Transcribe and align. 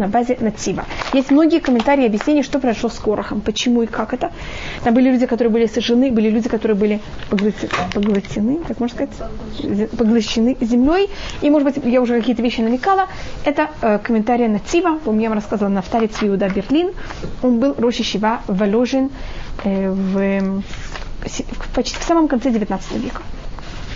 на 0.00 0.08
базе 0.08 0.36
Нацива. 0.40 0.84
Есть 1.12 1.30
многие 1.30 1.60
комментарии 1.60 2.04
и 2.04 2.06
объяснения, 2.06 2.42
что 2.42 2.58
произошло 2.58 2.88
с 2.88 2.98
Корохом, 2.98 3.40
почему 3.40 3.82
и 3.82 3.86
как 3.86 4.12
это. 4.14 4.32
Там 4.82 4.94
были 4.94 5.10
люди, 5.10 5.26
которые 5.26 5.52
были 5.52 5.66
сожжены, 5.66 6.10
были 6.10 6.28
люди, 6.30 6.48
которые 6.48 6.76
были 6.76 7.00
поглотены, 7.28 7.70
поглотены 7.94 8.58
как 8.66 8.80
можно 8.80 8.96
сказать, 8.96 9.90
поглощены 9.90 10.56
землей. 10.60 11.08
И, 11.42 11.50
может 11.50 11.68
быть, 11.68 11.84
я 11.84 12.00
уже 12.00 12.18
какие-то 12.18 12.42
вещи 12.42 12.60
намекала. 12.62 13.06
Это 13.44 13.70
э, 13.82 13.98
комментарий 13.98 14.48
Нацива, 14.48 14.98
помню, 15.04 15.22
я 15.22 15.28
вам 15.28 15.38
рассказывала 15.38 15.72
на 15.72 15.82
вторец 15.82 16.12
Иуда 16.22 16.48
Берлин. 16.48 16.92
Он 17.42 17.60
был 17.60 17.74
Роши 17.78 18.02
Шива 18.02 18.40
Воложен 18.46 19.10
э, 19.64 19.90
в, 19.90 20.40
в, 20.50 21.74
почти 21.74 21.98
в 21.98 22.02
самом 22.02 22.28
конце 22.28 22.50
19 22.50 22.92
века. 22.92 23.22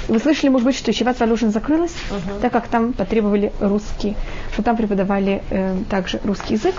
Вы 0.09 0.18
слышали, 0.18 0.50
может 0.50 0.66
быть, 0.66 0.77
что 0.77 0.91
Ищеват 0.91 1.18
Валюшин 1.18 1.50
закрылась, 1.50 1.95
uh-huh. 2.11 2.41
так 2.41 2.53
как 2.53 2.68
там 2.68 2.93
потребовали 2.93 3.53
русский, 3.61 4.16
что 4.53 4.62
там 4.62 4.77
преподавали 4.77 5.43
э, 5.50 5.77
также 5.89 6.21
русский 6.25 6.54
язык. 6.54 6.75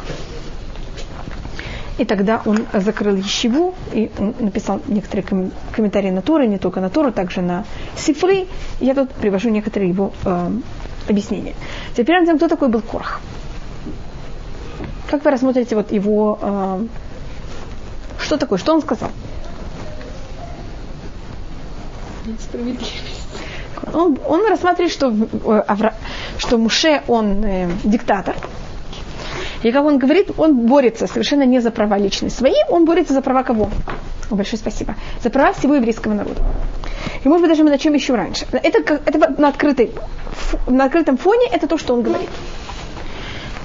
И 1.97 2.03
тогда 2.03 2.41
он 2.45 2.65
закрыл 2.73 3.15
Ещеву 3.15 3.73
и 3.93 4.11
написал 4.39 4.81
некоторые 4.87 5.25
ком- 5.25 5.51
комментарии 5.71 6.09
на 6.11 6.21
Торы, 6.21 6.45
не 6.45 6.57
только 6.57 6.81
на 6.81 6.89
Тору, 6.89 7.11
также 7.11 7.41
на 7.41 7.63
Сифры. 7.95 8.47
Я 8.81 8.93
тут 8.93 9.11
привожу 9.11 9.49
некоторые 9.49 9.89
его 9.89 10.11
э, 10.25 10.49
объяснения. 11.07 11.53
Теперь 11.95 12.19
мы 12.19 12.35
кто 12.35 12.47
такой 12.47 12.67
был 12.67 12.81
Корх. 12.81 13.21
Как 15.09 15.23
вы 15.23 15.31
рассмотрите 15.31 15.75
вот 15.75 15.91
его... 15.91 16.37
Э, 16.41 16.85
что 18.19 18.37
такое? 18.37 18.59
Что 18.59 18.73
он 18.73 18.81
сказал? 18.81 19.09
Он, 23.93 24.17
он 24.27 24.47
рассматривает, 24.47 24.91
что, 24.91 25.13
э, 25.13 25.91
что 26.37 26.57
Муше, 26.57 27.01
он 27.07 27.43
э, 27.43 27.69
диктатор. 27.83 28.35
И 29.63 29.71
как 29.71 29.83
он 29.83 29.97
говорит, 29.97 30.31
он 30.37 30.67
борется 30.67 31.07
совершенно 31.07 31.43
не 31.43 31.59
за 31.59 31.71
права 31.71 31.97
личные 31.97 32.29
свои, 32.29 32.55
он 32.69 32.85
борется 32.85 33.13
за 33.13 33.21
права 33.21 33.43
кого? 33.43 33.69
Большое 34.29 34.57
спасибо. 34.59 34.95
За 35.23 35.29
права 35.29 35.53
всего 35.53 35.75
еврейского 35.75 36.13
народа. 36.13 36.41
И 37.23 37.27
может 37.27 37.41
быть 37.41 37.49
даже 37.49 37.63
мы 37.63 37.69
начнем 37.69 37.93
еще 37.93 38.15
раньше. 38.15 38.45
Это, 38.51 38.99
это 39.05 39.41
на, 39.41 39.47
открытой, 39.47 39.91
на 40.67 40.85
открытом 40.85 41.17
фоне 41.17 41.47
это 41.51 41.67
то, 41.67 41.77
что 41.77 41.93
он 41.93 42.01
говорит. 42.01 42.29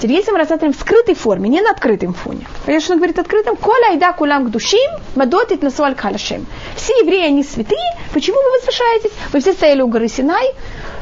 Теперь 0.01 0.17
если 0.17 0.31
мы 0.31 0.39
рассматриваем 0.39 0.73
в 0.73 0.81
скрытой 0.81 1.15
форме, 1.15 1.51
не 1.51 1.61
на 1.61 1.73
открытом 1.73 2.15
фоне. 2.15 2.47
Что 2.81 2.95
он 2.95 2.99
говорит 2.99 3.19
открытым? 3.19 3.57
Коля 3.57 3.91
айда 3.91 4.15
кулам 4.15 4.47
к 4.47 4.51
душим, 4.51 4.91
мадотит 5.15 5.63
на 5.63 5.71
суаль 5.71 5.95
калашем. 5.95 6.47
Все 6.75 6.95
евреи, 6.95 7.27
они 7.27 7.45
святые. 7.45 7.79
Почему 8.15 8.39
вы 8.39 8.59
возвышаетесь? 8.59 9.11
Вы 9.31 9.41
все 9.41 9.53
стояли 9.53 9.83
у 9.83 9.89
горы 9.89 10.09
Синай. 10.09 10.55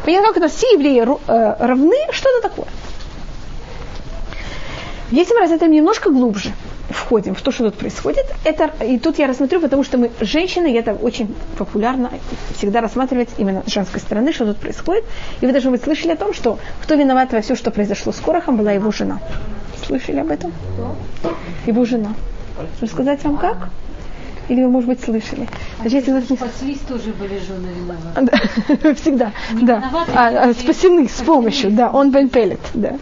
Понятно, 0.05 0.29
как 0.29 0.39
это 0.39 0.49
все 0.49 0.67
евреи 0.73 1.03
э, 1.03 1.67
равны? 1.67 1.97
Что 2.11 2.29
это 2.29 2.49
такое? 2.49 2.67
Если 5.13 5.33
мы 5.33 5.41
рассмотрим 5.41 5.71
немножко 5.71 6.11
глубже, 6.11 6.53
входим 6.89 7.35
в 7.35 7.43
то, 7.43 7.51
что 7.51 7.65
тут 7.65 7.75
происходит, 7.79 8.25
это, 8.45 8.71
и 8.85 8.99
тут 8.99 9.19
я 9.19 9.27
рассмотрю, 9.27 9.61
потому 9.61 9.85
что 9.85 9.99
мы 9.99 10.11
женщины, 10.21 10.73
и 10.73 10.75
это 10.75 10.95
очень 10.95 11.35
популярно 11.57 12.11
всегда 12.57 12.81
рассматривать 12.81 13.29
именно 13.39 13.63
с 13.67 13.71
женской 13.71 14.01
стороны, 14.01 14.33
что 14.33 14.47
тут 14.47 14.57
происходит. 14.57 15.05
И 15.41 15.47
вы 15.47 15.53
даже 15.53 15.71
вы 15.71 15.79
слышали 15.79 16.13
о 16.13 16.17
том, 16.17 16.33
что 16.33 16.59
кто 16.83 16.95
виноват 16.95 17.33
во 17.33 17.41
все, 17.41 17.55
что 17.55 17.71
произошло 17.71 18.13
с 18.13 18.17
Корохом, 18.21 18.57
была 18.57 18.73
его 18.73 18.91
жена. 18.91 19.21
Слышали 19.87 20.19
об 20.19 20.31
этом? 20.31 20.53
Его 21.67 21.85
жена. 21.85 22.15
Рассказать 22.81 23.23
вам 23.25 23.37
как? 23.39 23.71
Или 24.49 24.63
вы, 24.63 24.71
может 24.71 24.89
быть, 24.89 25.01
слышали? 25.03 25.47
А 25.79 25.83
Значит, 25.83 26.09
если 26.09 26.35
спаслись, 26.35 26.79
тоже 26.79 27.13
были 27.13 27.39
жены 27.39 27.69
виноваты. 27.77 28.95
Всегда, 29.01 29.33
да. 29.61 29.91
А, 30.15 30.29
а, 30.29 30.55
спасены 30.55 31.07
с 31.07 31.21
помощью, 31.21 31.71
да. 31.71 31.91
Он 31.91 32.11
бен 32.11 32.31
пелет, 32.31 32.61
да. 32.73 32.97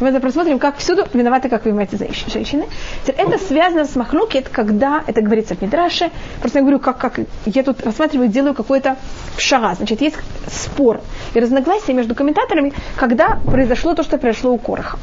Мы 0.00 0.08
это 0.08 0.20
просмотрим, 0.20 0.58
как 0.58 0.76
всюду 0.76 1.06
виноваты, 1.12 1.48
как 1.48 1.64
вы 1.64 1.70
понимаете, 1.70 1.96
женщины. 2.28 2.66
Это 3.06 3.38
связано 3.38 3.84
с 3.84 3.96
махлукет, 3.96 4.48
когда, 4.48 5.02
это 5.06 5.22
говорится 5.22 5.54
в 5.54 5.62
Мидраше, 5.62 6.10
просто 6.40 6.58
я 6.58 6.62
говорю, 6.62 6.78
как, 6.78 6.98
как 6.98 7.18
я 7.46 7.62
тут 7.62 7.84
рассматриваю, 7.84 8.28
делаю 8.28 8.54
какой-то 8.54 8.96
шага. 9.36 9.74
Значит, 9.74 10.00
есть 10.00 10.16
спор 10.50 11.00
и 11.34 11.40
разногласия 11.40 11.92
между 11.92 12.14
комментаторами, 12.14 12.72
когда 12.96 13.38
произошло 13.44 13.94
то, 13.94 14.02
что 14.02 14.18
произошло 14.18 14.52
у 14.52 14.58
Короха. 14.58 14.98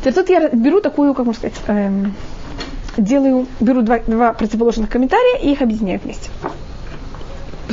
Теперь 0.00 0.14
тут 0.14 0.30
я 0.30 0.48
беру 0.48 0.80
такую, 0.80 1.14
как 1.14 1.26
можно 1.26 1.50
сказать, 1.50 1.58
эм, 1.66 2.14
делаю, 2.96 3.46
беру 3.60 3.82
два, 3.82 3.98
два 3.98 4.32
противоположных 4.32 4.90
комментария 4.90 5.38
и 5.42 5.52
их 5.52 5.62
объединяю 5.62 6.00
вместе. 6.02 6.30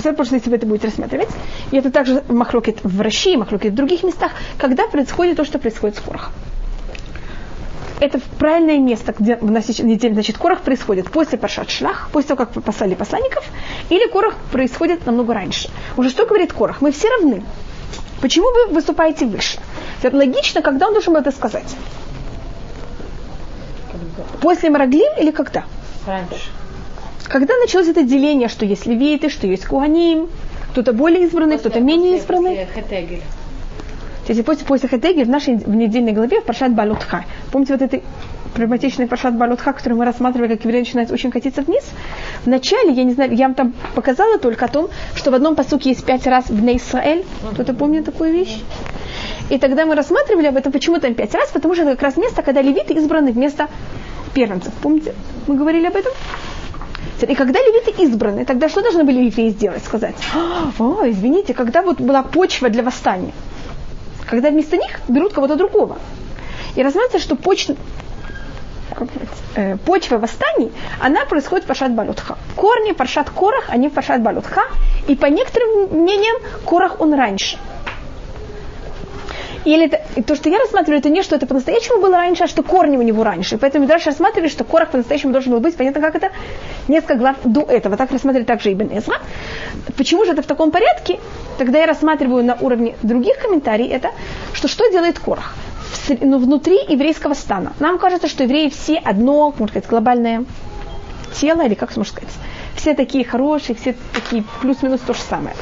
Потому 0.03 0.25
что 0.25 0.35
если 0.35 0.49
вы 0.49 0.57
это 0.57 0.67
будете 0.67 0.87
рассматривать, 0.87 1.29
и 1.71 1.77
это 1.77 1.91
также 1.91 2.23
махлокет 2.27 2.83
в 2.83 3.01
России, 3.01 3.35
махлокет 3.35 3.73
в 3.73 3.75
других 3.75 4.03
местах, 4.03 4.31
когда 4.57 4.87
происходит 4.87 5.37
то, 5.37 5.45
что 5.45 5.59
происходит 5.59 5.97
с 5.97 5.99
Корохом. 5.99 6.33
Это 7.99 8.19
правильное 8.37 8.77
место, 8.77 9.15
где 9.17 9.37
в 9.37 9.49
неделе, 9.49 10.13
значит, 10.13 10.37
Корох 10.37 10.61
происходит 10.61 11.09
после 11.09 11.39
Паршат 11.39 11.71
Шлах, 11.71 12.09
после 12.11 12.35
того, 12.35 12.45
как 12.45 12.63
послали 12.63 12.93
посланников, 12.93 13.43
или 13.89 14.07
Корох 14.07 14.35
происходит 14.51 15.03
намного 15.07 15.33
раньше. 15.33 15.69
Уже 15.97 16.11
что 16.11 16.27
говорит 16.27 16.53
Корох? 16.53 16.79
Мы 16.79 16.91
все 16.91 17.09
равны. 17.09 17.43
Почему 18.21 18.45
вы 18.53 18.75
выступаете 18.75 19.25
выше? 19.25 19.57
Это 20.03 20.15
логично, 20.15 20.61
когда 20.61 20.87
он 20.87 20.93
должен 20.93 21.13
был 21.13 21.21
это 21.21 21.31
сказать? 21.31 21.75
После 24.41 24.69
Мараглим 24.69 25.17
или 25.19 25.31
когда? 25.31 25.65
Раньше. 26.05 26.51
Когда 27.29 27.55
началось 27.57 27.87
это 27.87 28.03
деление, 28.03 28.47
что 28.47 28.65
есть 28.65 28.85
левиты, 28.85 29.29
что 29.29 29.47
есть 29.47 29.65
куаним, 29.65 30.29
кто-то 30.71 30.93
более 30.93 31.25
избранный, 31.25 31.57
кто-то 31.57 31.79
менее 31.81 32.17
избранный? 32.17 32.55
После 34.25 34.43
после, 34.43 34.65
после 34.65 34.89
Хетегель 34.89 35.25
в 35.25 35.29
нашей 35.29 35.55
в 35.55 35.75
недельной 35.75 36.11
главе 36.11 36.41
в 36.41 36.43
Паршат 36.45 36.73
Балутха. 36.73 37.25
Помните 37.51 37.73
вот 37.73 37.81
этой 37.81 38.03
проблематичный 38.53 39.07
Паршат 39.07 39.35
Балутха, 39.37 39.73
который 39.73 39.93
мы 39.93 40.05
рассматривали, 40.05 40.55
как 40.55 40.65
еврей 40.65 40.79
начинает 40.81 41.11
очень 41.11 41.31
катиться 41.31 41.61
вниз? 41.61 41.83
Вначале, 42.45 42.91
я 42.91 43.03
не 43.03 43.13
знаю, 43.13 43.33
я 43.33 43.45
вам 43.45 43.55
там 43.55 43.73
показала 43.95 44.37
только 44.37 44.65
о 44.65 44.67
том, 44.67 44.89
что 45.15 45.31
в 45.31 45.33
одном 45.33 45.55
посуке 45.55 45.89
есть 45.89 46.05
пять 46.05 46.27
раз 46.27 46.49
в 46.49 46.75
Исраэль. 46.75 47.25
Кто-то 47.53 47.73
помнит 47.73 48.05
такую 48.05 48.33
вещь? 48.33 48.61
И 49.49 49.57
тогда 49.57 49.85
мы 49.85 49.95
рассматривали 49.95 50.47
об 50.47 50.57
этом, 50.57 50.71
почему 50.71 50.99
там 50.99 51.13
пять 51.13 51.33
раз, 51.33 51.49
потому 51.51 51.73
что 51.73 51.83
это 51.83 51.91
как 51.91 52.03
раз 52.03 52.17
место, 52.17 52.41
когда 52.41 52.61
левиты 52.61 52.93
избраны 52.93 53.31
вместо 53.31 53.67
первенцев. 54.33 54.73
Помните? 54.81 55.13
Мы 55.47 55.55
говорили 55.55 55.87
об 55.87 55.95
этом? 55.95 56.11
И 57.21 57.35
когда 57.35 57.59
левиты 57.59 58.03
избраны, 58.03 58.45
тогда 58.45 58.69
что 58.69 58.81
должны 58.81 59.03
были 59.03 59.25
евреи 59.25 59.49
сделать? 59.49 59.83
Сказать, 59.83 60.15
о, 60.79 61.09
извините, 61.09 61.53
когда 61.53 61.81
вот 61.81 61.99
была 61.99 62.21
почва 62.23 62.69
для 62.69 62.83
восстания? 62.83 63.33
Когда 64.29 64.49
вместо 64.49 64.77
них 64.77 64.99
берут 65.07 65.33
кого-то 65.33 65.55
другого. 65.55 65.97
И 66.75 66.83
рассматривается, 66.83 67.19
что 67.19 67.35
почва, 67.35 67.75
э, 69.55 69.77
почва 69.77 70.17
восстаний, 70.17 70.71
она 70.99 71.25
происходит 71.25 71.63
в 71.63 71.67
Паршат 71.67 71.93
Балутха. 71.93 72.37
Корни 72.55 72.91
Паршат 72.91 73.29
Корах, 73.29 73.65
они 73.69 73.89
в 73.89 73.93
Паршат 73.93 74.21
Балутха. 74.21 74.63
И 75.07 75.15
по 75.15 75.25
некоторым 75.25 76.01
мнениям, 76.01 76.35
Корах 76.65 76.99
он 76.99 77.13
раньше. 77.13 77.57
Или 79.67 79.87
это, 79.87 80.23
то, 80.23 80.35
что 80.37 80.49
я 80.49 80.59
рассматриваю, 80.59 80.99
это 80.99 81.09
не 81.09 81.23
что 81.23 81.35
это 81.35 81.45
по-настоящему 81.45 81.99
было 81.99 82.15
раньше, 82.15 82.45
а 82.45 82.47
что 82.47 82.63
корни 82.63 82.95
у 82.95 83.01
него 83.01 83.25
раньше. 83.25 83.55
И 83.55 83.57
поэтому 83.57 83.85
дальше 83.85 84.11
рассматривали, 84.11 84.47
что 84.47 84.63
Корах 84.63 84.91
по-настоящему 84.91 85.33
должен 85.33 85.51
был 85.51 85.59
быть. 85.59 85.75
Понятно, 85.75 85.99
как 85.99 86.15
это? 86.15 86.31
Несколько 86.87 87.15
глав 87.15 87.35
до 87.43 87.63
этого. 87.63 87.97
Так 87.97 88.09
рассматривали 88.11 88.45
также 88.45 88.71
Ибн 88.71 88.97
Эзра. 88.97 89.19
Почему 89.97 90.23
же 90.23 90.31
это 90.31 90.41
в 90.41 90.45
таком 90.45 90.71
порядке? 90.71 91.19
Тогда 91.57 91.79
я 91.79 91.85
рассматриваю 91.85 92.45
на 92.45 92.55
уровне 92.55 92.95
других 93.03 93.39
комментариев 93.39 93.91
это, 93.91 94.11
что 94.53 94.69
что 94.69 94.89
делает 94.89 95.19
Корах? 95.19 95.53
Ну, 96.21 96.37
внутри 96.37 96.79
еврейского 96.87 97.33
стана. 97.33 97.73
Нам 97.81 97.99
кажется, 97.99 98.29
что 98.29 98.43
евреи 98.43 98.69
все 98.69 98.95
одно, 98.95 99.53
можно 99.57 99.67
сказать, 99.67 99.89
глобальное 99.89 100.45
тело, 101.35 101.63
или 101.63 101.73
как 101.73 101.93
можно 101.97 102.13
сказать, 102.13 102.33
все 102.77 102.93
такие 102.93 103.25
хорошие, 103.25 103.75
все 103.75 103.97
такие 104.13 104.45
плюс-минус 104.61 105.01
то 105.01 105.13
же 105.13 105.19
самое. 105.19 105.57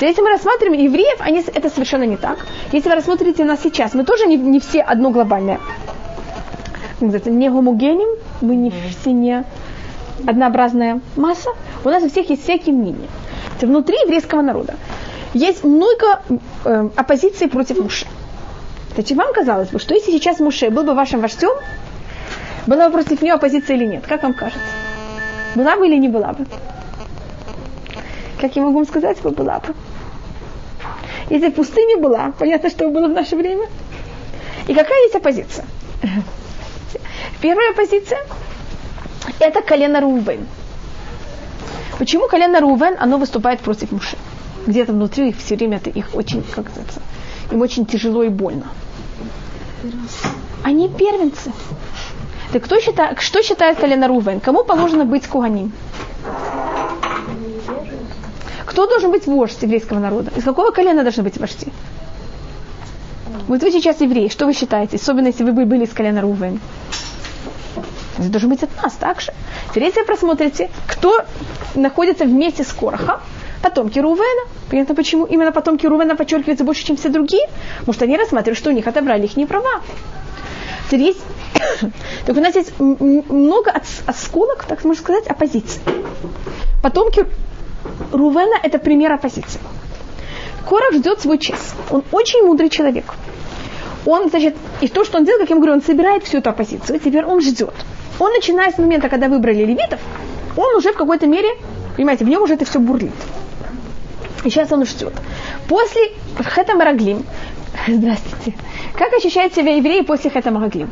Если 0.00 0.20
мы 0.20 0.30
рассматриваем 0.30 0.80
евреев, 0.80 1.18
они, 1.20 1.44
это 1.54 1.68
совершенно 1.68 2.04
не 2.04 2.16
так. 2.16 2.38
Если 2.72 2.88
вы 2.88 2.96
рассмотрите 2.96 3.44
нас 3.44 3.60
сейчас, 3.62 3.94
мы 3.94 4.04
тоже 4.04 4.26
не, 4.26 4.36
не 4.36 4.58
все 4.58 4.80
одно 4.80 5.10
глобальное. 5.10 5.60
Не 7.00 7.50
гомогеним, 7.50 8.18
мы 8.40 8.56
не 8.56 8.70
все 8.70 9.12
не 9.12 9.44
однообразная 10.26 11.00
масса. 11.16 11.50
У 11.84 11.88
нас 11.88 12.02
у 12.02 12.08
всех 12.08 12.30
есть 12.30 12.42
всякие 12.42 12.74
мнения. 12.74 13.08
Это 13.56 13.66
внутри 13.66 13.96
еврейского 14.04 14.42
народа. 14.42 14.74
Есть 15.34 15.64
много 15.64 16.20
э, 16.64 16.88
оппозиции 16.96 17.46
против 17.46 17.78
Муше. 17.78 18.06
Кстати, 18.90 19.14
вам 19.14 19.32
казалось 19.32 19.68
бы, 19.70 19.78
что 19.78 19.94
если 19.94 20.12
сейчас 20.12 20.38
Муше 20.40 20.70
был 20.70 20.84
бы 20.84 20.94
вашим 20.94 21.20
вождем, 21.20 21.56
была 22.66 22.88
бы 22.88 22.94
против 22.94 23.22
него 23.22 23.36
оппозиция 23.36 23.76
или 23.76 23.86
нет? 23.86 24.06
Как 24.06 24.22
вам 24.22 24.34
кажется? 24.34 24.60
Была 25.54 25.76
бы 25.76 25.88
или 25.88 25.96
не 25.96 26.08
была 26.08 26.32
бы? 26.32 26.46
Как 28.42 28.56
я 28.56 28.62
могу 28.62 28.78
вам 28.78 28.86
сказать, 28.86 29.22
была 29.22 29.60
бы. 29.60 29.72
Если 31.30 31.48
пустыня 31.50 31.96
была, 31.96 32.32
понятно, 32.36 32.70
что 32.70 32.88
было 32.90 33.06
в 33.06 33.12
наше 33.12 33.36
время. 33.36 33.68
И 34.66 34.74
какая 34.74 35.00
есть 35.04 35.14
оппозиция? 35.14 35.64
Первая 37.40 37.70
оппозиция– 37.70 38.18
это 39.38 39.62
колено 39.62 40.00
Рувен. 40.00 40.48
Почему 42.00 42.26
колено 42.26 42.58
Рувен, 42.58 42.96
оно 42.98 43.18
выступает 43.18 43.60
против 43.60 43.92
Муши? 43.92 44.16
Где-то 44.66 44.92
внутри 44.92 45.28
их 45.28 45.36
все 45.36 45.54
время 45.54 45.76
это 45.76 45.90
их 45.90 46.12
очень, 46.12 46.42
как 46.42 46.66
это, 46.66 47.00
им 47.52 47.60
очень 47.60 47.86
тяжело 47.86 48.24
и 48.24 48.28
больно. 48.28 48.66
Они 50.64 50.88
первенцы. 50.88 51.52
Так 52.52 52.64
кто 52.64 52.80
считает, 52.80 53.20
что 53.20 53.40
считает 53.44 53.78
колено 53.78 54.08
Рувен? 54.08 54.40
Кому 54.40 54.64
положено 54.64 55.04
быть 55.04 55.28
куганим? 55.28 55.70
Кто 58.66 58.86
должен 58.86 59.10
быть 59.10 59.26
вождь 59.26 59.62
еврейского 59.62 59.98
народа? 59.98 60.30
Из 60.36 60.44
какого 60.44 60.70
колена 60.70 61.02
должны 61.02 61.22
быть 61.22 61.38
вожди? 61.38 61.68
Вот 63.48 63.62
вы 63.62 63.70
сейчас 63.72 64.00
евреи, 64.00 64.28
что 64.28 64.46
вы 64.46 64.54
считаете? 64.54 64.96
Особенно, 64.96 65.28
если 65.28 65.44
вы 65.44 65.52
были 65.64 65.84
из 65.84 65.92
колена 65.92 66.20
Рувен. 66.20 66.60
Это 68.18 68.28
должен 68.28 68.50
быть 68.50 68.62
от 68.62 68.70
нас 68.82 68.92
также. 68.94 69.32
Теперь, 69.70 69.84
если 69.84 70.00
вы 70.00 70.06
просмотрите, 70.06 70.70
кто 70.86 71.24
находится 71.74 72.24
вместе 72.24 72.62
с 72.62 72.72
Корохом, 72.72 73.20
потомки 73.62 73.98
Рувена. 73.98 74.48
Понятно, 74.70 74.94
почему 74.94 75.24
именно 75.24 75.52
потомки 75.52 75.86
Рувена 75.86 76.16
подчеркиваются 76.16 76.64
больше, 76.64 76.84
чем 76.84 76.96
все 76.96 77.08
другие? 77.08 77.48
Потому 77.80 77.94
что 77.94 78.04
они 78.04 78.16
рассматривают, 78.16 78.58
что 78.58 78.70
у 78.70 78.72
них 78.72 78.86
отобрали 78.86 79.26
их 79.26 79.48
права. 79.48 79.80
Теперь 80.90 81.16
так 82.26 82.36
у 82.36 82.40
нас 82.40 82.54
есть 82.54 82.78
много 82.78 83.72
осколок, 84.06 84.64
так 84.64 84.84
можно 84.84 85.02
сказать, 85.02 85.26
оппозиции. 85.26 85.80
Потомки 86.82 87.26
Рувена– 88.12 88.56
это 88.62 88.78
пример 88.78 89.12
оппозиции. 89.12 89.60
Корах 90.68 90.94
ждет 90.94 91.20
свой 91.20 91.38
час. 91.38 91.74
Он 91.90 92.02
очень 92.12 92.44
мудрый 92.44 92.68
человек. 92.68 93.04
Он, 94.06 94.28
значит, 94.30 94.56
и 94.80 94.88
то, 94.88 95.04
что 95.04 95.18
он 95.18 95.24
делает, 95.24 95.42
как 95.42 95.50
я 95.50 95.56
говорю, 95.56 95.72
он 95.74 95.82
собирает 95.82 96.24
всю 96.24 96.38
эту 96.38 96.50
оппозицию, 96.50 96.98
теперь 96.98 97.24
он 97.24 97.40
ждет. 97.40 97.74
Он, 98.18 98.32
начиная 98.32 98.70
с 98.72 98.78
момента, 98.78 99.08
когда 99.08 99.28
выбрали 99.28 99.64
левитов, 99.64 100.00
он 100.56 100.74
уже 100.76 100.92
в 100.92 100.96
какой-то 100.96 101.26
мере, 101.26 101.48
понимаете, 101.96 102.24
в 102.24 102.28
нем 102.28 102.42
уже 102.42 102.54
это 102.54 102.64
все 102.64 102.78
бурлит. 102.78 103.12
И 104.44 104.50
сейчас 104.50 104.72
он 104.72 104.84
ждет. 104.84 105.12
После 105.68 106.12
Хета 106.38 106.74
Мараглим, 106.74 107.24
здравствуйте, 107.86 108.58
как 108.98 109.12
ощущает 109.12 109.54
себя 109.54 109.76
еврей 109.76 110.02
после 110.02 110.30
Хета 110.30 110.50
Мараглим? 110.50 110.90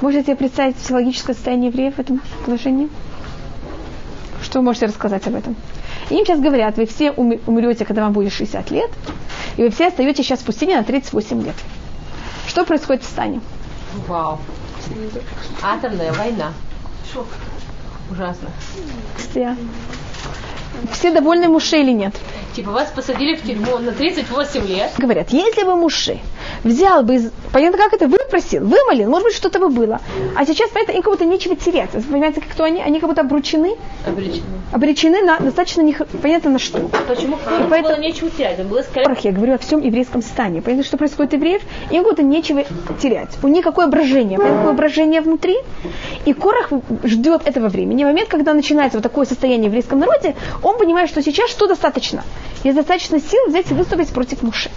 Можете 0.00 0.36
представить 0.36 0.76
психологическое 0.76 1.34
состояние 1.34 1.70
евреев 1.70 1.94
в 1.94 1.98
этом 1.98 2.20
положении? 2.44 2.88
Что 4.42 4.58
вы 4.58 4.66
можете 4.66 4.86
рассказать 4.86 5.26
об 5.26 5.34
этом? 5.34 5.56
Им 6.10 6.24
сейчас 6.24 6.38
говорят, 6.40 6.76
вы 6.76 6.86
все 6.86 7.10
умрете, 7.12 7.84
когда 7.84 8.02
вам 8.02 8.12
будет 8.12 8.32
60 8.32 8.70
лет, 8.70 8.90
и 9.56 9.62
вы 9.62 9.70
все 9.70 9.88
остаетесь 9.88 10.24
сейчас 10.24 10.40
в 10.40 10.44
пустыне 10.44 10.76
на 10.76 10.84
38 10.84 11.42
лет. 11.42 11.54
Что 12.46 12.64
происходит 12.64 13.02
в 13.02 13.06
стане? 13.06 13.40
Вау. 14.06 14.38
Атомная 15.62 16.12
война. 16.12 16.52
Шок. 17.12 17.26
Ужасно. 18.10 18.48
Все. 19.16 19.56
Все 20.92 21.10
довольны 21.10 21.48
Муше 21.48 21.78
или 21.78 21.92
нет? 21.92 22.14
Типа 22.54 22.70
вас 22.70 22.90
посадили 22.90 23.36
в 23.36 23.42
тюрьму 23.42 23.78
на 23.78 23.92
38 23.92 24.66
лет. 24.66 24.90
Говорят, 24.96 25.30
если 25.30 25.64
бы 25.64 25.76
Муше 25.76 26.20
взял 26.64 27.02
бы, 27.02 27.16
из... 27.16 27.30
понятно, 27.52 27.76
как 27.76 27.92
это, 27.92 28.08
выпросил, 28.08 28.64
вымолил, 28.64 29.10
может 29.10 29.26
быть, 29.26 29.36
что-то 29.36 29.58
бы 29.58 29.68
было. 29.68 30.00
А 30.34 30.46
сейчас, 30.46 30.70
понятно, 30.70 30.92
им 30.92 31.02
как 31.02 31.12
будто 31.12 31.26
нечего 31.26 31.54
терять. 31.54 31.90
Понимаете, 31.90 32.40
кто 32.40 32.64
они? 32.64 32.80
Они 32.80 32.98
как 32.98 33.10
будто 33.10 33.20
обручены. 33.20 33.76
Обречены. 34.06 34.42
Обречены 34.72 35.22
на 35.22 35.38
достаточно, 35.38 35.82
не... 35.82 35.92
понятно, 35.92 36.52
на 36.52 36.58
что. 36.58 36.78
Почему? 37.06 37.36
И 37.36 37.68
поэтому... 37.68 37.96
было 37.96 38.00
нечего 38.00 38.30
терять. 38.30 38.58
Он 38.58 38.68
был 38.68 38.82
сказать... 38.82 39.24
Я 39.24 39.32
говорю 39.32 39.54
о 39.54 39.58
всем 39.58 39.82
еврейском 39.82 40.22
стане. 40.22 40.62
Понятно, 40.62 40.84
что 40.84 40.96
происходит 40.96 41.34
евреев? 41.34 41.62
Им 41.90 42.04
как 42.04 42.12
будто 42.12 42.22
нечего 42.22 42.64
терять. 43.02 43.30
У 43.42 43.48
них 43.48 43.64
какое 43.64 43.86
брожение? 43.86 44.38
Понятно, 44.38 44.58
какое 44.60 44.72
брожение 44.74 45.20
внутри? 45.20 45.56
И 46.24 46.32
Корах 46.32 46.70
ждет 47.04 47.46
этого 47.46 47.68
времени. 47.68 48.04
В 48.04 48.06
момент, 48.06 48.30
когда 48.30 48.54
начинается 48.54 48.96
вот 48.96 49.02
такое 49.02 49.26
состояние 49.26 49.68
в 49.68 49.72
еврейском 49.72 49.98
народе, 49.98 50.34
он 50.66 50.78
понимает, 50.78 51.08
что 51.08 51.22
сейчас 51.22 51.48
что 51.48 51.68
достаточно? 51.68 52.24
Есть 52.64 52.76
достаточно 52.76 53.20
сил 53.20 53.38
взять 53.46 53.70
и 53.70 53.74
выступить 53.74 54.08
против 54.08 54.42
Муши. 54.42 54.68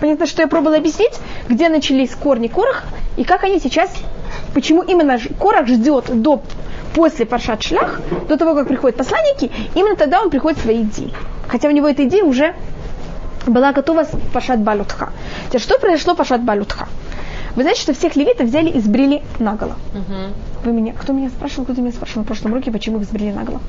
Понятно, 0.00 0.26
что 0.26 0.42
я 0.42 0.48
пробовала 0.48 0.76
объяснить, 0.76 1.14
где 1.48 1.68
начались 1.68 2.14
корни 2.14 2.46
Корах 2.46 2.84
и 3.16 3.24
как 3.24 3.42
они 3.42 3.58
сейчас, 3.58 3.90
почему 4.54 4.82
именно 4.82 5.18
Корах 5.40 5.66
ждет 5.66 6.04
до 6.22 6.42
после 6.94 7.26
Паршат 7.26 7.64
Шлях, 7.64 8.00
до 8.28 8.36
того, 8.36 8.54
как 8.54 8.68
приходят 8.68 8.96
посланники, 8.96 9.50
именно 9.74 9.96
тогда 9.96 10.22
он 10.22 10.30
приходит 10.30 10.60
своей 10.60 10.82
идеей. 10.82 11.12
Хотя 11.48 11.66
у 11.68 11.72
него 11.72 11.88
эта 11.88 12.04
идея 12.04 12.22
уже 12.22 12.54
была 13.44 13.72
готова 13.72 14.04
с 14.04 14.10
Пашат 14.32 14.60
Балютха. 14.60 15.12
Теперь, 15.48 15.60
что 15.60 15.78
произошло 15.80 16.14
Пашат 16.14 16.42
Балютха? 16.44 16.86
Вы 17.56 17.62
знаете, 17.62 17.80
что 17.80 17.94
всех 17.94 18.16
левитов 18.16 18.46
взяли 18.46 18.70
и 18.70 18.80
сбрили 18.80 19.22
наголо. 19.38 19.76
Угу. 19.94 20.64
Вы 20.64 20.72
меня, 20.72 20.92
кто 20.92 21.12
меня 21.12 21.28
спрашивал, 21.28 21.64
кто 21.64 21.80
меня 21.80 21.92
спрашивал 21.92 22.22
на 22.22 22.26
прошлом 22.26 22.52
уроке, 22.52 22.70
почему 22.70 22.98
их 22.98 23.04
сбрили 23.04 23.32
наголо? 23.32 23.60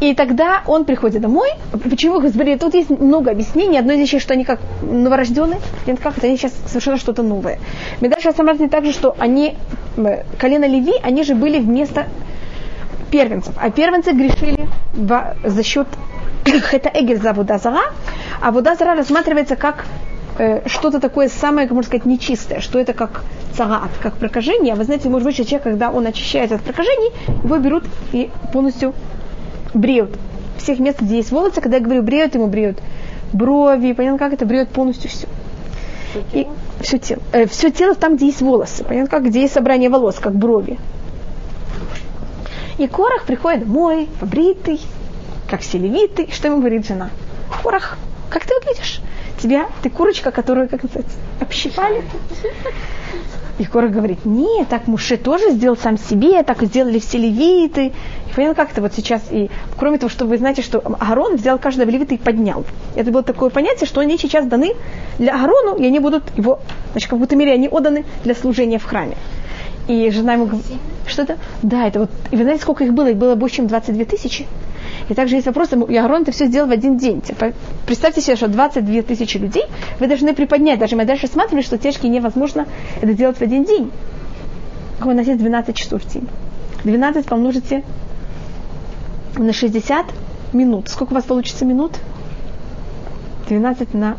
И 0.00 0.14
тогда 0.14 0.62
он 0.66 0.84
приходит 0.84 1.22
домой. 1.22 1.48
Почему 1.88 2.18
их 2.18 2.24
избрали? 2.24 2.56
Тут 2.56 2.74
есть 2.74 2.90
много 2.90 3.30
объяснений. 3.30 3.78
Одно 3.78 3.92
из 3.92 4.00
вещей, 4.00 4.18
что 4.18 4.34
они 4.34 4.44
как 4.44 4.58
новорожденные. 4.82 5.60
Нет, 5.86 6.00
как 6.00 6.18
это? 6.18 6.26
Они 6.26 6.36
сейчас 6.36 6.52
совершенно 6.66 6.96
что-то 6.96 7.22
новое. 7.22 7.60
Медаша 8.00 8.30
Асамрат 8.30 8.58
также, 8.68 8.92
что 8.92 9.14
они, 9.20 9.56
колено 10.38 10.64
Леви, 10.64 10.94
они 11.04 11.22
же 11.22 11.36
были 11.36 11.60
вместо 11.60 12.08
первенцев. 13.12 13.54
А 13.60 13.70
первенцы 13.70 14.10
грешили 14.10 14.68
за 15.44 15.62
счет 15.62 15.86
это 16.72 16.90
Эгель 16.92 17.20
за 17.20 17.32
Вудазара, 17.32 17.92
а 18.40 18.50
Вудазара 18.50 18.96
рассматривается 18.96 19.54
как 19.54 19.84
э, 20.38 20.68
что-то 20.68 21.00
такое 21.00 21.28
самое, 21.28 21.66
как 21.66 21.74
можно 21.74 21.88
сказать, 21.88 22.06
нечистое, 22.06 22.60
что 22.60 22.78
это 22.78 22.92
как 22.92 23.24
царат, 23.56 23.90
как 24.02 24.14
прокажение. 24.14 24.74
А 24.74 24.76
вы 24.76 24.84
знаете, 24.84 25.08
может 25.08 25.26
быть, 25.26 25.36
человек, 25.36 25.62
когда 25.62 25.90
он 25.90 26.06
очищается 26.06 26.56
от 26.56 26.62
прокажений, 26.62 27.12
его 27.44 27.58
берут 27.58 27.84
и 28.12 28.30
полностью 28.52 28.94
бреют. 29.74 30.16
Всех 30.58 30.78
мест, 30.78 31.00
где 31.00 31.16
есть 31.16 31.32
волосы, 31.32 31.60
когда 31.60 31.78
я 31.78 31.82
говорю 31.82 32.02
бреют, 32.02 32.34
ему 32.34 32.46
бреют 32.46 32.78
брови, 33.32 33.92
понятно, 33.92 34.18
как 34.18 34.32
это 34.32 34.46
бреют 34.46 34.68
полностью 34.70 35.10
все. 35.10 35.26
И 36.32 36.46
все 36.80 36.98
тело. 36.98 37.22
Э, 37.32 37.46
все 37.46 37.70
тело 37.70 37.94
там, 37.94 38.16
где 38.16 38.26
есть 38.26 38.42
волосы. 38.42 38.84
Понятно, 38.84 39.10
как 39.10 39.24
где 39.24 39.42
есть 39.42 39.54
собрание 39.54 39.88
волос, 39.88 40.16
как 40.16 40.34
брови. 40.34 40.78
И 42.78 42.86
Корах 42.86 43.24
приходит 43.24 43.60
домой, 43.66 44.08
побритый, 44.20 44.80
как 45.48 45.60
все 45.60 45.78
левиты. 45.78 46.28
Что 46.30 46.48
ему 46.48 46.58
говорит 46.58 46.86
жена? 46.86 47.10
Корах, 47.62 47.98
как 48.32 48.46
ты 48.46 48.54
выглядишь? 48.54 49.00
Тебя, 49.38 49.66
ты 49.82 49.90
курочка, 49.90 50.30
которую, 50.30 50.68
как 50.68 50.82
называется, 50.82 51.16
общипали? 51.40 52.02
И 53.58 53.64
Корах 53.64 53.90
говорит, 53.90 54.24
нет, 54.24 54.68
так 54.68 54.86
Муше 54.86 55.18
тоже 55.18 55.50
сделал 55.50 55.76
сам 55.76 55.98
себе, 55.98 56.42
так 56.42 56.62
сделали 56.62 56.98
все 56.98 57.18
левиты. 57.18 57.88
И 57.88 58.34
понятно, 58.34 58.54
как 58.54 58.72
это 58.72 58.80
вот 58.80 58.94
сейчас. 58.94 59.22
И 59.30 59.50
кроме 59.78 59.98
того, 59.98 60.08
что 60.08 60.24
вы 60.24 60.38
знаете, 60.38 60.62
что 60.62 60.78
Агарон 60.78 61.36
взял 61.36 61.58
каждого 61.58 61.90
левита 61.90 62.14
и 62.14 62.18
поднял. 62.18 62.64
Это 62.96 63.10
было 63.10 63.22
такое 63.22 63.50
понятие, 63.50 63.86
что 63.86 64.00
они 64.00 64.16
сейчас 64.16 64.46
даны 64.46 64.72
для 65.18 65.34
Агарону, 65.34 65.76
и 65.76 65.84
они 65.84 65.98
будут 65.98 66.24
его, 66.36 66.60
значит, 66.92 67.10
как 67.10 67.18
будто 67.18 67.36
мере 67.36 67.52
они 67.52 67.68
отданы 67.68 68.06
для 68.24 68.34
служения 68.34 68.78
в 68.78 68.84
храме. 68.84 69.16
И 69.86 70.10
жена 70.10 70.34
ему 70.34 70.46
говорит, 70.46 70.64
что-то, 71.06 71.36
да, 71.62 71.86
это 71.86 72.00
вот, 72.00 72.10
и 72.30 72.36
вы 72.36 72.44
знаете, 72.44 72.62
сколько 72.62 72.84
их 72.84 72.94
было? 72.94 73.10
Их 73.10 73.16
было 73.16 73.34
больше, 73.34 73.56
чем 73.56 73.66
22 73.66 74.04
тысячи. 74.06 74.46
И 75.08 75.14
также 75.14 75.36
есть 75.36 75.46
вопрос, 75.46 75.70
и 75.72 75.96
Агарон 75.96 76.22
это 76.22 76.32
все 76.32 76.46
сделал 76.46 76.68
в 76.68 76.72
один 76.72 76.96
день. 76.96 77.20
Типа, 77.20 77.52
представьте 77.86 78.20
себе, 78.20 78.36
что 78.36 78.48
22 78.48 79.02
тысячи 79.02 79.36
людей 79.36 79.64
вы 80.00 80.06
должны 80.06 80.34
приподнять. 80.34 80.78
Даже 80.78 80.96
мы 80.96 81.04
дальше 81.04 81.26
смотрели, 81.26 81.62
что 81.62 81.78
тяжкие 81.78 82.10
невозможно 82.10 82.66
это 83.00 83.12
делать 83.14 83.38
в 83.38 83.42
один 83.42 83.64
день. 83.64 83.90
У 85.00 85.10
нас 85.10 85.26
есть 85.26 85.38
12 85.38 85.76
часов 85.76 86.02
в 86.02 86.12
день. 86.12 86.28
12 86.84 87.26
помножите 87.26 87.84
на 89.36 89.52
60 89.52 90.06
минут. 90.52 90.88
Сколько 90.88 91.12
у 91.12 91.14
вас 91.14 91.24
получится 91.24 91.64
минут? 91.64 91.92
12 93.48 93.94
на... 93.94 94.16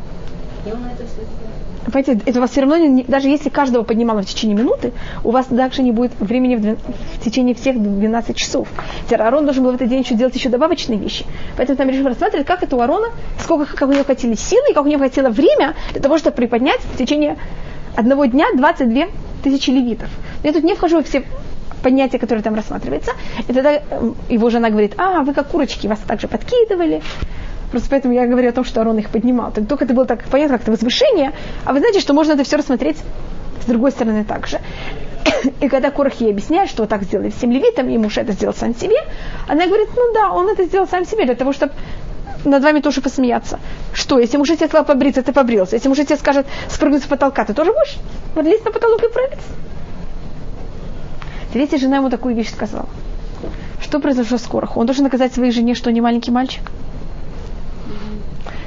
Понимаете, 1.85 2.19
это 2.25 2.39
у 2.39 2.41
вас 2.41 2.51
все 2.51 2.61
равно, 2.61 2.77
не, 2.77 3.03
даже 3.03 3.27
если 3.27 3.49
каждого 3.49 3.83
поднимало 3.83 4.21
в 4.21 4.25
течение 4.25 4.55
минуты, 4.57 4.93
у 5.23 5.31
вас 5.31 5.47
также 5.47 5.83
не 5.83 5.91
будет 5.91 6.13
времени 6.19 6.55
в, 6.55 6.61
12, 6.61 6.83
в 7.19 7.23
течение 7.23 7.55
всех 7.55 7.81
12 7.81 8.35
часов. 8.35 8.67
Теперь 9.05 9.21
Арон 9.21 9.45
должен 9.45 9.63
был 9.63 9.71
в 9.71 9.75
этот 9.75 9.89
день 9.89 10.01
еще 10.01 10.15
делать 10.15 10.35
еще 10.35 10.49
добавочные 10.49 10.97
вещи. 10.97 11.25
Поэтому 11.57 11.77
там 11.77 11.89
решили 11.89 12.07
рассматривать, 12.07 12.47
как 12.47 12.63
это 12.63 12.75
у 12.75 12.81
Арона, 12.81 13.07
сколько, 13.39 13.65
как 13.75 13.89
у 13.89 13.91
него 13.91 14.03
хотели 14.03 14.35
силы, 14.35 14.71
и 14.71 14.73
как 14.73 14.85
у 14.85 14.87
него 14.87 14.99
хотело 14.99 15.29
время 15.29 15.75
для 15.91 16.01
того, 16.01 16.17
чтобы 16.17 16.35
приподнять 16.35 16.79
в 16.81 16.97
течение 16.97 17.37
одного 17.95 18.25
дня 18.25 18.47
22 18.55 19.05
тысячи 19.43 19.69
левитов. 19.69 20.09
Я 20.43 20.53
тут 20.53 20.63
не 20.63 20.75
вхожу 20.75 20.97
во 20.97 21.03
все 21.03 21.23
понятия, 21.83 22.17
которые 22.17 22.43
там 22.43 22.55
рассматриваются. 22.55 23.11
И 23.47 23.53
тогда 23.53 23.73
эм, 23.73 24.15
его 24.29 24.49
жена 24.49 24.69
говорит, 24.69 24.93
а, 24.97 25.21
вы 25.21 25.33
как 25.33 25.49
курочки, 25.49 25.85
вас 25.87 25.99
также 25.99 26.27
подкидывали. 26.27 27.01
Просто 27.73 27.89
поэтому 27.89 28.13
я 28.13 28.27
говорю 28.27 28.49
о 28.49 28.51
том, 28.51 28.63
что 28.63 28.81
Арон 28.81 28.99
их 28.99 29.09
поднимал. 29.09 29.51
Только 29.51 29.85
это 29.85 29.95
было 29.95 30.05
так 30.05 30.23
понятно, 30.25 30.59
как-то 30.59 30.69
возвышение. 30.69 31.33
А 31.65 31.73
вы 31.73 31.79
знаете, 31.79 32.01
что 32.01 32.13
можно 32.13 32.33
это 32.33 32.43
все 32.43 32.55
рассмотреть 32.55 32.97
с 33.63 33.65
другой 33.65 33.89
стороны 33.89 34.23
также. 34.23 34.59
И 35.59 35.67
когда 35.69 35.89
Корах 35.89 36.21
ей 36.21 36.29
объясняет, 36.29 36.69
что 36.69 36.83
вот 36.83 36.89
так 36.89 37.01
сделали 37.01 37.31
всем 37.31 37.49
левитам, 37.49 37.89
и 37.89 37.97
муж 37.97 38.15
это 38.19 38.33
сделал 38.33 38.53
сам 38.53 38.75
себе, 38.75 38.97
она 39.47 39.65
говорит, 39.65 39.89
ну 39.95 40.13
да, 40.13 40.29
он 40.29 40.49
это 40.49 40.65
сделал 40.65 40.87
сам 40.87 41.03
себе, 41.03 41.25
для 41.25 41.33
того, 41.33 41.51
чтобы 41.51 41.73
над 42.45 42.61
вами 42.61 42.79
тоже 42.79 43.01
посмеяться. 43.01 43.59
Что, 43.91 44.19
если 44.19 44.37
муж 44.37 44.49
тебе 44.49 44.67
сказал 44.67 44.85
побриться, 44.85 45.23
ты 45.23 45.33
побрился. 45.33 45.75
Если 45.75 45.89
муж 45.89 45.97
тебе 45.97 46.15
скажет 46.17 46.45
спрыгнуть 46.69 47.01
с 47.01 47.07
потолка, 47.07 47.43
ты 47.43 47.55
тоже 47.55 47.71
будешь 47.71 47.97
подлезть 48.35 48.65
на 48.65 48.71
потолок 48.71 49.01
и 49.03 49.11
прыгать. 49.11 49.39
Третья 51.51 51.79
жена 51.79 51.97
ему 51.97 52.11
такую 52.11 52.35
вещь 52.35 52.51
сказала. 52.51 52.87
Что 53.81 53.99
произошло 53.99 54.37
с 54.37 54.43
Корохом? 54.43 54.81
Он 54.81 54.85
должен 54.85 55.05
наказать 55.05 55.33
своей 55.33 55.51
жене, 55.51 55.73
что 55.73 55.91
не 55.91 56.01
маленький 56.01 56.29
мальчик? 56.29 56.61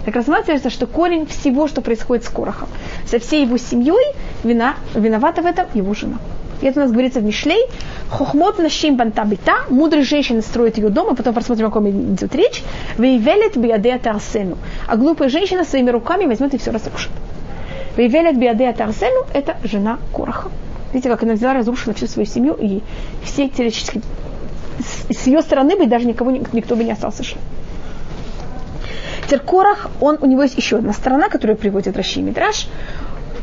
Так 0.05 0.15
рассматривается, 0.15 0.71
что 0.71 0.87
корень 0.87 1.27
всего, 1.27 1.69
что 1.69 1.81
происходит 1.81 2.25
с 2.25 2.29
Корохом, 2.29 2.69
со 3.07 3.19
всей 3.19 3.45
его 3.45 3.59
семьей, 3.59 4.15
вина, 4.45 4.75
виновата 4.95 5.43
в 5.43 5.47
этом 5.47 5.67
его 5.75 5.95
жена. 5.95 6.19
И 6.63 6.67
это 6.67 6.81
у 6.81 6.83
нас 6.85 6.91
говорится 6.91 7.21
в 7.21 7.25
Мишлей. 7.25 7.67
Хохмот 8.09 8.59
нашим 8.59 8.97
бантабита. 8.97 9.53
Мудрые 9.69 10.05
женщины 10.05 10.41
строят 10.41 10.79
ее 10.79 10.89
дом, 10.89 11.09
а 11.11 11.15
потом 11.15 11.35
посмотрим, 11.35 11.67
о 11.67 11.71
ком 11.71 11.89
идет 11.91 12.35
речь. 12.35 12.63
Вейвелет 12.97 13.57
биаде 13.57 13.99
тарсену. 13.99 14.57
А 14.87 14.97
глупая 14.97 15.29
женщина 15.29 15.65
своими 15.65 15.91
руками 15.91 16.25
возьмет 16.25 16.55
и 16.55 16.59
все 16.59 16.71
разрушит. 16.71 17.11
Вейвелет 17.97 18.39
биаде 18.39 18.73
тарсену– 18.73 19.27
это 19.35 19.57
жена 19.65 19.99
Короха. 20.15 20.51
Видите, 20.93 21.11
как 21.11 21.23
она 21.25 21.35
взяла, 21.35 21.53
разрушила 21.55 21.95
всю 21.95 22.07
свою 22.07 22.27
семью, 22.27 22.55
и 22.55 22.81
все 23.23 23.49
теоретически 23.49 24.01
с 25.11 25.27
ее 25.27 25.43
стороны 25.43 25.77
бы 25.77 25.87
даже 25.87 26.07
никого, 26.07 26.31
никто 26.31 26.77
бы 26.77 26.85
не 26.85 26.93
остался 26.93 27.23
жив. 27.23 27.39
Теперь 29.27 29.41
Корах, 29.41 29.89
он, 30.01 30.19
у 30.21 30.27
него 30.27 30.43
есть 30.43 30.57
еще 30.57 30.77
одна 30.77 30.93
сторона, 30.93 31.29
которую 31.29 31.57
приводит 31.57 31.97
Раши 31.97 32.23
Мидраш 32.23 32.69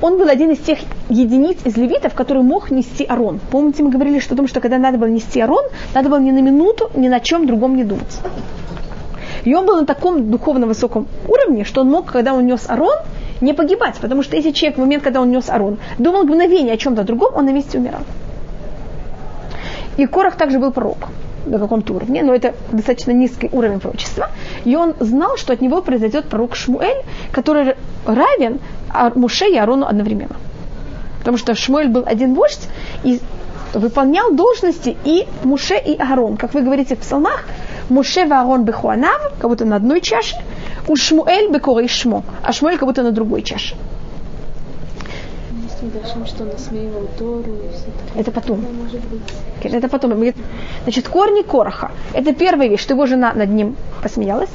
он 0.03 0.17
был 0.17 0.27
один 0.27 0.51
из 0.51 0.59
тех 0.59 0.79
единиц 1.09 1.59
из 1.63 1.77
левитов, 1.77 2.13
который 2.13 2.43
мог 2.43 2.71
нести 2.71 3.05
арон. 3.05 3.39
Помните, 3.51 3.83
мы 3.83 3.89
говорили, 3.89 4.19
что, 4.19 4.35
том, 4.35 4.47
что 4.49 4.59
когда 4.59 4.77
надо 4.77 4.97
было 4.97 5.07
нести 5.07 5.39
арон, 5.39 5.63
надо 5.93 6.09
было 6.09 6.19
ни 6.19 6.31
на 6.31 6.41
минуту, 6.41 6.91
ни 6.93 7.07
на 7.07 7.21
чем 7.21 7.47
другом 7.47 7.77
не 7.77 7.85
думать. 7.85 8.19
И 9.45 9.55
он 9.55 9.65
был 9.65 9.79
на 9.79 9.85
таком 9.85 10.29
духовно 10.29 10.67
высоком 10.67 11.07
уровне, 11.25 11.63
что 11.63 11.81
он 11.81 11.89
мог, 11.89 12.11
когда 12.11 12.33
он 12.33 12.45
нес 12.45 12.65
арон, 12.67 12.97
не 13.39 13.53
погибать. 13.53 13.95
Потому 14.01 14.23
что 14.23 14.35
если 14.35 14.51
человек 14.51 14.77
в 14.77 14.81
момент, 14.81 15.03
когда 15.03 15.21
он 15.21 15.31
нес 15.31 15.49
арон, 15.49 15.77
думал 15.99 16.23
мгновение 16.23 16.73
о 16.73 16.77
чем-то 16.77 17.03
другом, 17.03 17.33
он 17.35 17.45
на 17.45 17.51
месте 17.51 17.77
умирал. 17.77 18.01
И 19.95 20.05
Корах 20.05 20.35
также 20.35 20.59
был 20.59 20.71
пророк 20.71 21.07
на 21.45 21.59
каком-то 21.59 21.93
уровне, 21.93 22.23
но 22.23 22.33
это 22.33 22.53
достаточно 22.71 23.11
низкий 23.11 23.49
уровень 23.51 23.79
пророчества. 23.79 24.29
И 24.65 24.75
он 24.75 24.93
знал, 24.99 25.37
что 25.37 25.53
от 25.53 25.61
него 25.61 25.81
произойдет 25.81 26.25
пророк 26.25 26.55
Шмуэль, 26.55 27.03
который 27.31 27.75
равен 28.05 28.59
Муше 29.15 29.49
и 29.49 29.57
Арону 29.57 29.85
одновременно. 29.85 30.35
Потому 31.19 31.37
что 31.37 31.55
Шмуэль 31.55 31.87
был 31.87 32.03
один 32.05 32.33
вождь 32.33 32.67
и 33.03 33.19
выполнял 33.73 34.33
должности 34.33 34.95
и 35.03 35.27
Муше, 35.43 35.75
и 35.75 35.97
Аарон. 35.97 36.37
Как 36.37 36.53
вы 36.53 36.61
говорите 36.61 36.95
в 36.95 36.99
псалмах, 36.99 37.43
Муше 37.89 38.21
и 38.21 38.29
Аарон 38.29 38.65
бехуанав, 38.65 39.33
как 39.39 39.49
будто 39.49 39.65
на 39.65 39.77
одной 39.77 40.01
чаше, 40.01 40.35
у 40.87 40.95
Шмуэль 40.95 41.51
бекорей 41.51 41.87
шмо, 41.87 42.23
а 42.43 42.51
Шмуэль 42.51 42.77
как 42.77 42.87
будто 42.87 43.03
на 43.03 43.11
другой 43.11 43.41
чаше. 43.41 43.75
Что 46.25 46.45
насмеивал 46.45 47.07
Тору 47.17 47.53
и 47.53 47.69
все 47.73 48.19
Это 48.19 48.31
потом. 48.31 48.65
Это 49.63 49.89
потом. 49.89 50.23
Значит, 50.83 51.07
корни 51.07 51.43
Короха. 51.43 51.91
Это 52.13 52.33
первая 52.33 52.67
вещь, 52.67 52.81
что 52.81 52.93
его 52.93 53.05
жена 53.05 53.33
над 53.33 53.49
ним 53.49 53.75
посмеялась. 54.01 54.49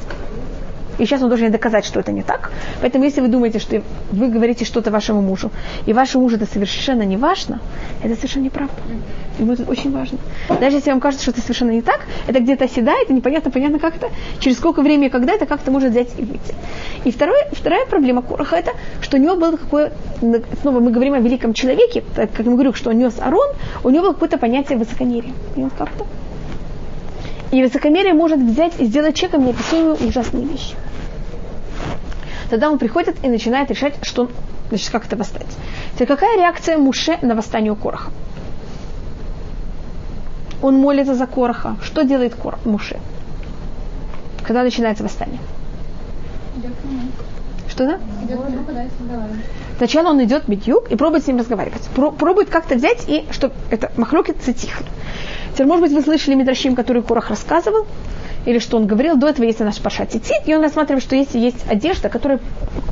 И 0.99 1.05
сейчас 1.05 1.21
он 1.21 1.29
должен 1.29 1.51
доказать, 1.51 1.85
что 1.85 1.99
это 1.99 2.11
не 2.11 2.23
так. 2.23 2.51
Поэтому 2.81 3.05
если 3.05 3.21
вы 3.21 3.29
думаете, 3.29 3.59
что 3.59 3.81
вы 4.11 4.27
говорите 4.27 4.65
что-то 4.65 4.91
вашему 4.91 5.21
мужу, 5.21 5.51
и 5.85 5.93
вашему 5.93 6.23
мужу 6.23 6.35
это 6.35 6.45
совершенно 6.45 7.03
не 7.03 7.17
важно, 7.17 7.59
это 8.03 8.15
совершенно 8.15 8.43
неправда. 8.43 8.75
Ему 9.39 9.53
это 9.53 9.63
очень 9.63 9.91
важно. 9.91 10.17
Даже 10.59 10.77
если 10.77 10.91
вам 10.91 10.99
кажется, 10.99 11.23
что 11.23 11.31
это 11.31 11.41
совершенно 11.41 11.71
не 11.71 11.81
так, 11.81 12.01
это 12.27 12.39
где-то 12.41 12.65
оседает, 12.65 13.09
и 13.09 13.13
непонятно, 13.13 13.49
понятно, 13.49 13.79
как 13.79 13.95
это, 13.95 14.09
через 14.39 14.57
сколько 14.57 14.81
времени, 14.81 15.07
когда 15.07 15.33
это 15.33 15.45
как-то 15.45 15.71
может 15.71 15.91
взять 15.91 16.09
и 16.17 16.23
выйти. 16.23 16.53
И 17.05 17.11
второе, 17.11 17.47
вторая 17.53 17.85
проблема 17.85 18.21
Короха 18.21 18.57
это, 18.57 18.71
что 19.01 19.17
у 19.17 19.19
него 19.19 19.35
было 19.35 19.55
какое, 19.55 19.93
снова 20.61 20.81
мы 20.81 20.91
говорим 20.91 21.13
о 21.13 21.19
великом 21.19 21.53
человеке, 21.53 22.03
так, 22.15 22.31
как 22.33 22.45
мы 22.45 22.53
говорю, 22.53 22.73
что 22.73 22.89
он 22.89 22.97
нес 22.97 23.15
Арон, 23.19 23.49
у 23.83 23.89
него 23.89 24.03
было 24.03 24.13
какое-то 24.13 24.37
понятие 24.37 24.77
высокомерия. 24.77 25.31
И 25.55 25.61
как-то 25.77 26.05
и 27.51 27.63
высокомерие 27.63 28.13
может 28.13 28.39
взять 28.39 28.73
и 28.79 28.85
сделать 28.85 29.15
человеком 29.15 29.45
неописуемые 29.45 29.95
ужасные 30.07 30.45
вещи. 30.45 30.75
Тогда 32.49 32.69
он 32.69 32.79
приходит 32.79 33.23
и 33.23 33.29
начинает 33.29 33.69
решать, 33.69 33.95
что, 34.01 34.29
значит, 34.69 34.89
как 34.89 35.05
это 35.05 35.15
восстать. 35.15 35.47
Теперь 35.93 36.07
какая 36.07 36.37
реакция 36.37 36.77
Муше 36.77 37.17
на 37.21 37.35
восстание 37.35 37.71
у 37.71 37.75
Короха? 37.75 38.11
Он 40.61 40.75
молится 40.75 41.15
за 41.15 41.27
Короха. 41.27 41.77
Что 41.81 42.03
делает 42.03 42.35
Кор, 42.35 42.57
Муше? 42.65 42.99
Когда 44.43 44.63
начинается 44.63 45.03
восстание? 45.03 45.39
Что 47.69 47.85
да? 47.85 47.99
Сначала 49.77 50.09
он 50.09 50.23
идет 50.23 50.45
в 50.45 50.49
Битюк 50.49 50.91
и 50.91 50.95
пробует 50.95 51.23
с 51.23 51.27
ним 51.27 51.37
разговаривать. 51.37 51.83
пробует 51.93 52.49
как-то 52.49 52.75
взять 52.75 53.07
и, 53.07 53.25
чтобы 53.31 53.53
это 53.69 53.91
махлокится 53.95 54.53
тихо. 54.53 54.83
Теперь, 55.53 55.67
может 55.67 55.83
быть, 55.83 55.93
вы 55.93 56.01
слышали 56.01 56.35
Мидрашим, 56.35 56.75
который 56.75 57.03
Корах 57.03 57.29
рассказывал, 57.29 57.85
или 58.45 58.59
что 58.59 58.77
он 58.77 58.87
говорил, 58.87 59.17
до 59.17 59.27
этого 59.27 59.45
есть 59.45 59.59
наш 59.59 59.79
Паша 59.79 60.05
Тицит, 60.05 60.47
и 60.47 60.55
он 60.55 60.61
рассматривает, 60.61 61.03
что 61.03 61.15
если 61.15 61.39
есть 61.39 61.65
одежда, 61.69 62.09
которая 62.09 62.39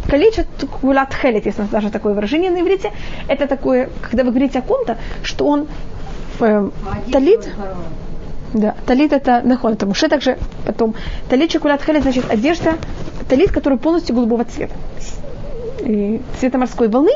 калечит 0.09 0.47
кулат 0.81 1.13
хелет, 1.13 1.45
если 1.45 1.63
даже 1.63 1.89
такое 1.89 2.13
выражение 2.13 2.51
на 2.51 2.61
иврите, 2.61 2.91
это 3.27 3.47
такое, 3.47 3.89
когда 4.01 4.23
вы 4.23 4.31
говорите 4.31 4.59
о 4.59 4.61
ком-то, 4.61 4.97
что 5.23 5.47
он 5.47 5.67
э, 6.39 6.69
талит, 7.11 7.49
да, 8.53 8.75
талит 8.85 9.13
это 9.13 9.41
нахон, 9.43 9.73
это 9.73 9.85
муше 9.85 10.07
также 10.07 10.37
потом. 10.65 10.95
Талит 11.29 11.51
чокулат 11.51 11.81
хелет, 11.81 12.03
значит, 12.03 12.29
одежда, 12.29 12.75
талит, 13.29 13.51
который 13.51 13.77
полностью 13.77 14.15
голубого 14.15 14.45
цвета. 14.45 14.75
И 15.79 16.21
цвета 16.39 16.57
морской 16.57 16.87
волны. 16.87 17.11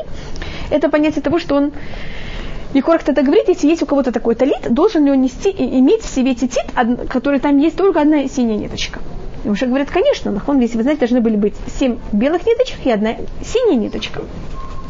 Это 0.70 0.88
понятие 0.88 1.22
того, 1.22 1.38
что 1.38 1.56
он 1.56 1.72
и 2.74 2.80
коротко 2.80 3.12
это 3.12 3.22
говорит, 3.22 3.48
если 3.48 3.68
есть 3.68 3.82
у 3.82 3.86
кого-то 3.86 4.12
такой 4.12 4.34
талит, 4.34 4.72
должен 4.72 5.04
ли 5.04 5.10
он 5.10 5.20
нести 5.20 5.50
и 5.50 5.78
иметь 5.78 6.02
в 6.02 6.14
себе 6.14 6.34
титит, 6.34 6.64
который 7.08 7.38
там 7.38 7.58
есть 7.58 7.76
только 7.76 8.00
одна 8.00 8.26
синяя 8.28 8.56
ниточка. 8.56 9.00
И 9.44 9.48
уже 9.48 9.66
говорят, 9.66 9.90
конечно, 9.90 10.30
нахон, 10.30 10.60
если 10.60 10.76
вы 10.76 10.82
знаете, 10.84 11.00
должны 11.00 11.20
были 11.20 11.36
быть 11.36 11.54
семь 11.78 11.98
белых 12.12 12.46
ниточек 12.46 12.78
и 12.84 12.90
одна 12.90 13.16
синяя 13.44 13.76
ниточка. 13.76 14.22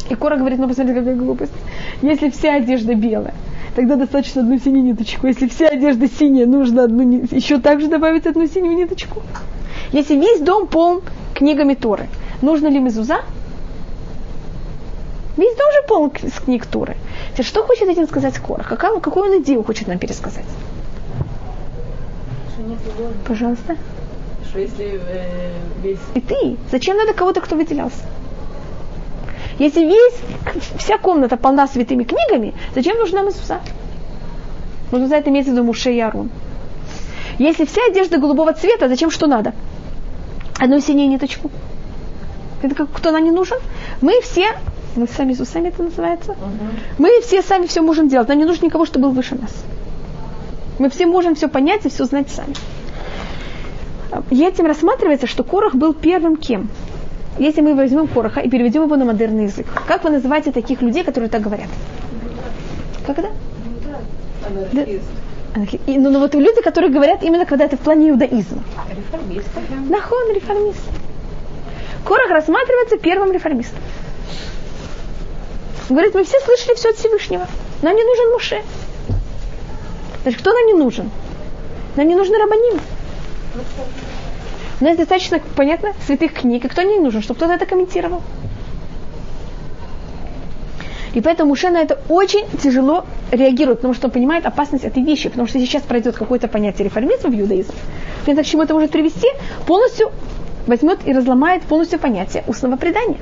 И 0.09 0.15
Кора 0.15 0.37
говорит, 0.37 0.59
ну 0.59 0.67
посмотрите, 0.67 0.99
какая 0.99 1.15
глупость. 1.15 1.53
Если 2.01 2.29
вся 2.29 2.55
одежда 2.55 2.93
белая, 2.93 3.33
тогда 3.75 3.95
достаточно 3.95 4.41
одну 4.41 4.59
синюю 4.59 4.83
ниточку. 4.83 5.27
Если 5.27 5.47
вся 5.47 5.69
одежда 5.69 6.07
синяя, 6.07 6.45
нужно 6.45 6.83
одну, 6.83 7.25
еще 7.31 7.59
также 7.59 7.87
добавить 7.87 8.27
одну 8.27 8.45
синюю 8.47 8.77
ниточку. 8.77 9.23
Если 9.91 10.15
весь 10.15 10.39
дом 10.41 10.67
полон 10.67 11.01
книгами 11.33 11.73
Торы, 11.73 12.07
нужно 12.41 12.67
ли 12.67 12.79
мезуза? 12.79 13.21
Весь 15.37 15.55
дом 15.55 15.71
же 15.71 15.87
полон 15.87 16.11
книг 16.11 16.65
Торы. 16.67 16.95
Теперь, 17.33 17.45
что 17.45 17.63
хочет 17.63 17.87
этим 17.87 18.07
сказать 18.07 18.37
Корах? 18.37 18.67
Какую, 18.67 19.01
какую 19.01 19.31
он 19.31 19.41
идею 19.41 19.63
хочет 19.63 19.87
нам 19.87 19.97
пересказать? 19.97 20.45
Пожалуйста. 23.27 23.75
Что 24.47 24.59
если 24.59 25.01
э, 25.07 25.51
весь... 25.81 25.99
И 26.13 26.21
ты. 26.21 26.57
Зачем 26.71 26.97
надо 26.97 27.13
кого-то, 27.13 27.41
кто 27.41 27.55
выделялся? 27.55 28.03
Если 29.57 29.85
весь, 29.85 30.15
вся 30.77 30.97
комната 30.97 31.37
полна 31.37 31.67
святыми 31.67 32.03
книгами, 32.03 32.53
зачем 32.75 32.97
нужна 32.97 33.23
Иисуса? 33.25 33.61
Нужно 34.91 35.07
за 35.07 35.15
это 35.15 35.29
имеется 35.29 35.51
в 35.51 35.55
виду 35.55 35.65
Муше 35.65 35.91
и 35.91 35.99
Арон. 35.99 36.29
Если 37.39 37.65
вся 37.65 37.81
одежда 37.89 38.19
голубого 38.19 38.53
цвета, 38.53 38.87
зачем 38.87 39.09
что 39.09 39.27
надо? 39.27 39.53
Одну 40.59 40.79
синюю 40.79 41.09
ниточку. 41.09 41.49
Это 42.61 42.75
как, 42.75 42.91
кто 42.91 43.11
нам 43.11 43.23
не 43.23 43.31
нужен? 43.31 43.57
Мы 44.01 44.21
все 44.21 44.53
мы 44.95 45.07
сами 45.07 45.33
с 45.33 45.39
усами 45.39 45.69
это 45.69 45.83
называется. 45.83 46.31
Угу. 46.31 46.39
Мы 46.99 47.21
все 47.21 47.41
сами 47.41 47.67
все 47.67 47.81
можем 47.81 48.07
делать. 48.07 48.27
Нам 48.27 48.37
не 48.37 48.45
нужно 48.45 48.65
никого, 48.65 48.85
чтобы 48.85 49.07
был 49.07 49.15
выше 49.15 49.35
нас. 49.35 49.51
Мы 50.79 50.89
все 50.89 51.05
можем 51.05 51.35
все 51.35 51.47
понять 51.47 51.85
и 51.85 51.89
все 51.89 52.05
знать 52.05 52.29
сами. 52.29 52.55
И 54.29 54.43
этим 54.43 54.65
рассматривается, 54.65 55.27
что 55.27 55.43
Корах 55.43 55.75
был 55.75 55.93
первым 55.93 56.35
кем? 56.35 56.69
Если 57.39 57.61
мы 57.61 57.73
возьмем 57.73 58.07
Короха 58.07 58.41
и 58.41 58.49
переведем 58.49 58.83
его 58.83 58.95
на 58.95 59.05
модерный 59.05 59.45
язык, 59.45 59.65
как 59.87 60.03
вы 60.03 60.11
называете 60.11 60.51
таких 60.51 60.81
людей, 60.81 61.03
которые 61.03 61.29
так 61.29 61.41
говорят? 61.41 61.69
Как 63.07 63.17
это? 63.17 63.31
Да. 64.71 64.83
И, 65.87 65.97
ну, 65.97 66.09
ну 66.09 66.19
вот 66.19 66.35
люди, 66.35 66.61
которые 66.61 66.91
говорят 66.91 67.23
именно 67.23 67.45
когда 67.45 67.65
это 67.65 67.77
в 67.77 67.79
плане 67.79 68.09
иудаизма. 68.09 68.63
Реформисты. 68.95 69.61
Нахон, 69.89 70.33
реформист. 70.33 70.81
Корах 72.05 72.29
рассматривается 72.29 72.97
первым 72.97 73.31
реформистом. 73.31 73.79
Он 75.89 75.95
говорит, 75.95 76.15
мы 76.15 76.23
все 76.23 76.39
слышали 76.39 76.75
все 76.75 76.89
от 76.89 76.95
Всевышнего. 76.95 77.47
Нам 77.81 77.95
не 77.95 78.03
нужен 78.03 78.31
Муше. 78.31 78.61
Значит, 80.23 80.39
кто 80.39 80.53
нам 80.53 80.65
не 80.67 80.73
нужен? 80.73 81.11
Нам 81.95 82.07
не 82.07 82.15
нужны 82.15 82.37
рабаним. 82.37 82.79
У 84.79 84.85
нас 84.85 84.97
достаточно, 84.97 85.39
понятно, 85.55 85.93
святых 86.05 86.33
книг, 86.33 86.65
и 86.65 86.67
кто 86.67 86.81
не 86.81 86.99
нужен, 86.99 87.21
чтобы 87.21 87.37
кто-то 87.37 87.53
это 87.53 87.65
комментировал. 87.65 88.21
И 91.13 91.21
поэтому 91.21 91.49
Муше 91.49 91.69
на 91.69 91.77
это 91.77 91.99
очень 92.09 92.45
тяжело 92.57 93.05
реагирует, 93.31 93.79
потому 93.79 93.93
что 93.93 94.07
он 94.07 94.11
понимает 94.11 94.45
опасность 94.45 94.83
этой 94.83 95.03
вещи, 95.03 95.29
потому 95.29 95.47
что 95.47 95.59
сейчас 95.59 95.83
пройдет 95.83 96.15
какое-то 96.15 96.47
понятие 96.47 96.85
реформизма 96.85 97.29
в 97.29 97.39
иудаизме, 97.39 97.75
понятно, 98.25 98.43
к 98.43 98.47
чему 98.47 98.63
это 98.63 98.73
может 98.73 98.91
привести, 98.91 99.27
полностью 99.67 100.11
возьмет 100.65 100.99
и 101.05 101.13
разломает 101.13 101.63
полностью 101.63 101.99
понятие 101.99 102.43
устного 102.47 102.77
предания. 102.77 103.17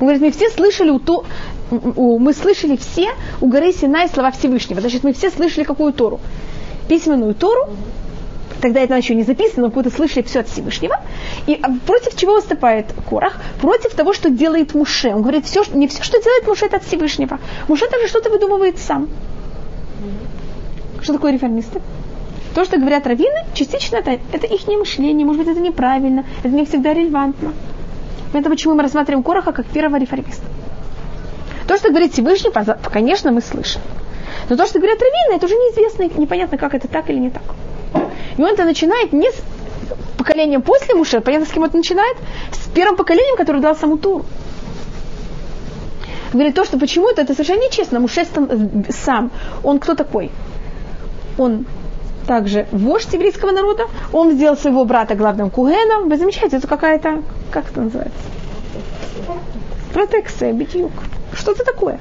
Он 0.00 0.06
говорит, 0.06 0.22
мы 0.22 0.30
все 0.30 0.50
слышали 0.50 0.90
у 0.90 0.98
то, 0.98 1.24
мы 1.70 2.32
слышали 2.32 2.76
все 2.76 3.10
у 3.40 3.46
горы 3.46 3.72
Синай 3.72 4.08
слова 4.08 4.30
Всевышнего. 4.30 4.80
Значит, 4.80 5.04
мы 5.04 5.12
все 5.12 5.30
слышали 5.30 5.64
какую 5.64 5.92
Тору? 5.92 6.20
Письменную 6.88 7.34
Тору, 7.34 7.70
тогда 8.60 8.80
это 8.80 8.96
еще 8.96 9.14
не 9.14 9.22
записано, 9.22 9.66
но 9.66 9.68
будто 9.68 9.90
слышали 9.90 10.22
все 10.22 10.40
от 10.40 10.48
Всевышнего. 10.48 11.00
И 11.46 11.58
а, 11.62 11.68
против 11.86 12.16
чего 12.16 12.34
выступает 12.34 12.86
Корах? 13.08 13.36
Против 13.60 13.94
того, 13.94 14.12
что 14.12 14.30
делает 14.30 14.74
Муше. 14.74 15.08
Он 15.08 15.22
говорит, 15.22 15.46
все, 15.46 15.62
не 15.72 15.88
все, 15.88 16.02
что 16.02 16.22
делает 16.22 16.46
Муше, 16.46 16.66
это 16.66 16.76
от 16.76 16.84
Всевышнего. 16.84 17.38
Муше 17.68 17.86
также 17.88 18.08
что-то 18.08 18.30
выдумывает 18.30 18.78
сам. 18.78 19.08
Что 21.02 21.14
такое 21.14 21.32
реформисты? 21.32 21.80
То, 22.54 22.64
что 22.64 22.78
говорят 22.78 23.06
раввины, 23.06 23.46
частично 23.54 23.96
это, 23.96 24.18
это 24.32 24.46
их 24.46 24.66
мышление, 24.66 25.24
может 25.24 25.44
быть, 25.44 25.52
это 25.52 25.60
неправильно, 25.60 26.24
это 26.42 26.48
не 26.48 26.64
всегда 26.64 26.92
релевантно. 26.92 27.52
Это 28.32 28.50
почему 28.50 28.74
мы 28.74 28.82
рассматриваем 28.82 29.22
Короха 29.22 29.52
как 29.52 29.66
первого 29.66 29.98
реформиста. 29.98 30.44
То, 31.66 31.76
что 31.76 31.90
говорит 31.90 32.12
Всевышний, 32.12 32.50
конечно, 32.92 33.30
мы 33.30 33.40
слышим. 33.40 33.80
Но 34.48 34.56
то, 34.56 34.66
что 34.66 34.78
говорят 34.78 34.98
раввины, 35.00 35.36
это 35.36 35.46
уже 35.46 35.54
неизвестно, 35.54 36.04
и 36.04 36.20
непонятно, 36.20 36.56
как 36.58 36.74
это 36.74 36.88
так 36.88 37.10
или 37.10 37.18
не 37.18 37.30
так. 37.30 37.42
И 38.36 38.42
он 38.42 38.48
это 38.48 38.64
начинает 38.64 39.12
не 39.12 39.30
с 39.30 39.36
поколением 40.16 40.62
после 40.62 40.94
Муше, 40.94 41.20
понятно, 41.20 41.46
с 41.46 41.50
кем 41.50 41.64
это 41.64 41.76
начинает? 41.76 42.16
С 42.52 42.68
первым 42.68 42.96
поколением, 42.96 43.36
которое 43.36 43.60
дал 43.60 43.76
саму 43.76 43.98
Туру. 43.98 44.24
Говорит 46.32 46.54
то, 46.54 46.64
что 46.64 46.78
почему-то 46.78 47.22
это 47.22 47.32
совершенно 47.32 47.60
нечестно. 47.60 48.00
Муше 48.00 48.26
сам, 48.90 49.30
он 49.62 49.78
кто 49.78 49.94
такой? 49.94 50.30
Он 51.38 51.66
также 52.26 52.66
вождь 52.72 53.12
еврейского 53.14 53.52
народа, 53.52 53.84
он 54.12 54.32
сделал 54.32 54.56
своего 54.56 54.84
брата 54.84 55.14
главным 55.14 55.50
кугеном. 55.50 56.08
Вы 56.08 56.18
замечаете, 56.18 56.58
это 56.58 56.66
какая-то, 56.66 57.22
как 57.50 57.70
это 57.70 57.80
называется? 57.82 58.18
Протекция, 59.92 60.52
битюк. 60.52 60.92
Что 61.32 61.52
это 61.52 61.64
такое? 61.64 61.98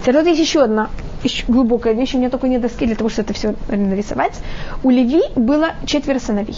Теперь 0.00 0.16
тут 0.16 0.26
есть 0.26 0.40
еще 0.40 0.62
одна 0.62 0.90
еще 1.24 1.44
глубокая 1.48 1.94
вещь, 1.94 2.14
у 2.14 2.18
меня 2.18 2.30
только 2.30 2.48
нет 2.48 2.60
доски 2.60 2.86
для 2.86 2.94
того, 2.94 3.08
чтобы 3.08 3.30
это 3.30 3.34
все 3.34 3.54
нарисовать. 3.68 4.38
У 4.82 4.90
Леви 4.90 5.22
было 5.34 5.72
четверо 5.86 6.18
сыновей. 6.18 6.56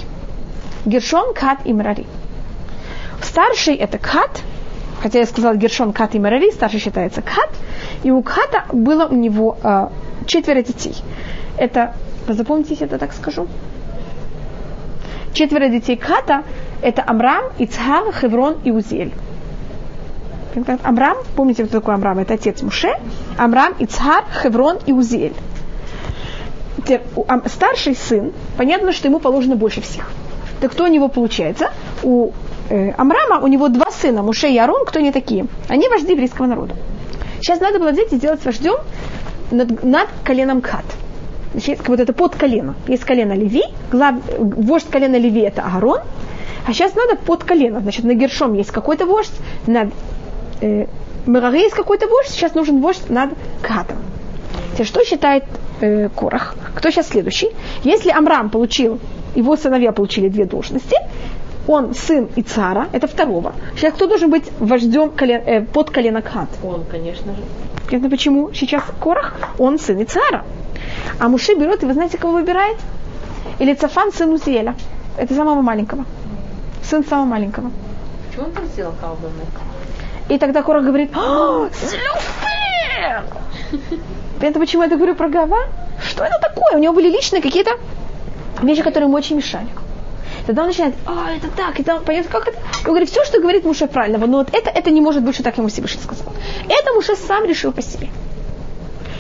Гершон, 0.84 1.34
Кат 1.34 1.60
и 1.64 1.72
Мрари. 1.72 2.06
Старший 3.22 3.74
это 3.74 3.98
Кат, 3.98 4.42
хотя 5.02 5.20
я 5.20 5.26
сказала 5.26 5.54
Гершон, 5.56 5.92
Кат 5.92 6.14
и 6.14 6.18
Мрари, 6.18 6.50
старший 6.50 6.80
считается 6.80 7.22
Кат, 7.22 7.50
и 8.02 8.10
у 8.10 8.22
Ката 8.22 8.64
было 8.72 9.06
у 9.06 9.14
него 9.14 9.56
э, 9.62 9.88
четверо 10.26 10.62
детей. 10.62 10.94
Это 11.56 11.94
запомните, 12.28 12.70
если 12.70 12.88
я 12.88 12.98
так 12.98 13.12
скажу? 13.12 13.48
Четверо 15.32 15.68
детей 15.68 15.96
Ката– 15.96 16.42
это 16.82 17.02
Амрам, 17.06 17.44
Ицхар, 17.58 18.12
Хеврон 18.12 18.56
и 18.64 18.70
Узель. 18.70 19.12
Амрам, 20.82 21.16
помните, 21.34 21.64
кто 21.64 21.80
такой 21.80 21.94
Амрам? 21.94 22.18
Это 22.18 22.34
отец 22.34 22.62
Муше. 22.62 22.88
Амрам, 23.36 23.74
Ицхар, 23.78 24.24
Хеврон 24.42 24.78
и 24.86 24.92
Узель. 24.92 25.34
Старший 27.46 27.94
сын, 27.94 28.32
понятно, 28.56 28.92
что 28.92 29.08
ему 29.08 29.18
положено 29.18 29.56
больше 29.56 29.80
всех. 29.80 30.10
Так 30.60 30.72
кто 30.72 30.84
у 30.84 30.86
него 30.86 31.08
получается? 31.08 31.70
У 32.02 32.30
э, 32.70 32.92
Амрама 32.96 33.40
у 33.40 33.46
него 33.48 33.68
два 33.68 33.90
сына, 33.90 34.22
Муше 34.22 34.48
и 34.48 34.56
Арон, 34.56 34.86
кто 34.86 35.00
они 35.00 35.12
такие? 35.12 35.46
Они 35.68 35.88
вожди 35.88 36.12
еврейского 36.12 36.46
народа. 36.46 36.74
Сейчас 37.40 37.60
надо 37.60 37.78
было 37.78 37.90
взять 37.90 38.12
и 38.12 38.16
сделать 38.16 38.44
вождем 38.44 38.76
над, 39.50 39.82
над 39.82 40.08
коленом 40.24 40.62
Кат 40.62 40.84
значит, 41.56 41.88
вот 41.88 42.00
это 42.00 42.12
под 42.12 42.36
колено. 42.36 42.74
Есть 42.86 43.04
колено 43.04 43.32
Леви, 43.32 43.62
глав, 43.90 44.16
вождь 44.38 44.88
колена 44.90 45.16
Леви 45.16 45.40
это 45.40 45.62
Аарон, 45.62 46.00
а 46.66 46.72
сейчас 46.72 46.94
надо 46.94 47.16
под 47.16 47.44
колено. 47.44 47.80
Значит, 47.80 48.04
на 48.04 48.14
Гершом 48.14 48.54
есть 48.54 48.70
какой-то 48.70 49.06
вождь, 49.06 49.32
над 49.66 49.92
э, 50.60 50.86
Мераре 51.26 51.62
есть 51.62 51.74
какой-то 51.74 52.08
вождь, 52.08 52.30
сейчас 52.30 52.54
нужен 52.54 52.80
вождь 52.80 53.08
над 53.08 53.30
Катом. 53.62 53.98
Что 54.82 55.04
считает 55.04 55.44
э, 55.80 56.08
Корах? 56.08 56.56
Кто 56.74 56.90
сейчас 56.90 57.08
следующий? 57.08 57.50
Если 57.84 58.10
Амрам 58.10 58.50
получил, 58.50 58.98
его 59.34 59.56
сыновья 59.56 59.92
получили 59.92 60.28
две 60.28 60.44
должности, 60.44 60.96
он 61.68 61.94
сын 61.94 62.28
Ицара, 62.36 62.88
это 62.92 63.06
второго. 63.06 63.54
Сейчас 63.76 63.94
кто 63.94 64.06
должен 64.06 64.30
быть 64.30 64.44
вождем 64.58 65.10
колен, 65.10 65.42
э, 65.46 65.62
под 65.62 65.90
колено 65.90 66.20
Кат? 66.20 66.48
Он, 66.64 66.84
конечно 66.84 67.32
же. 67.32 67.42
Это 67.90 68.08
почему 68.10 68.52
сейчас 68.52 68.82
Корах? 69.00 69.34
Он 69.58 69.78
сын 69.78 70.02
Ицара. 70.02 70.44
А 71.20 71.28
Муше 71.28 71.54
берет, 71.54 71.82
и 71.82 71.86
вы 71.86 71.94
знаете, 71.94 72.18
кого 72.18 72.34
выбирает? 72.34 72.76
Или 73.60 73.74
Цафан, 73.74 74.12
сын 74.12 74.32
Узиэля. 74.32 74.74
Это 75.16 75.34
самого 75.34 75.62
маленького. 75.62 76.04
Сын 76.88 77.04
самого 77.04 77.26
маленького. 77.26 77.70
Почему 78.28 78.46
он 78.46 78.52
так 78.52 78.64
сделал 78.66 78.92
колдуны? 79.00 79.32
И 80.28 80.38
тогда 80.38 80.62
Корах 80.62 80.84
говорит, 80.84 81.10
Это 84.40 84.58
почему 84.58 84.82
я 84.82 84.88
говорю 84.88 85.14
про 85.14 85.28
Гава? 85.28 85.68
Что 86.02 86.24
это 86.24 86.38
такое? 86.40 86.76
У 86.76 86.78
него 86.78 86.94
были 86.94 87.08
личные 87.08 87.42
какие-то 87.42 87.72
вещи, 88.62 88.82
которые 88.82 89.08
ему 89.08 89.16
очень 89.16 89.36
мешали. 89.36 89.68
Тогда 90.46 90.62
он 90.62 90.68
начинает, 90.68 90.94
а, 91.06 91.32
это 91.34 91.48
так, 91.48 91.80
это, 91.80 92.00
понятно, 92.00 92.30
как 92.30 92.48
это? 92.48 92.58
Он 92.84 92.90
говорит, 92.90 93.10
все, 93.10 93.24
что 93.24 93.40
говорит 93.40 93.64
Муше 93.64 93.88
правильного, 93.88 94.26
но 94.26 94.38
вот 94.38 94.50
это, 94.52 94.70
это 94.70 94.90
не 94.90 95.00
может 95.00 95.24
быть, 95.24 95.34
что 95.34 95.42
так 95.42 95.58
ему 95.58 95.68
Всевышний 95.68 96.02
сказал. 96.02 96.26
Это 96.68 96.92
Муше 96.92 97.16
сам 97.16 97.44
решил 97.46 97.72
по 97.72 97.82
себе. 97.82 98.08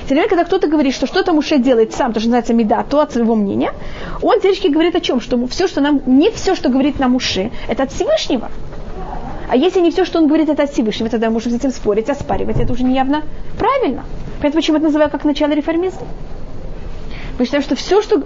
Теперь, 0.08 0.28
когда 0.28 0.44
кто-то 0.44 0.68
говорит, 0.68 0.94
что 0.94 1.06
что-то 1.06 1.32
Муше 1.32 1.58
делает 1.58 1.92
сам, 1.92 2.12
то, 2.12 2.20
что 2.20 2.28
называется 2.28 2.54
меда, 2.54 2.84
то 2.84 3.00
от 3.00 3.12
своего 3.12 3.34
мнения, 3.34 3.72
он 4.22 4.40
теоретически 4.40 4.68
говорит 4.68 4.94
о 4.94 5.00
чем? 5.00 5.20
Что 5.20 5.44
все, 5.48 5.66
что 5.66 5.80
нам, 5.80 6.00
не 6.06 6.30
все, 6.30 6.54
что 6.54 6.68
говорит 6.68 7.00
нам 7.00 7.12
Муше, 7.12 7.50
это 7.68 7.82
от 7.82 7.92
Всевышнего. 7.92 8.50
А 9.48 9.56
если 9.56 9.80
не 9.80 9.90
все, 9.90 10.04
что 10.04 10.18
он 10.18 10.26
говорит, 10.26 10.48
это 10.48 10.62
от 10.64 10.72
Всевышнего, 10.72 11.08
тогда 11.08 11.26
мы 11.28 11.34
можем 11.34 11.52
с 11.52 11.54
этим 11.56 11.70
спорить, 11.70 12.08
оспаривать. 12.08 12.58
Это 12.58 12.72
уже 12.72 12.84
не 12.84 12.94
явно 12.94 13.22
правильно. 13.58 14.04
Поэтому 14.40 14.60
почему 14.60 14.76
это 14.76 14.86
называю 14.86 15.10
как 15.10 15.24
начало 15.24 15.52
реформизма? 15.52 16.06
Мы 17.38 17.44
считаем, 17.44 17.62
что 17.62 17.74
все, 17.74 18.00
что 18.02 18.22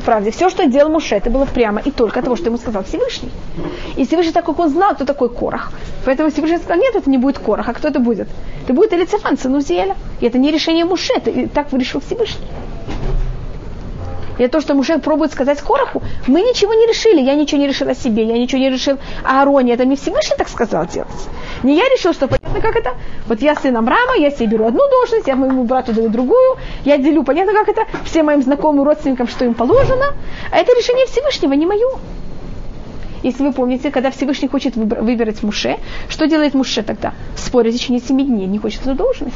правде, 0.00 0.30
все, 0.30 0.50
что 0.50 0.66
делал 0.66 0.90
Муше, 0.90 1.14
это 1.14 1.30
было 1.30 1.44
прямо 1.44 1.80
и 1.80 1.90
только 1.90 2.22
того, 2.22 2.36
что 2.36 2.46
ему 2.46 2.58
сказал 2.58 2.84
Всевышний. 2.84 3.30
И 3.96 4.06
Всевышний, 4.06 4.32
так 4.32 4.44
как 4.44 4.58
он 4.58 4.70
знал, 4.70 4.94
кто 4.94 5.04
такой 5.04 5.28
Корах, 5.28 5.72
поэтому 6.04 6.30
Всевышний 6.30 6.58
сказал, 6.58 6.78
нет, 6.78 6.94
это 6.94 7.10
не 7.10 7.18
будет 7.18 7.38
Корах, 7.38 7.68
а 7.68 7.72
кто 7.72 7.88
это 7.88 8.00
будет? 8.00 8.28
Это 8.64 8.72
будет 8.72 8.92
Элицефан, 8.92 9.38
сын 9.38 9.54
Узиэля. 9.54 9.96
И 10.20 10.26
это 10.26 10.38
не 10.38 10.50
решение 10.50 10.84
Муше, 10.84 11.12
это 11.16 11.48
так 11.48 11.72
решил 11.72 12.00
Всевышний. 12.00 12.46
И 14.38 14.46
то, 14.46 14.60
что 14.60 14.74
Муше 14.74 14.98
пробует 14.98 15.32
сказать 15.32 15.60
Кораху, 15.60 16.02
мы 16.26 16.40
ничего 16.42 16.72
не 16.74 16.86
решили, 16.86 17.20
я 17.20 17.34
ничего 17.34 17.60
не 17.60 17.66
решил 17.66 17.88
о 17.88 17.94
себе, 17.94 18.24
я 18.24 18.38
ничего 18.38 18.60
не 18.60 18.70
решил 18.70 18.98
о 19.24 19.40
Аароне, 19.40 19.74
это 19.74 19.84
не 19.84 19.96
Всевышний 19.96 20.36
так 20.36 20.48
сказал 20.48 20.86
делать. 20.86 21.08
Не 21.62 21.76
я 21.76 21.84
решил, 21.84 22.12
что 22.12 22.28
понятно, 22.28 22.60
как 22.60 22.76
это. 22.76 22.94
Вот 23.26 23.42
я 23.42 23.56
сын 23.56 23.76
Амрама, 23.76 24.16
я 24.16 24.30
себе 24.30 24.46
беру 24.46 24.66
одну 24.66 24.88
должность, 24.88 25.26
я 25.26 25.34
моему 25.34 25.64
брату 25.64 25.92
даю 25.92 26.08
другую, 26.08 26.56
я 26.84 26.98
делю, 26.98 27.24
понятно, 27.24 27.52
как 27.52 27.68
это, 27.68 27.82
всем 28.04 28.26
моим 28.26 28.42
знакомым 28.42 28.84
родственникам, 28.84 29.26
что 29.26 29.44
им 29.44 29.54
положено. 29.54 30.14
А 30.52 30.56
это 30.56 30.72
решение 30.72 31.06
Всевышнего, 31.06 31.52
не 31.54 31.66
мое. 31.66 31.88
Если 33.24 33.42
вы 33.42 33.52
помните, 33.52 33.90
когда 33.90 34.10
Всевышний 34.12 34.48
хочет 34.48 34.76
выбрать 34.76 35.42
Муше, 35.42 35.78
что 36.08 36.28
делает 36.28 36.54
Муше 36.54 36.84
тогда? 36.84 37.14
Спорит 37.36 37.74
в 37.74 37.76
течение 37.76 38.00
семи 38.00 38.24
дней, 38.24 38.46
не 38.46 38.58
хочет 38.58 38.82
эту 38.82 38.94
должность. 38.94 39.34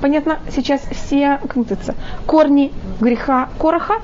Понятно, 0.00 0.38
сейчас 0.54 0.82
все 0.90 1.38
называется, 1.54 1.94
корни 2.26 2.72
греха 3.00 3.48
Короха. 3.58 4.00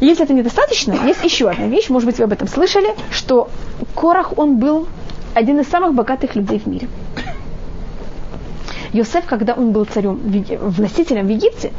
Если 0.00 0.24
это 0.24 0.32
недостаточно, 0.32 0.94
есть 1.04 1.22
еще 1.24 1.50
одна 1.50 1.66
вещь, 1.66 1.90
может 1.90 2.06
быть, 2.06 2.18
вы 2.18 2.24
об 2.24 2.32
этом 2.32 2.48
слышали, 2.48 2.94
что 3.10 3.50
Корах, 3.94 4.38
он 4.38 4.56
был 4.56 4.88
один 5.34 5.60
из 5.60 5.68
самых 5.68 5.94
богатых 5.94 6.36
людей 6.36 6.58
в 6.58 6.66
мире. 6.66 6.88
Йосеф, 8.92 9.26
когда 9.26 9.52
он 9.54 9.72
был 9.72 9.84
царем, 9.84 10.20
властителем 10.60 11.26
в 11.26 11.30
Египте, 11.30 11.72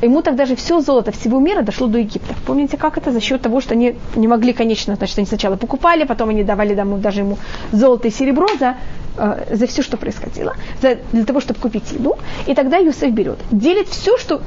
ему 0.00 0.22
тогда 0.22 0.46
же 0.46 0.54
все 0.54 0.80
золото 0.80 1.10
всего 1.10 1.40
мира 1.40 1.62
дошло 1.62 1.88
до 1.88 1.98
Египта. 1.98 2.34
Помните, 2.46 2.76
как 2.76 2.98
это? 2.98 3.10
За 3.10 3.20
счет 3.20 3.42
того, 3.42 3.60
что 3.60 3.74
они 3.74 3.96
не 4.14 4.28
могли, 4.28 4.52
конечно, 4.52 4.94
значит, 4.94 5.18
они 5.18 5.26
сначала 5.26 5.56
покупали, 5.56 6.04
потом 6.04 6.28
они 6.28 6.44
давали 6.44 6.74
даже 6.74 7.20
ему 7.20 7.38
золото 7.72 8.08
и 8.08 8.10
серебро 8.10 8.46
за, 8.60 8.76
э, 9.16 9.54
за 9.56 9.66
все, 9.66 9.82
что 9.82 9.96
происходило, 9.96 10.54
за, 10.80 10.98
для 11.12 11.24
того, 11.24 11.40
чтобы 11.40 11.60
купить 11.60 11.90
еду. 11.92 12.16
И 12.46 12.54
тогда 12.54 12.78
Йосеф 12.78 13.12
берет, 13.12 13.38
делит 13.50 13.88
все, 13.88 14.16
что, 14.18 14.42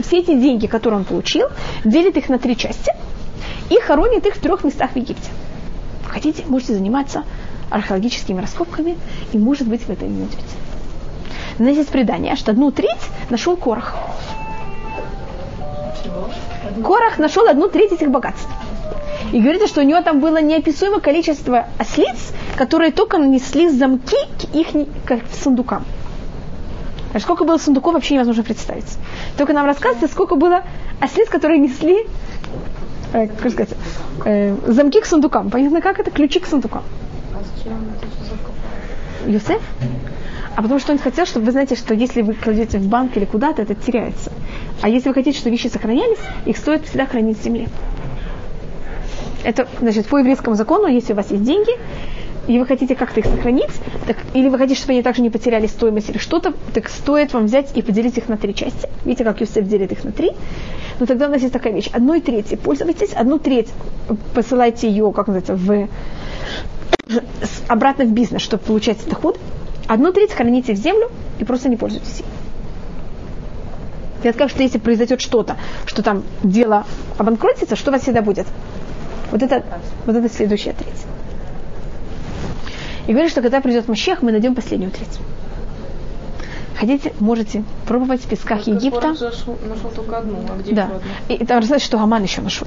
все 0.00 0.18
эти 0.20 0.38
деньги, 0.38 0.66
которые 0.66 1.00
он 1.00 1.04
получил, 1.04 1.48
делит 1.84 2.16
их 2.16 2.28
на 2.28 2.38
три 2.38 2.56
части 2.56 2.92
и 3.70 3.80
хоронит 3.80 4.26
их 4.26 4.34
в 4.36 4.40
трех 4.40 4.64
местах 4.64 4.92
в 4.92 4.96
Египте. 4.96 5.30
Хотите, 6.06 6.44
можете 6.46 6.74
заниматься 6.74 7.24
археологическими 7.70 8.40
раскопками, 8.40 8.96
и, 9.32 9.38
может 9.38 9.66
быть, 9.66 9.86
вы 9.86 9.94
это 9.94 10.06
не 10.06 10.18
найдете. 10.18 10.42
Знаете, 11.56 11.78
есть 11.80 11.90
предание, 11.90 12.36
что 12.36 12.50
одну 12.52 12.70
треть 12.70 12.90
нашел 13.30 13.56
Корах. 13.56 13.96
Корах 16.82 17.18
нашел 17.18 17.46
одну 17.48 17.68
треть 17.68 17.92
этих 17.92 18.10
богатств. 18.10 18.48
И 19.32 19.40
говорится, 19.40 19.66
что 19.66 19.80
у 19.80 19.84
него 19.84 20.00
там 20.02 20.20
было 20.20 20.40
неописуемое 20.40 21.00
количество 21.00 21.66
ослиц, 21.78 22.32
которые 22.56 22.92
только 22.92 23.18
нанесли 23.18 23.68
замки 23.68 24.16
к 24.38 24.54
их 24.54 24.68
сундукам. 25.42 25.84
А 27.12 27.20
сколько 27.20 27.44
было 27.44 27.58
сундуков, 27.58 27.94
вообще 27.94 28.14
невозможно 28.14 28.42
представить. 28.42 28.98
Только 29.38 29.52
нам 29.52 29.66
рассказывается, 29.66 30.08
сколько 30.12 30.34
было 30.34 30.62
ослиц, 31.00 31.28
которые 31.28 31.60
несли 31.60 32.06
э, 33.12 33.28
как 33.28 33.52
сказать, 33.52 33.74
э, 34.24 34.56
замки 34.66 35.00
к 35.00 35.06
сундукам. 35.06 35.50
Понятно, 35.50 35.80
как 35.80 36.00
это? 36.00 36.10
Ключи 36.10 36.40
к 36.40 36.46
сундукам. 36.46 36.82
А 37.32 37.38
Юсеф? 39.30 39.62
А 40.56 40.62
потому 40.62 40.78
что 40.78 40.92
он 40.92 40.98
хотел, 40.98 41.26
чтобы 41.26 41.46
вы 41.46 41.52
знаете, 41.52 41.74
что 41.74 41.94
если 41.94 42.22
вы 42.22 42.34
кладете 42.34 42.78
в 42.78 42.86
банк 42.86 43.16
или 43.16 43.24
куда-то, 43.24 43.62
это 43.62 43.74
теряется. 43.74 44.30
А 44.82 44.88
если 44.88 45.08
вы 45.08 45.14
хотите, 45.14 45.38
чтобы 45.38 45.52
вещи 45.52 45.68
сохранялись, 45.68 46.18
их 46.46 46.56
стоит 46.56 46.84
всегда 46.84 47.06
хранить 47.06 47.38
в 47.38 47.42
земле. 47.42 47.68
Это, 49.44 49.68
значит, 49.80 50.06
по 50.06 50.18
еврейскому 50.18 50.56
закону, 50.56 50.86
если 50.86 51.12
у 51.12 51.16
вас 51.16 51.30
есть 51.30 51.44
деньги, 51.44 51.72
и 52.46 52.58
вы 52.58 52.66
хотите 52.66 52.94
как-то 52.94 53.20
их 53.20 53.26
сохранить, 53.26 53.70
так, 54.06 54.16
или 54.34 54.48
вы 54.48 54.58
хотите, 54.58 54.78
чтобы 54.78 54.92
они 54.94 55.02
также 55.02 55.22
не 55.22 55.30
потеряли 55.30 55.66
стоимость 55.66 56.10
или 56.10 56.18
что-то, 56.18 56.54
так 56.72 56.88
стоит 56.88 57.32
вам 57.32 57.46
взять 57.46 57.76
и 57.76 57.82
поделить 57.82 58.18
их 58.18 58.28
на 58.28 58.36
три 58.36 58.54
части. 58.54 58.88
Видите, 59.04 59.24
как 59.24 59.40
Юсеф 59.40 59.66
делит 59.66 59.92
их 59.92 60.04
на 60.04 60.12
три? 60.12 60.32
Но 60.98 61.06
тогда 61.06 61.26
у 61.26 61.30
нас 61.30 61.40
есть 61.40 61.52
такая 61.52 61.72
вещь. 61.72 61.88
Одной 61.92 62.20
трети 62.20 62.56
пользуйтесь, 62.56 63.12
одну 63.12 63.38
треть 63.38 63.68
посылайте 64.34 64.88
ее, 64.88 65.10
как 65.12 65.28
называется, 65.28 65.56
в, 65.56 65.88
обратно 67.68 68.04
в 68.04 68.12
бизнес, 68.12 68.42
чтобы 68.42 68.62
получать 68.62 68.98
доход. 69.08 69.38
Одну 69.86 70.12
треть 70.12 70.32
храните 70.32 70.74
в 70.74 70.76
землю 70.76 71.10
и 71.38 71.44
просто 71.44 71.68
не 71.68 71.76
пользуйтесь 71.76 72.20
ей. 72.20 72.26
Я 74.22 74.32
скажу, 74.32 74.48
что 74.48 74.62
если 74.62 74.78
произойдет 74.78 75.20
что-то, 75.20 75.56
что 75.84 76.02
там 76.02 76.22
дело 76.42 76.86
обанкротится, 77.18 77.76
что 77.76 77.90
у 77.90 77.92
вас 77.92 78.02
всегда 78.02 78.22
будет? 78.22 78.46
Вот 79.30 79.42
это, 79.42 79.64
вот 80.06 80.16
это 80.16 80.28
следующая 80.28 80.72
треть. 80.72 81.04
И 83.06 83.12
говорит, 83.12 83.30
что 83.30 83.42
когда 83.42 83.60
придет 83.60 83.88
Мащех, 83.88 84.22
мы 84.22 84.32
найдем 84.32 84.54
последнюю 84.54 84.90
треть. 84.90 85.18
Хотите, 86.78 87.12
можете 87.20 87.64
пробовать 87.86 88.22
в 88.22 88.28
песках 88.28 88.64
Только 88.64 88.80
Египта. 88.80 89.08
Нашел, 89.08 89.58
нашел 89.68 89.90
только 89.94 90.18
одну, 90.18 90.38
а 90.48 90.60
где 90.60 90.74
Да. 90.74 90.84
одна? 90.84 90.98
И 91.28 91.38
там 91.38 91.58
рассказывается, 91.58 91.86
что 91.86 91.98
Аман 92.00 92.22
еще 92.22 92.40
нашел. 92.40 92.66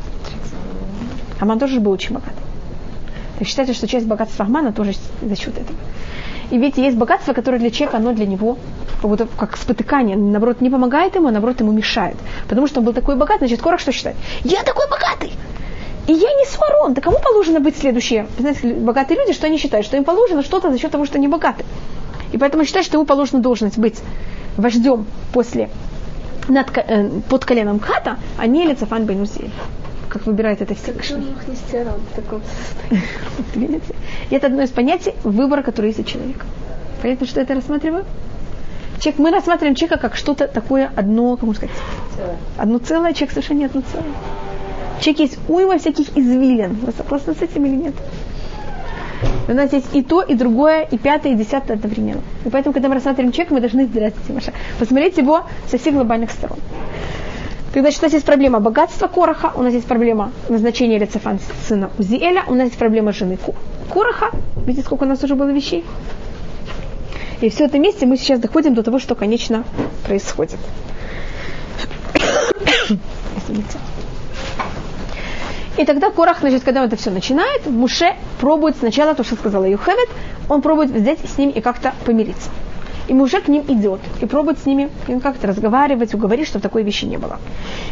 Аман 1.40 1.60
тоже 1.60 1.80
был 1.80 1.92
очень 1.92 2.14
богат. 2.14 2.34
И 3.40 3.44
считается, 3.44 3.74
что 3.74 3.88
часть 3.88 4.08
богатства 4.08 4.46
Амана 4.46 4.72
тоже 4.72 4.94
за 5.22 5.36
счет 5.36 5.58
этого. 5.58 5.78
И 6.50 6.58
видите, 6.58 6.84
есть 6.84 6.98
богатство, 6.98 7.34
которое 7.34 7.60
для 7.60 7.70
человека, 7.70 7.98
оно 7.98 8.14
для 8.14 8.26
него 8.26 8.58
как 9.02 9.10
будто 9.10 9.28
как 9.38 9.58
спотыкание, 9.58 10.16
наоборот, 10.16 10.62
не 10.62 10.70
помогает 10.70 11.16
ему, 11.16 11.28
а 11.28 11.32
наоборот, 11.32 11.60
ему 11.60 11.72
мешает. 11.72 12.16
Потому 12.48 12.68
что 12.68 12.80
он 12.80 12.86
был 12.86 12.94
такой 12.94 13.16
богат, 13.16 13.40
значит, 13.40 13.62
Корах 13.62 13.80
что 13.80 13.92
считает? 13.92 14.16
Я 14.44 14.64
такой 14.64 14.86
богатый! 14.90 15.17
И 16.08 16.14
я 16.14 16.34
не 16.34 16.46
сварон. 16.46 16.94
Да 16.94 17.02
кому 17.02 17.20
положено 17.20 17.60
быть 17.60 17.78
следующие? 17.78 18.28
Знаете, 18.40 18.74
богатые 18.74 19.20
люди, 19.20 19.34
что 19.34 19.48
они 19.48 19.58
считают? 19.58 19.86
Что 19.86 19.98
им 19.98 20.06
положено 20.06 20.42
что-то 20.42 20.72
за 20.72 20.78
счет 20.78 20.92
того, 20.92 21.06
что 21.06 21.18
они 21.18 21.28
богаты. 21.28 21.66
И 22.32 22.38
поэтому 22.38 22.64
считают, 22.66 22.86
что 22.86 22.98
ему 22.98 23.06
положена 23.06 23.42
должность 23.42 23.78
быть 23.78 24.00
вождем 24.56 25.06
после 25.34 25.70
над, 26.48 26.70
э, 26.78 27.10
под 27.30 27.46
коленом 27.46 27.80
Хата, 27.80 28.18
а 28.38 28.48
не 28.48 28.66
Лицафан 28.66 29.06
Бейнузель. 29.06 29.52
Как 30.10 30.26
выбирает 30.26 30.62
это 30.62 30.74
Всевышний. 30.76 31.36
Видите? 33.56 33.94
И 34.30 34.36
это 34.36 34.48
одно 34.48 34.64
из 34.64 34.70
понятий 34.70 35.14
выбора, 35.24 35.62
который 35.62 35.88
есть 35.88 36.00
у 36.00 36.04
человека. 36.04 36.46
Понятно, 37.02 37.28
что 37.28 37.42
это 37.42 37.54
рассматриваю? 37.54 38.06
Человек, 39.00 39.20
мы 39.20 39.32
рассматриваем 39.32 39.76
человека 39.76 40.00
как 40.00 40.16
что-то 40.16 40.48
такое 40.48 40.90
одно, 40.96 41.36
как 41.36 41.44
можно 41.44 41.68
сказать, 41.68 41.76
одно 42.58 42.80
целое, 42.80 43.14
человек 43.14 43.32
совершенно 43.32 43.60
не 43.60 43.66
одно 43.66 43.82
целое. 43.92 44.14
Человек 45.00 45.20
есть 45.20 45.40
уйма 45.48 45.78
всяких 45.78 46.16
извилин. 46.18 46.74
Вы 46.86 46.92
согласны 46.92 47.34
с 47.36 47.42
этим 47.42 47.66
или 47.66 47.76
нет? 47.76 47.94
У 49.48 49.54
нас 49.54 49.72
есть 49.72 49.96
и 49.96 50.04
то, 50.04 50.22
и 50.22 50.36
другое, 50.36 50.82
и 50.82 50.98
пятое, 50.98 51.34
и 51.34 51.36
десятое 51.36 51.78
одновременно. 51.78 52.22
И 52.46 52.50
поэтому, 52.50 52.74
когда 52.74 52.90
мы 52.90 52.96
рассматриваем 52.96 53.32
человека, 53.32 53.54
мы 53.54 53.62
должны. 53.62 53.90
Посмотреть 54.80 55.18
его 55.18 55.44
со 55.70 55.78
всех 55.78 55.94
глобальных 55.94 56.32
сторон. 56.32 56.60
Так, 57.74 57.84
значит, 57.84 58.02
у 58.02 58.06
нас 58.06 58.14
есть 58.14 58.26
проблема 58.26 58.60
богатства 58.60 59.08
Короха, 59.08 59.52
у 59.56 59.62
нас 59.62 59.74
есть 59.74 59.86
проблема 59.86 60.32
назначения 60.50 60.98
Лицефан 60.98 61.40
сына 61.68 61.92
Узиэля, 61.98 62.44
у 62.48 62.56
нас 62.56 62.68
есть 62.68 62.78
проблема 62.78 63.12
жены 63.12 63.38
Короха. 63.94 64.32
Видите, 64.66 64.86
сколько 64.86 65.04
у 65.04 65.08
нас 65.08 65.24
уже 65.24 65.36
было 65.36 65.50
вещей? 65.50 65.86
И 67.40 67.50
все 67.50 67.66
это 67.66 67.78
вместе 67.78 68.06
мы 68.06 68.18
сейчас 68.18 68.40
доходим 68.40 68.74
до 68.74 68.84
того, 68.84 69.00
что, 69.00 69.16
конечно, 69.16 69.64
происходит. 70.06 70.58
Извините. 73.38 73.78
И 75.78 75.86
тогда 75.86 76.10
Корах, 76.10 76.40
значит, 76.40 76.64
когда 76.64 76.82
он 76.82 76.88
это 76.88 76.96
все 76.96 77.12
начинает, 77.12 77.68
Муше 77.68 78.16
пробует 78.42 78.76
сначала 78.78 79.14
то, 79.14 79.24
что 79.24 79.36
сказала 79.36 79.66
Юхевет, 79.66 80.10
он 80.50 80.64
пробует 80.64 80.90
взять 80.90 81.20
с 81.20 81.38
ним 81.38 81.52
и 81.52 81.62
как-то 81.62 81.94
помириться. 82.04 82.50
И 83.08 83.14
Муше 83.14 83.40
к 83.42 83.48
ним 83.48 83.64
идет 83.68 84.00
и 84.20 84.26
пробует 84.26 84.58
с 84.58 84.66
ними 84.66 84.90
как-то 85.22 85.46
разговаривать, 85.46 86.16
уговорить, 86.16 86.48
чтобы 86.48 86.64
такой 86.64 86.82
вещи 86.82 87.06
не 87.06 87.18
было. 87.18 87.40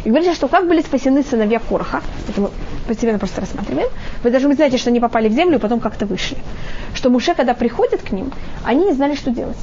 И 0.04 0.08
говорит, 0.08 0.34
что 0.34 0.48
как 0.48 0.66
были 0.66 0.82
спасены 0.82 1.22
сыновья 1.22 1.60
Короха, 1.60 2.02
это 2.28 2.40
мы 2.40 2.50
постепенно 2.88 3.20
просто 3.20 3.40
рассматриваем, 3.40 3.88
вы 4.24 4.30
даже 4.30 4.52
знаете, 4.52 4.78
что 4.78 4.90
они 4.90 4.98
попали 4.98 5.28
в 5.28 5.32
землю 5.32 5.58
и 5.58 5.60
потом 5.60 5.78
как-то 5.78 6.06
вышли. 6.06 6.38
Что 6.92 7.08
Муше, 7.08 7.34
когда 7.34 7.54
приходит 7.54 8.02
к 8.02 8.10
ним, 8.10 8.32
они 8.64 8.86
не 8.86 8.92
знали, 8.94 9.14
что 9.14 9.30
делать. 9.30 9.58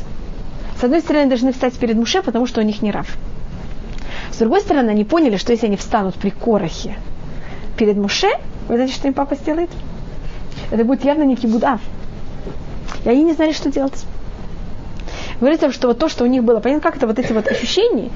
С 0.79 0.83
одной 0.83 1.01
стороны, 1.01 1.27
должны 1.27 1.51
встать 1.51 1.73
перед 1.77 1.95
Муше, 1.95 2.23
потому 2.23 2.47
что 2.47 2.62
у 2.62 2.63
них 2.63 2.81
не 2.81 2.91
рав. 2.91 3.17
С 4.31 4.38
другой 4.38 4.62
стороны, 4.62 4.91
они 4.91 5.03
поняли, 5.03 5.36
что 5.36 5.51
если 5.51 5.67
они 5.67 5.75
встанут 5.75 6.15
при 6.15 6.29
Корохе 6.29 6.95
перед 7.77 7.97
Муше, 7.97 8.29
вы 8.67 8.75
знаете, 8.75 8.93
что 8.93 9.07
им 9.07 9.13
папа 9.13 9.36
сделает? 9.36 9.69
Это 10.71 10.83
будет 10.83 11.03
явно 11.03 11.23
некий 11.23 11.47
будав. 11.47 11.81
И 13.05 13.09
они 13.09 13.23
не 13.23 13.33
знали, 13.33 13.51
что 13.51 13.69
делать. 13.69 14.05
Говорится, 15.39 15.71
что 15.71 15.88
вот 15.89 15.99
то, 15.99 16.09
что 16.09 16.23
у 16.23 16.27
них 16.27 16.43
было, 16.43 16.59
понятно, 16.59 16.81
как 16.81 16.97
это 16.97 17.07
вот 17.07 17.19
эти 17.19 17.33
вот 17.33 17.47
ощущения, 17.47 18.12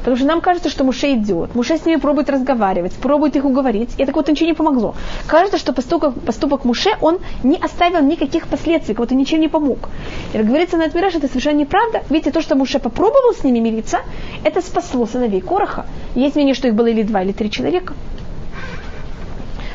потому 0.00 0.16
что 0.16 0.26
нам 0.26 0.40
кажется, 0.40 0.68
что 0.68 0.82
Муше 0.82 1.12
идет, 1.12 1.54
Муше 1.54 1.78
с 1.78 1.86
ними 1.86 2.00
пробует 2.00 2.28
разговаривать, 2.28 2.92
пробует 2.94 3.36
их 3.36 3.44
уговорить, 3.44 3.90
и 3.98 4.04
так 4.04 4.16
вот 4.16 4.28
ничего 4.28 4.46
не 4.46 4.54
помогло. 4.54 4.94
Кажется, 5.26 5.58
что 5.58 5.72
поступок, 5.72 6.20
поступок 6.22 6.64
Муше, 6.64 6.90
он 7.00 7.18
не 7.44 7.56
оставил 7.56 8.02
никаких 8.02 8.48
последствий, 8.48 8.94
как 8.94 9.04
будто 9.04 9.14
ничем 9.14 9.40
не 9.40 9.48
помог. 9.48 9.90
И 10.32 10.38
как 10.38 10.46
говорится 10.46 10.76
на 10.76 10.86
Адмираж, 10.86 11.14
это 11.14 11.28
совершенно 11.28 11.58
неправда. 11.58 12.02
Видите, 12.10 12.32
то, 12.32 12.42
что 12.42 12.56
Муше 12.56 12.80
попробовал 12.80 13.32
с 13.32 13.44
ними 13.44 13.60
мириться, 13.60 13.98
это 14.42 14.60
спасло 14.60 15.06
сыновей 15.06 15.40
Короха. 15.40 15.86
Есть 16.14 16.34
мнение, 16.34 16.54
что 16.54 16.66
их 16.66 16.74
было 16.74 16.86
или 16.86 17.02
два, 17.02 17.22
или 17.22 17.32
три 17.32 17.50
человека. 17.50 17.94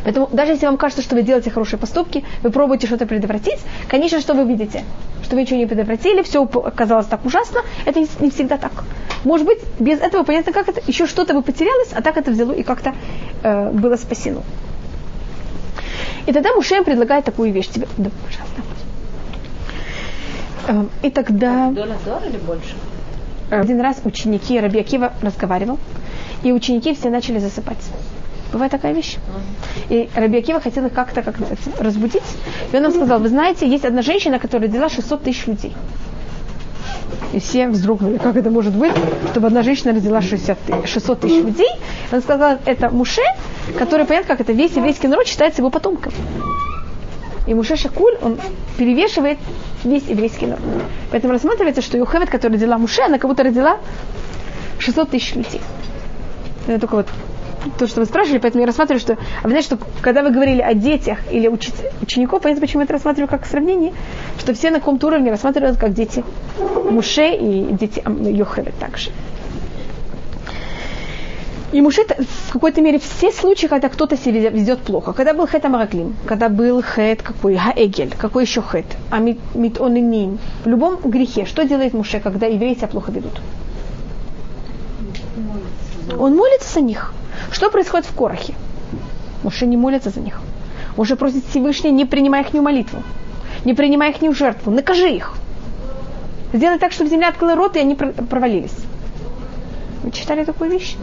Поэтому 0.08 0.30
даже 0.32 0.54
если 0.54 0.66
вам 0.68 0.78
кажется, 0.78 1.04
что 1.04 1.16
вы 1.16 1.22
делаете 1.22 1.50
хорошие 1.50 1.78
поступки, 1.78 2.24
вы 2.42 2.50
пробуете 2.50 2.88
что-то 2.88 3.06
предотвратить, 3.06 3.60
конечно, 3.90 4.22
что 4.22 4.36
вы 4.36 4.46
видите? 4.46 4.86
Что 5.22 5.36
вы 5.36 5.42
ничего 5.42 5.58
не 5.60 5.66
предотвратили, 5.66 6.22
все 6.22 6.46
оказалось 6.46 7.08
так 7.08 7.26
ужасно, 7.26 7.60
это 7.84 8.00
не 8.22 8.30
всегда 8.30 8.56
так. 8.58 8.72
Может 9.26 9.46
быть, 9.46 9.60
без 9.80 10.00
этого 10.00 10.24
понятно, 10.24 10.54
как 10.54 10.70
это, 10.70 10.82
еще 10.88 11.08
что-то 11.08 11.34
бы 11.34 11.42
потерялось, 11.42 11.90
а 11.92 12.02
так 12.02 12.16
это 12.16 12.32
взяло 12.32 12.54
и 12.54 12.64
как-то 12.64 12.94
э, 13.44 13.72
было 13.74 13.98
спасено. 13.98 14.44
И 16.26 16.32
тогда 16.32 16.54
Муше 16.54 16.76
им 16.76 16.86
предлагает 16.86 17.26
такую 17.26 17.52
вещь 17.52 17.68
тебе. 17.68 17.90
Да, 17.98 18.10
пожалуйста. 18.26 18.62
Э, 20.70 20.86
И 21.06 21.10
тогда 21.10 21.68
или 21.68 22.38
больше? 22.38 22.76
один 23.50 23.82
раз 23.82 23.98
ученики 24.06 24.58
Раби 24.58 24.80
Акива 24.80 25.12
разговаривал, 25.22 25.80
и 26.44 26.54
ученики 26.54 26.96
все 26.96 27.10
начали 27.10 27.40
засыпать. 27.40 27.84
Бывает 28.52 28.72
такая 28.72 28.94
вещь. 28.94 29.18
И 29.90 30.10
Раби 30.16 30.38
Акива 30.38 30.60
хотел 30.62 30.86
их 30.86 30.94
как-то 30.94 31.22
как 31.22 31.36
разбудить. 31.80 32.24
И 32.72 32.76
он 32.76 32.84
нам 32.84 32.92
сказал, 32.92 33.20
вы 33.20 33.30
знаете, 33.30 33.68
есть 33.68 33.86
одна 33.86 34.02
женщина, 34.02 34.40
которая 34.40 34.68
родила 34.70 34.90
600 34.90 35.24
тысяч 35.24 35.48
людей. 35.48 35.74
И 37.34 37.40
все 37.40 37.68
вздрогнули, 37.68 38.18
как 38.18 38.36
это 38.38 38.50
может 38.50 38.74
быть, 38.74 38.94
чтобы 39.32 39.48
одна 39.48 39.64
женщина 39.64 39.94
родила 39.94 40.22
60 40.22 40.58
ты- 40.66 40.88
600 40.88 41.20
тысяч 41.22 41.44
людей. 41.44 41.70
И 42.12 42.16
он 42.16 42.22
сказал, 42.22 42.58
это 42.66 42.90
Муше, 42.90 43.22
который, 43.78 44.06
понятно, 44.06 44.30
как 44.30 44.42
это, 44.42 44.54
весь 44.54 44.76
еврейский 44.76 45.08
народ 45.08 45.28
считается 45.28 45.62
его 45.62 45.70
потомком. 45.70 46.14
И 47.46 47.54
Муше 47.54 47.76
Шакуль, 47.78 48.16
он 48.22 48.38
перевешивает 48.78 49.38
весь 49.84 50.04
еврейский 50.08 50.48
народ. 50.48 50.62
Поэтому 51.12 51.34
рассматривается, 51.34 51.82
что 51.82 51.98
Юхевет, 51.98 52.30
которая 52.30 52.58
родила 52.58 52.78
Муше, 52.78 53.02
она 53.02 53.20
как 53.20 53.30
будто 53.30 53.44
родила 53.44 53.78
600 54.80 55.10
тысяч 55.10 55.36
людей. 55.36 55.62
Это 56.68 56.80
только 56.80 56.96
вот 56.96 57.08
то, 57.78 57.88
что 57.88 58.00
вы 58.02 58.06
спрашивали, 58.06 58.40
поэтому 58.40 58.62
я 58.62 58.68
рассматриваю, 58.68 59.00
что... 59.00 59.14
А 59.14 59.44
вы 59.44 59.50
знаете, 59.50 59.68
что 59.68 59.80
когда 60.02 60.24
вы 60.24 60.32
говорили 60.32 60.62
о 60.62 60.74
детях 60.74 61.20
или 61.32 61.48
учи- 61.48 61.74
учеников, 62.02 62.42
понятно, 62.42 62.62
почему 62.62 62.82
я 62.82 62.86
это 62.86 62.94
рассматриваю 62.94 63.30
как 63.30 63.46
сравнение, 63.46 63.94
что 64.40 64.54
все 64.54 64.70
на 64.72 64.80
каком-то 64.80 65.08
уровне 65.08 65.32
рассматривают 65.32 65.78
как 65.78 65.94
дети 65.94 66.24
Муше 66.90 67.36
и 67.36 67.64
дети 67.74 68.04
Йохевет 68.06 68.78
также. 68.80 69.12
И 71.74 71.82
Муше 71.82 72.04
в 72.48 72.54
какой-то 72.54 72.82
мере 72.82 72.98
все 72.98 73.32
случаи, 73.32 73.68
когда 73.68 73.90
кто-то 73.90 74.16
себя 74.16 74.50
ведет- 74.50 74.80
плохо. 74.80 75.12
Когда 75.12 75.34
был 75.34 75.48
хет 75.48 75.66
Амараклим, 75.66 76.16
когда 76.26 76.48
был 76.48 76.82
хет 76.82 77.22
какой, 77.22 77.58
Хаэгель, 77.58 78.14
какой 78.18 78.44
еще 78.44 78.62
хет, 78.62 78.86
а 79.10 79.20
мит, 79.20 79.38
митониним. 79.54 80.40
В 80.64 80.68
любом 80.68 80.98
грехе, 81.04 81.46
что 81.46 81.66
делает 81.66 81.94
Муше, 81.94 82.22
когда 82.22 82.46
евреи 82.48 82.76
себя 82.76 82.88
плохо 82.88 83.12
ведут? 83.12 83.42
Он 86.18 86.36
молится 86.36 86.74
за 86.76 86.82
них. 86.82 87.14
Что 87.52 87.70
происходит 87.70 88.06
в 88.06 88.14
Корохе? 88.16 88.54
Муше 89.44 89.66
не 89.66 89.78
молится 89.78 90.10
за 90.10 90.20
них. 90.20 90.40
Муше 90.96 91.16
просит 91.16 91.46
Всевышний, 91.50 91.92
не 91.92 92.06
принимай 92.06 92.42
их 92.42 92.54
молитву, 92.54 93.04
не 93.66 93.74
принимай 93.74 94.12
их 94.12 94.36
жертву, 94.36 94.72
накажи 94.72 95.10
их. 95.10 95.34
Сделай 96.54 96.80
так, 96.80 96.92
чтобы 96.92 97.10
земля 97.10 97.30
открыла 97.30 97.56
рот, 97.56 97.76
и 97.76 97.80
они 97.80 97.96
про- 97.96 98.12
провалились. 98.14 98.76
Вы 100.04 100.12
читали 100.12 100.44
такую 100.44 100.72
вещь? 100.72 100.96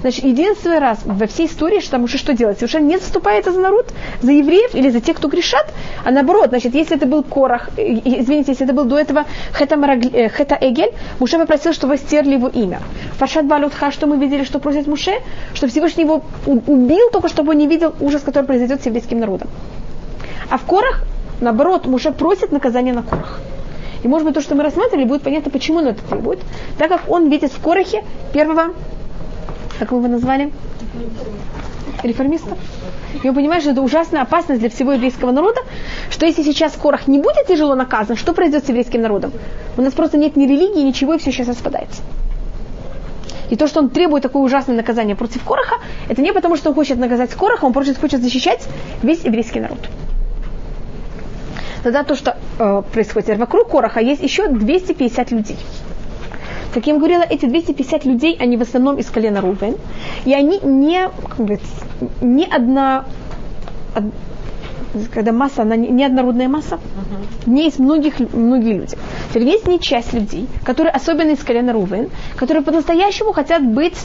Значит, 0.00 0.24
единственный 0.24 0.78
раз 0.78 1.00
во 1.04 1.26
всей 1.26 1.46
истории, 1.46 1.80
что 1.80 1.92
там 1.92 2.04
уже 2.04 2.16
что 2.16 2.32
делать? 2.32 2.58
Совершенно 2.58 2.86
не 2.86 2.98
заступается 2.98 3.52
за 3.52 3.60
народ, 3.60 3.92
за 4.22 4.32
евреев 4.32 4.74
или 4.74 4.88
за 4.88 5.00
тех, 5.00 5.16
кто 5.16 5.28
грешат, 5.28 5.72
а 6.04 6.10
наоборот, 6.10 6.48
значит, 6.48 6.74
если 6.74 6.96
это 6.96 7.06
был 7.06 7.22
Корах, 7.22 7.68
извините, 7.76 8.52
если 8.52 8.64
это 8.64 8.72
был 8.74 8.84
до 8.84 8.98
этого 8.98 9.26
Хета, 9.52 9.76
Марагли, 9.76 10.10
э, 10.12 10.28
Хета 10.30 10.56
Эгель, 10.60 10.92
Муше 11.18 11.38
попросил, 11.38 11.74
чтобы 11.74 11.98
стерли 11.98 12.34
его 12.34 12.48
имя. 12.48 12.80
Фашат 13.18 13.46
Балютха, 13.46 13.90
что 13.90 14.06
мы 14.06 14.16
видели, 14.16 14.44
что 14.44 14.58
просит 14.58 14.86
Муше, 14.86 15.12
что 15.52 15.68
Всевышний 15.68 16.04
его 16.04 16.22
убил, 16.46 17.10
только 17.12 17.28
чтобы 17.28 17.52
он 17.52 17.58
не 17.58 17.66
видел 17.66 17.94
ужас, 18.00 18.22
который 18.22 18.44
произойдет 18.44 18.82
с 18.82 18.86
еврейским 18.86 19.20
народом. 19.20 19.48
А 20.48 20.56
в 20.56 20.62
Корах, 20.64 21.04
наоборот, 21.40 21.86
Муше 21.86 22.10
просит 22.12 22.52
наказания 22.52 22.94
на 22.94 23.02
Корах. 23.02 23.40
И 24.02 24.08
может 24.08 24.26
быть 24.26 24.34
то, 24.34 24.40
что 24.40 24.54
мы 24.54 24.62
рассматривали, 24.62 25.04
будет 25.04 25.22
понятно, 25.22 25.50
почему 25.50 25.78
он 25.78 25.88
это 25.88 26.02
требует. 26.08 26.38
Так 26.78 26.88
как 26.88 27.02
он 27.08 27.28
видит 27.28 27.52
в 27.52 27.62
Корахе 27.62 28.02
первого 28.32 28.72
как 29.80 29.92
вы 29.92 29.98
его 29.98 30.08
назвали? 30.08 30.52
Реформистов. 32.02 32.58
И 33.24 33.30
понимает, 33.30 33.62
что 33.62 33.72
это 33.72 33.80
ужасная 33.80 34.22
опасность 34.22 34.60
для 34.60 34.68
всего 34.68 34.92
еврейского 34.92 35.32
народа, 35.32 35.62
что 36.10 36.26
если 36.26 36.42
сейчас 36.42 36.74
Корах 36.74 37.08
не 37.08 37.18
будет 37.18 37.46
тяжело 37.48 37.74
наказан, 37.74 38.16
что 38.16 38.34
произойдет 38.34 38.66
с 38.66 38.68
еврейским 38.68 39.00
народом? 39.00 39.32
У 39.78 39.82
нас 39.82 39.94
просто 39.94 40.18
нет 40.18 40.36
ни 40.36 40.44
религии, 40.44 40.82
ничего, 40.82 41.14
и 41.14 41.18
все 41.18 41.32
сейчас 41.32 41.48
распадается. 41.48 42.02
И 43.48 43.56
то, 43.56 43.66
что 43.66 43.80
он 43.80 43.88
требует 43.88 44.22
такое 44.22 44.42
ужасное 44.42 44.76
наказание 44.76 45.16
против 45.16 45.42
Кораха, 45.44 45.76
это 46.08 46.20
не 46.20 46.32
потому, 46.32 46.56
что 46.56 46.68
он 46.68 46.74
хочет 46.74 46.98
наказать 46.98 47.34
Кораха, 47.34 47.64
он 47.64 47.72
просто 47.72 47.98
хочет 47.98 48.22
защищать 48.22 48.68
весь 49.02 49.24
еврейский 49.24 49.60
народ. 49.60 49.78
Тогда 51.82 52.04
то, 52.04 52.14
что 52.14 52.36
э, 52.58 52.82
происходит 52.92 53.38
вокруг 53.38 53.70
Кораха, 53.70 54.00
есть 54.00 54.22
еще 54.22 54.48
250 54.48 55.30
людей. 55.30 55.56
Как 56.72 56.86
я 56.86 56.92
им 56.92 56.98
говорила, 56.98 57.22
эти 57.22 57.46
250 57.46 58.04
людей, 58.04 58.36
они 58.38 58.56
в 58.56 58.62
основном 58.62 58.96
из 58.96 59.10
колена 59.10 59.40
Рувен, 59.40 59.76
и 60.24 60.32
они 60.32 60.60
не, 60.60 61.08
как 61.28 61.36
говорится, 61.38 61.66
не 62.20 62.44
одна, 62.44 63.04
когда 65.12 65.32
масса, 65.32 65.62
она 65.62 65.76
не 65.76 66.04
однородная 66.04 66.48
масса, 66.48 66.76
uh-huh. 66.76 67.50
не 67.50 67.64
есть 67.64 67.78
многих, 67.78 68.20
многие 68.32 68.74
люди. 68.74 68.96
Теперь 69.30 69.48
есть 69.48 69.66
не 69.66 69.80
часть 69.80 70.12
людей, 70.12 70.46
которые 70.64 70.92
особенно 70.92 71.30
из 71.30 71.42
колена 71.42 71.72
Рувен, 71.72 72.10
которые 72.36 72.62
по-настоящему 72.62 73.32
хотят 73.32 73.64
быть 73.64 73.98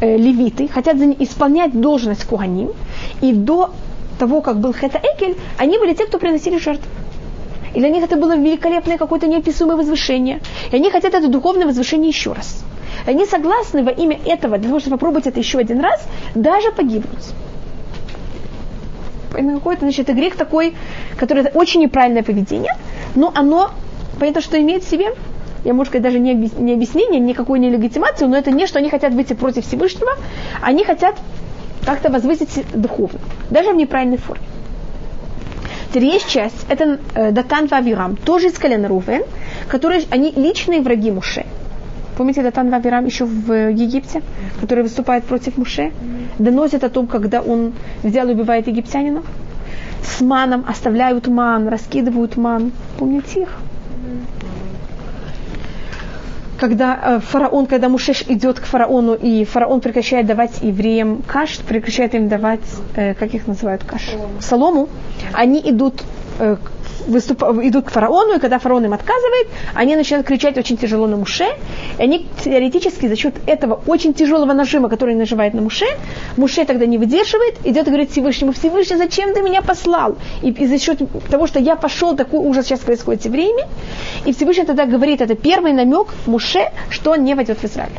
э, 0.00 0.16
левиты, 0.16 0.66
хотят 0.66 0.96
исполнять 0.96 1.80
должность 1.80 2.24
куаним, 2.24 2.72
и 3.20 3.32
до 3.32 3.70
того, 4.18 4.40
как 4.40 4.58
был 4.58 4.72
Хета 4.72 5.00
Экель, 5.02 5.36
они 5.58 5.78
были 5.78 5.94
те, 5.94 6.06
кто 6.06 6.18
приносили 6.18 6.58
жертвы. 6.58 6.86
И 7.74 7.78
для 7.78 7.88
них 7.88 8.02
это 8.04 8.16
было 8.16 8.36
великолепное 8.36 8.98
какое-то 8.98 9.26
неописуемое 9.26 9.76
возвышение. 9.76 10.40
И 10.72 10.76
они 10.76 10.90
хотят 10.90 11.14
это 11.14 11.28
духовное 11.28 11.66
возвышение 11.66 12.08
еще 12.08 12.32
раз. 12.32 12.64
И 13.06 13.10
они 13.10 13.26
согласны 13.26 13.82
во 13.82 13.90
имя 13.90 14.18
этого, 14.24 14.58
для 14.58 14.68
того, 14.68 14.80
чтобы 14.80 14.96
попробовать 14.96 15.26
это 15.26 15.38
еще 15.38 15.58
один 15.58 15.80
раз, 15.80 16.04
даже 16.34 16.72
погибнуть. 16.72 17.26
Какой-то, 19.32 19.82
значит, 19.82 20.08
это 20.08 20.12
грех 20.12 20.36
такой, 20.36 20.74
который 21.16 21.44
это 21.44 21.56
очень 21.56 21.80
неправильное 21.80 22.22
поведение, 22.22 22.76
но 23.14 23.32
оно, 23.34 23.70
понятно, 24.18 24.40
что 24.40 24.60
имеет 24.60 24.82
в 24.82 24.90
себе, 24.90 25.14
я, 25.64 25.72
может 25.72 25.92
сказать, 25.92 26.02
даже 26.02 26.18
не, 26.18 26.34
не 26.34 26.72
объяснение, 26.72 27.20
никакой 27.20 27.58
не 27.60 27.70
легитимацию, 27.70 28.28
но 28.28 28.36
это 28.36 28.50
не, 28.50 28.66
что 28.66 28.78
они 28.78 28.90
хотят 28.90 29.12
выйти 29.12 29.34
против 29.34 29.66
Всевышнего, 29.66 30.12
они 30.60 30.84
хотят 30.84 31.16
как-то 31.84 32.10
возвысить 32.10 32.64
духовно, 32.74 33.20
даже 33.50 33.72
в 33.72 33.76
неправильной 33.76 34.18
форме. 34.18 34.44
Есть 35.94 36.28
часть, 36.28 36.66
это 36.68 37.00
э, 37.14 37.32
Датан 37.32 37.66
Вавирам, 37.66 38.16
тоже 38.16 38.46
из 38.48 38.58
колена 38.58 38.88
Рувен, 38.88 39.22
которые, 39.68 40.02
они 40.10 40.30
личные 40.30 40.82
враги 40.82 41.10
Муше. 41.10 41.44
Помните 42.16 42.42
Датан 42.42 42.70
Вавирам 42.70 43.06
еще 43.06 43.24
в 43.24 43.70
Египте, 43.70 44.22
который 44.60 44.84
выступает 44.84 45.24
против 45.24 45.56
Муше? 45.56 45.92
Доносит 46.38 46.84
о 46.84 46.90
том, 46.90 47.06
когда 47.06 47.40
он 47.40 47.72
взял 48.02 48.28
и 48.28 48.32
убивает 48.32 48.68
египтянина. 48.68 49.22
С 50.02 50.20
маном 50.20 50.64
оставляют 50.68 51.26
ман, 51.26 51.68
раскидывают 51.68 52.36
ман. 52.36 52.72
Помните 52.98 53.42
их? 53.42 53.58
Когда 56.60 57.00
э, 57.02 57.20
фараон, 57.20 57.66
когда 57.66 57.88
Мушеш 57.88 58.22
идет 58.28 58.60
к 58.60 58.64
фараону, 58.64 59.14
и 59.14 59.44
фараон 59.44 59.80
прекращает 59.80 60.26
давать 60.26 60.60
евреям 60.60 61.22
каш, 61.26 61.58
прекращает 61.58 62.14
им 62.14 62.28
давать, 62.28 62.60
э, 62.94 63.14
как 63.14 63.34
их 63.34 63.46
называют, 63.46 63.82
каш, 63.84 64.10
солому, 64.40 64.90
они 65.32 65.58
идут 65.60 66.02
э, 66.38 66.56
выступ... 67.06 67.42
идут 67.42 67.86
к 67.86 67.90
фараону, 67.90 68.36
и 68.36 68.38
когда 68.38 68.58
фараон 68.58 68.84
им 68.84 68.92
отказывает, 68.92 69.48
они 69.74 69.96
начинают 69.96 70.26
кричать 70.26 70.58
очень 70.58 70.76
тяжело 70.76 71.06
на 71.06 71.16
Муше, 71.16 71.46
и 71.98 72.02
они 72.02 72.26
теоретически 72.44 73.06
за 73.06 73.16
счет 73.16 73.34
этого 73.46 73.80
очень 73.86 74.14
тяжелого 74.14 74.52
нажима, 74.52 74.88
который 74.88 75.14
нажимает 75.14 75.54
на 75.54 75.62
Муше, 75.62 75.86
Муше 76.36 76.64
тогда 76.64 76.86
не 76.86 76.98
выдерживает, 76.98 77.54
идет 77.64 77.86
и 77.86 77.90
говорит 77.90 78.10
Всевышнему, 78.10 78.52
Всевышний, 78.52 78.96
зачем 78.96 79.34
ты 79.34 79.42
меня 79.42 79.62
послал? 79.62 80.16
И, 80.42 80.50
и 80.50 80.66
за 80.66 80.78
счет 80.78 81.00
того, 81.30 81.46
что 81.46 81.58
я 81.58 81.76
пошел, 81.76 82.16
такой 82.16 82.40
ужас 82.40 82.66
сейчас 82.66 82.80
происходит 82.80 83.24
в 83.24 83.30
время, 83.30 83.68
и 84.26 84.32
Всевышний 84.32 84.64
тогда 84.64 84.86
говорит, 84.86 85.20
это 85.20 85.34
первый 85.34 85.72
намек 85.72 86.08
Муше, 86.26 86.70
что 86.90 87.12
он 87.12 87.24
не 87.24 87.34
войдет 87.34 87.58
в 87.58 87.64
Израиль. 87.64 87.92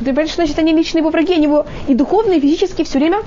Ты 0.00 0.06
понимаешь, 0.06 0.34
значит 0.34 0.58
они 0.58 0.72
личные 0.72 1.00
его 1.00 1.10
враги, 1.10 1.34
они 1.34 1.44
его 1.44 1.66
и 1.86 1.94
духовно, 1.94 2.32
и 2.32 2.40
физически 2.40 2.82
все 2.82 2.98
время 2.98 3.18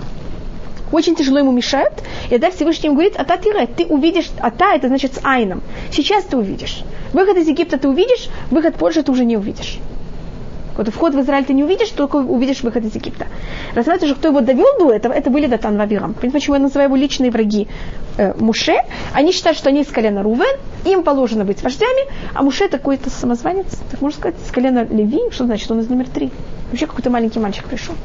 очень 0.96 1.16
тяжело 1.16 1.40
ему 1.40 1.52
мешают, 1.52 1.94
и 2.28 2.30
тогда 2.30 2.52
Всевышний 2.52 2.88
ему 2.88 2.96
говорит, 2.96 3.20
ата 3.20 3.38
тире, 3.38 3.68
ты 3.68 3.86
увидишь, 3.86 4.30
ата 4.40 4.76
это 4.76 4.88
значит 4.88 5.16
с 5.16 5.20
айном. 5.24 5.62
Сейчас 5.92 6.24
ты 6.26 6.38
увидишь. 6.38 6.84
Выход 7.14 7.38
из 7.38 7.48
Египта 7.48 7.78
ты 7.78 7.88
увидишь, 7.88 8.30
выход 8.52 8.76
позже 8.76 9.04
ты 9.04 9.12
уже 9.12 9.26
не 9.26 9.38
увидишь. 9.38 9.80
Вот 10.78 10.90
вход 10.90 11.14
в 11.14 11.22
Израиль 11.22 11.46
ты 11.46 11.54
не 11.54 11.64
увидишь, 11.64 11.90
только 11.90 12.18
увидишь 12.18 12.62
выход 12.62 12.84
из 12.84 12.96
Египта. 12.96 13.28
Рассматривается, 13.76 14.08
что 14.08 14.16
кто 14.16 14.28
его 14.28 14.42
довел 14.42 14.68
до 14.78 14.92
этого, 14.92 15.14
это 15.14 15.30
были 15.30 15.48
Датан 15.48 15.78
Вавирам. 15.78 16.14
Понимаете, 16.14 16.34
почему 16.34 16.56
я 16.56 16.62
называю 16.62 16.90
его 16.90 16.98
личные 16.98 17.32
враги 17.32 17.68
э, 18.18 18.34
Муше? 18.38 18.76
Они 19.14 19.32
считают, 19.32 19.58
что 19.58 19.70
они 19.70 19.82
из 19.82 19.88
колена 19.88 20.22
Рувен, 20.22 20.58
им 20.84 21.04
положено 21.04 21.46
быть 21.46 21.64
вождями, 21.64 22.02
а 22.34 22.44
Муше 22.44 22.68
такой-то 22.68 23.10
самозванец, 23.10 23.68
так 23.90 24.02
можно 24.02 24.20
сказать, 24.20 24.36
из 24.46 24.52
колена 24.52 24.86
Леви, 24.90 25.20
что 25.32 25.46
значит, 25.46 25.72
он 25.72 25.80
из 25.80 25.90
номер 25.90 26.10
три. 26.10 26.30
Вообще 26.72 26.88
какой-то 26.88 27.10
маленький 27.10 27.40
мальчик 27.40 27.64
пришел 27.66 27.96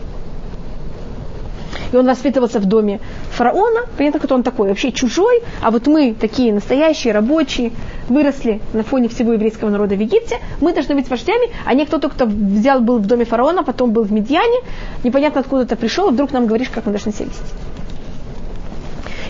и 1.92 1.96
он 1.96 2.07
воспитывался 2.07 2.61
в 2.61 2.66
доме 2.66 3.00
фараона, 3.31 3.83
понятно, 3.96 4.20
кто 4.20 4.35
он 4.35 4.42
такой, 4.42 4.68
вообще 4.68 4.92
чужой, 4.92 5.42
а 5.62 5.70
вот 5.70 5.87
мы 5.87 6.14
такие 6.18 6.53
настоящие, 6.53 7.12
рабочие, 7.12 7.72
выросли 8.09 8.61
на 8.72 8.83
фоне 8.83 9.09
всего 9.09 9.33
еврейского 9.33 9.70
народа 9.70 9.94
в 9.94 10.00
Египте, 10.00 10.38
мы 10.61 10.72
должны 10.72 10.94
быть 10.94 11.09
вождями, 11.09 11.50
а 11.64 11.74
не 11.74 11.87
кто-то, 11.87 12.09
кто 12.09 12.26
взял, 12.26 12.81
был 12.81 12.98
в 12.98 13.07
доме 13.07 13.24
фараона, 13.24 13.62
потом 13.62 13.92
был 13.92 14.03
в 14.05 14.12
Медьяне, 14.12 14.59
непонятно 15.05 15.40
откуда 15.40 15.66
ты 15.66 15.76
пришел, 15.76 16.09
и 16.09 16.12
вдруг 16.12 16.33
нам 16.33 16.46
говоришь, 16.46 16.68
как 16.68 16.87
мы 16.87 16.92
должны 16.92 17.12
себя. 17.12 17.29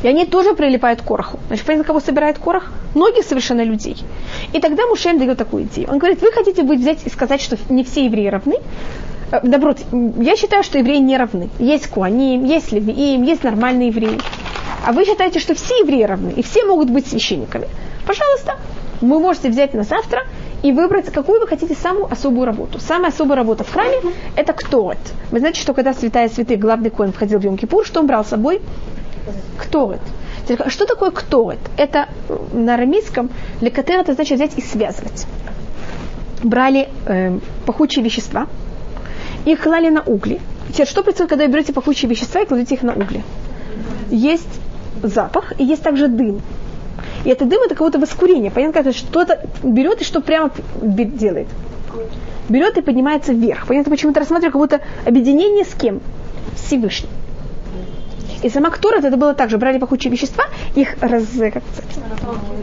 И 0.03 0.09
они 0.09 0.25
тоже 0.25 0.55
прилипают 0.55 1.03
к 1.03 1.05
Короху. 1.05 1.39
Значит, 1.49 1.67
понятно, 1.67 1.85
кого 1.85 2.01
собирает 2.01 2.39
Корох? 2.39 2.71
Многих 2.95 3.25
совершенно 3.25 3.63
людей. 3.63 3.97
И 4.53 4.61
тогда 4.61 4.87
Мушем 4.87 5.19
дает 5.19 5.37
такую 5.37 5.65
идею. 5.65 5.91
Он 5.91 5.99
говорит, 5.99 6.23
вы 6.23 6.33
хотите 6.33 6.63
быть 6.63 6.81
взять 6.81 7.01
и 7.05 7.11
сказать, 7.11 7.41
что 7.41 7.59
не 7.69 7.85
все 7.85 8.07
евреи 8.07 8.29
равны? 8.29 8.57
Э, 9.31 9.41
наоборот, 9.43 9.79
я 10.19 10.37
считаю, 10.37 10.63
что 10.63 10.79
евреи 10.79 10.99
не 10.99 11.17
равны. 11.17 11.49
Есть 11.59 11.89
куаним, 11.89 12.45
есть 12.45 12.73
левиим, 12.73 13.23
есть 13.23 13.45
нормальные 13.45 13.89
евреи. 13.89 14.19
А 14.87 14.93
вы 14.93 15.05
считаете, 15.05 15.39
что 15.41 15.55
все 15.55 15.75
евреи 15.81 16.05
равны, 16.05 16.33
и 16.37 16.43
все 16.43 16.65
могут 16.65 16.91
быть 16.91 17.07
священниками. 17.07 17.69
Пожалуйста, 18.07 18.57
вы 19.01 19.21
можете 19.21 19.51
взять 19.51 19.75
на 19.75 19.83
завтра 19.83 20.23
и 20.63 20.73
выбрать, 20.73 21.13
какую 21.13 21.41
вы 21.41 21.47
хотите 21.47 21.75
самую 21.75 22.11
особую 22.11 22.47
работу. 22.47 22.81
Самая 22.81 23.11
особая 23.11 23.37
работа 23.37 23.65
в 23.65 23.73
храме– 23.73 23.99
это 24.37 24.53
кто 24.53 24.93
это. 24.93 25.01
Вы 25.31 25.39
знаете, 25.39 25.61
что 25.61 25.75
когда 25.75 25.93
святая 25.93 26.29
святых, 26.29 26.59
главный 26.59 26.91
коин 26.91 27.13
входил 27.13 27.39
в 27.39 27.45
Йом-Кипур, 27.45 27.85
что 27.85 28.01
он 28.01 28.07
брал 28.07 28.25
с 28.25 28.29
собой? 28.29 28.61
Кто 29.59 29.93
это. 29.93 30.69
Что 30.71 30.87
такое 30.87 31.11
кто 31.11 31.53
это? 31.53 31.71
Это 31.77 32.09
на 32.53 32.75
арамейском 32.75 33.31
лекатер 33.61 34.01
это 34.01 34.15
значит 34.15 34.37
взять 34.37 34.59
и 34.59 34.63
связывать. 34.63 35.27
Брали 36.43 36.89
э, 37.07 37.39
пахучие 37.67 38.03
вещества– 38.03 38.47
их 39.45 39.61
клали 39.61 39.89
на 39.89 40.03
угли. 40.03 40.41
Теперь, 40.73 40.87
что 40.87 41.03
происходит, 41.03 41.31
когда 41.31 41.47
вы 41.47 41.53
берете 41.53 41.73
пахучие 41.73 42.09
вещества 42.09 42.43
и 42.43 42.47
кладете 42.47 42.75
их 42.75 42.83
на 42.83 42.93
угли? 42.93 43.23
Есть 44.11 44.61
запах 45.03 45.59
и 45.59 45.65
есть 45.65 45.83
также 45.83 46.09
дым. 46.09 46.41
И 47.25 47.31
это 47.31 47.45
дым 47.45 47.63
это 47.63 47.75
какое-то 47.75 47.99
воскурение. 47.99 48.51
Понятно, 48.51 48.83
как 48.83 48.95
что-то 48.95 49.41
берет 49.63 50.01
и 50.01 50.05
что 50.05 50.21
прямо 50.21 50.51
делает. 50.81 51.49
Берет 52.49 52.79
и 52.79 52.83
поднимается 52.83 53.33
вверх. 53.33 53.67
Понятно, 53.67 53.91
почему-то 53.91 54.21
рассматриваю 54.21 54.53
как 54.53 54.61
будто 54.61 54.81
объединение 55.07 55.65
с 55.65 55.75
кем? 55.75 56.01
Всевышним. 56.57 57.11
И 58.43 58.49
сама 58.49 58.71
Ктора, 58.71 58.99
это 58.99 59.17
было 59.17 59.35
так 59.35 59.51
же, 59.51 59.59
брали 59.59 59.79
пахучие 59.79 60.11
вещества, 60.11 60.45
их 60.75 60.97
раз, 61.03 61.25
как 61.53 61.63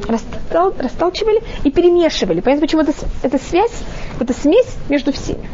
растал, 0.08 0.74
расталчивали 0.78 1.44
и 1.64 1.72
перемешивали. 1.72 2.42
Понятно, 2.42 2.66
почему 2.66 2.82
это, 2.82 2.94
это 3.22 3.38
связь, 3.38 3.84
это 4.20 4.34
смесь 4.34 4.76
между 4.90 5.14
всеми. 5.14 5.48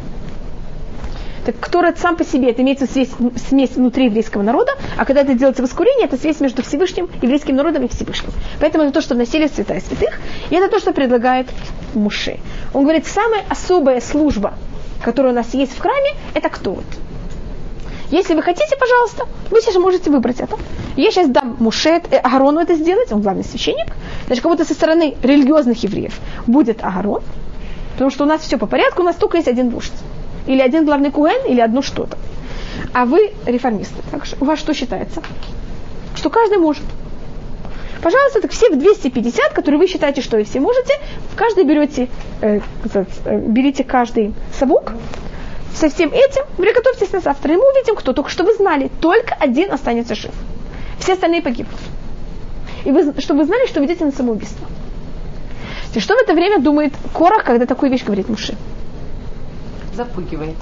Так 1.45 1.59
Ктора 1.59 1.93
сам 1.97 2.15
по 2.15 2.23
себе, 2.23 2.51
это 2.51 2.61
имеется 2.61 2.85
связь, 2.85 3.09
смесь 3.49 3.71
внутри 3.71 4.05
еврейского 4.05 4.43
народа, 4.43 4.71
а 4.97 5.03
когда 5.03 5.21
это 5.21 5.33
делается 5.33 5.61
воскурение, 5.61 6.05
это 6.05 6.17
связь 6.17 6.39
между 6.39 6.63
Всевышним, 6.63 7.09
еврейским 7.21 7.55
народом 7.55 7.83
и 7.85 7.89
Всевышним. 7.89 8.31
Поэтому 8.61 8.85
это 8.85 8.93
то, 8.93 9.01
что 9.01 9.15
вносили 9.15 9.47
святая 9.47 9.81
святых, 9.81 10.19
и 10.49 10.55
это 10.55 10.69
то, 10.69 10.79
что 10.79 10.93
предлагает 10.93 11.47
Муше. 11.93 12.39
Он 12.73 12.83
говорит, 12.83 13.05
самая 13.05 13.43
особая 13.49 13.99
служба, 13.99 14.53
которая 15.03 15.33
у 15.33 15.35
нас 15.35 15.53
есть 15.53 15.73
в 15.73 15.79
храме, 15.79 16.11
это 16.33 16.47
кто 16.49 16.75
вот? 16.75 16.85
Если 18.09 18.35
вы 18.35 18.43
хотите, 18.43 18.77
пожалуйста, 18.79 19.25
вы 19.49 19.59
сейчас 19.59 19.75
можете 19.75 20.11
выбрать 20.11 20.39
это. 20.39 20.55
Я 20.95 21.11
сейчас 21.11 21.29
дам 21.29 21.57
Мушет, 21.59 22.13
э, 22.13 22.17
Агарону 22.17 22.59
это 22.59 22.75
сделать, 22.75 23.11
он 23.11 23.21
главный 23.21 23.43
священник. 23.43 23.87
Значит, 24.27 24.43
как 24.43 24.51
будто 24.51 24.65
со 24.65 24.75
стороны 24.75 25.15
религиозных 25.23 25.81
евреев 25.83 26.19
будет 26.45 26.83
Агарон, 26.83 27.23
потому 27.93 28.11
что 28.11 28.23
у 28.23 28.27
нас 28.27 28.41
все 28.41 28.57
по 28.57 28.67
порядку, 28.67 29.01
у 29.01 29.05
нас 29.05 29.15
только 29.15 29.37
есть 29.37 29.47
один 29.47 29.71
вождь. 29.71 29.93
Или 30.47 30.61
один 30.61 30.85
главный 30.85 31.11
куэн, 31.11 31.45
или 31.47 31.61
одно 31.61 31.81
что-то. 31.81 32.17
А 32.93 33.05
вы 33.05 33.31
реформисты. 33.45 33.95
Так 34.11 34.25
что 34.25 34.37
у 34.41 34.45
вас 34.45 34.59
что 34.59 34.73
считается? 34.73 35.21
Что 36.15 36.29
каждый 36.29 36.57
может. 36.57 36.83
Пожалуйста, 38.01 38.41
так 38.41 38.51
все 38.51 38.69
в 38.69 38.77
250, 38.77 39.53
которые 39.53 39.79
вы 39.79 39.87
считаете, 39.87 40.21
что 40.21 40.35
вы 40.35 40.43
все 40.43 40.59
можете, 40.59 40.93
в 41.31 41.37
каждый 41.37 41.63
берете, 41.63 42.09
э, 42.41 42.59
э, 42.93 43.37
берите 43.47 43.85
каждый 43.85 44.33
совок, 44.59 44.91
со 45.73 45.89
всем 45.89 46.09
этим 46.09 46.43
приготовьтесь 46.57 47.13
на 47.13 47.21
завтра. 47.21 47.53
И 47.53 47.57
мы 47.57 47.63
увидим, 47.71 47.95
кто. 47.95 48.13
Только 48.13 48.29
что 48.29 48.43
вы 48.43 48.53
знали, 48.55 48.91
только 48.99 49.33
один 49.33 49.71
останется 49.71 50.15
жив. 50.15 50.31
Все 50.99 51.13
остальные 51.13 51.41
погибнут. 51.41 51.79
И 52.85 52.91
вы, 52.91 53.19
чтобы 53.19 53.41
вы 53.41 53.45
знали, 53.45 53.67
что 53.67 53.79
вы 53.79 53.85
идете 53.85 54.05
на 54.05 54.11
самоубийство. 54.11 54.67
И 55.95 55.99
что 55.99 56.15
в 56.15 56.17
это 56.17 56.33
время 56.33 56.59
думает 56.59 56.93
Корах, 57.13 57.43
когда 57.43 57.65
такую 57.65 57.91
вещь 57.91 58.03
говорит 58.03 58.27
Муши? 58.27 58.55
Запугивает. 59.95 60.55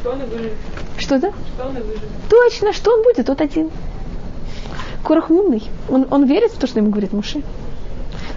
Что 0.00 0.10
он 0.10 0.22
и 0.22 0.24
выживет. 0.24 0.54
Что 0.98 1.18
да? 1.18 1.32
Что 1.54 1.68
он 1.68 1.76
и 1.76 1.80
выживет. 1.80 2.08
Точно, 2.28 2.72
что 2.72 2.92
он 2.92 3.02
будет? 3.02 3.26
Тот 3.26 3.40
один. 3.40 3.70
Корах 5.04 5.30
умный. 5.30 5.62
Он, 5.88 6.06
он 6.10 6.24
верит 6.24 6.52
в 6.52 6.58
то, 6.58 6.66
что 6.66 6.78
ему 6.78 6.90
говорит 6.90 7.12
Муше. 7.12 7.42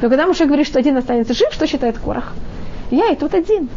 Но 0.01 0.09
когда 0.09 0.27
Муше 0.27 0.45
говорит, 0.45 0.67
что 0.67 0.79
один 0.79 0.97
останется 0.97 1.33
жив, 1.33 1.51
что 1.51 1.67
считает 1.67 1.97
Корах? 1.97 2.33
Я 2.91 3.09
и 3.09 3.15
тот 3.15 3.33
один. 3.33 3.69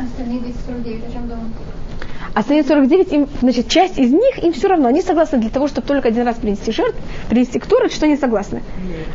Остальные 0.00 0.40
249 0.40 1.04
о 1.08 1.12
чем 1.12 1.28
думают? 1.28 1.52
Остальные 2.34 2.64
49, 2.64 3.12
им, 3.12 3.28
значит, 3.40 3.68
часть 3.68 3.98
из 3.98 4.12
них, 4.12 4.42
им 4.42 4.52
все 4.52 4.68
равно, 4.68 4.88
они 4.88 5.02
согласны 5.02 5.38
для 5.38 5.50
того, 5.50 5.68
чтобы 5.68 5.86
только 5.86 6.08
один 6.08 6.26
раз 6.26 6.36
принести 6.36 6.72
жертв, 6.72 6.96
принести 7.28 7.58
ктуры, 7.58 7.90
что 7.90 8.06
они 8.06 8.16
согласны. 8.16 8.62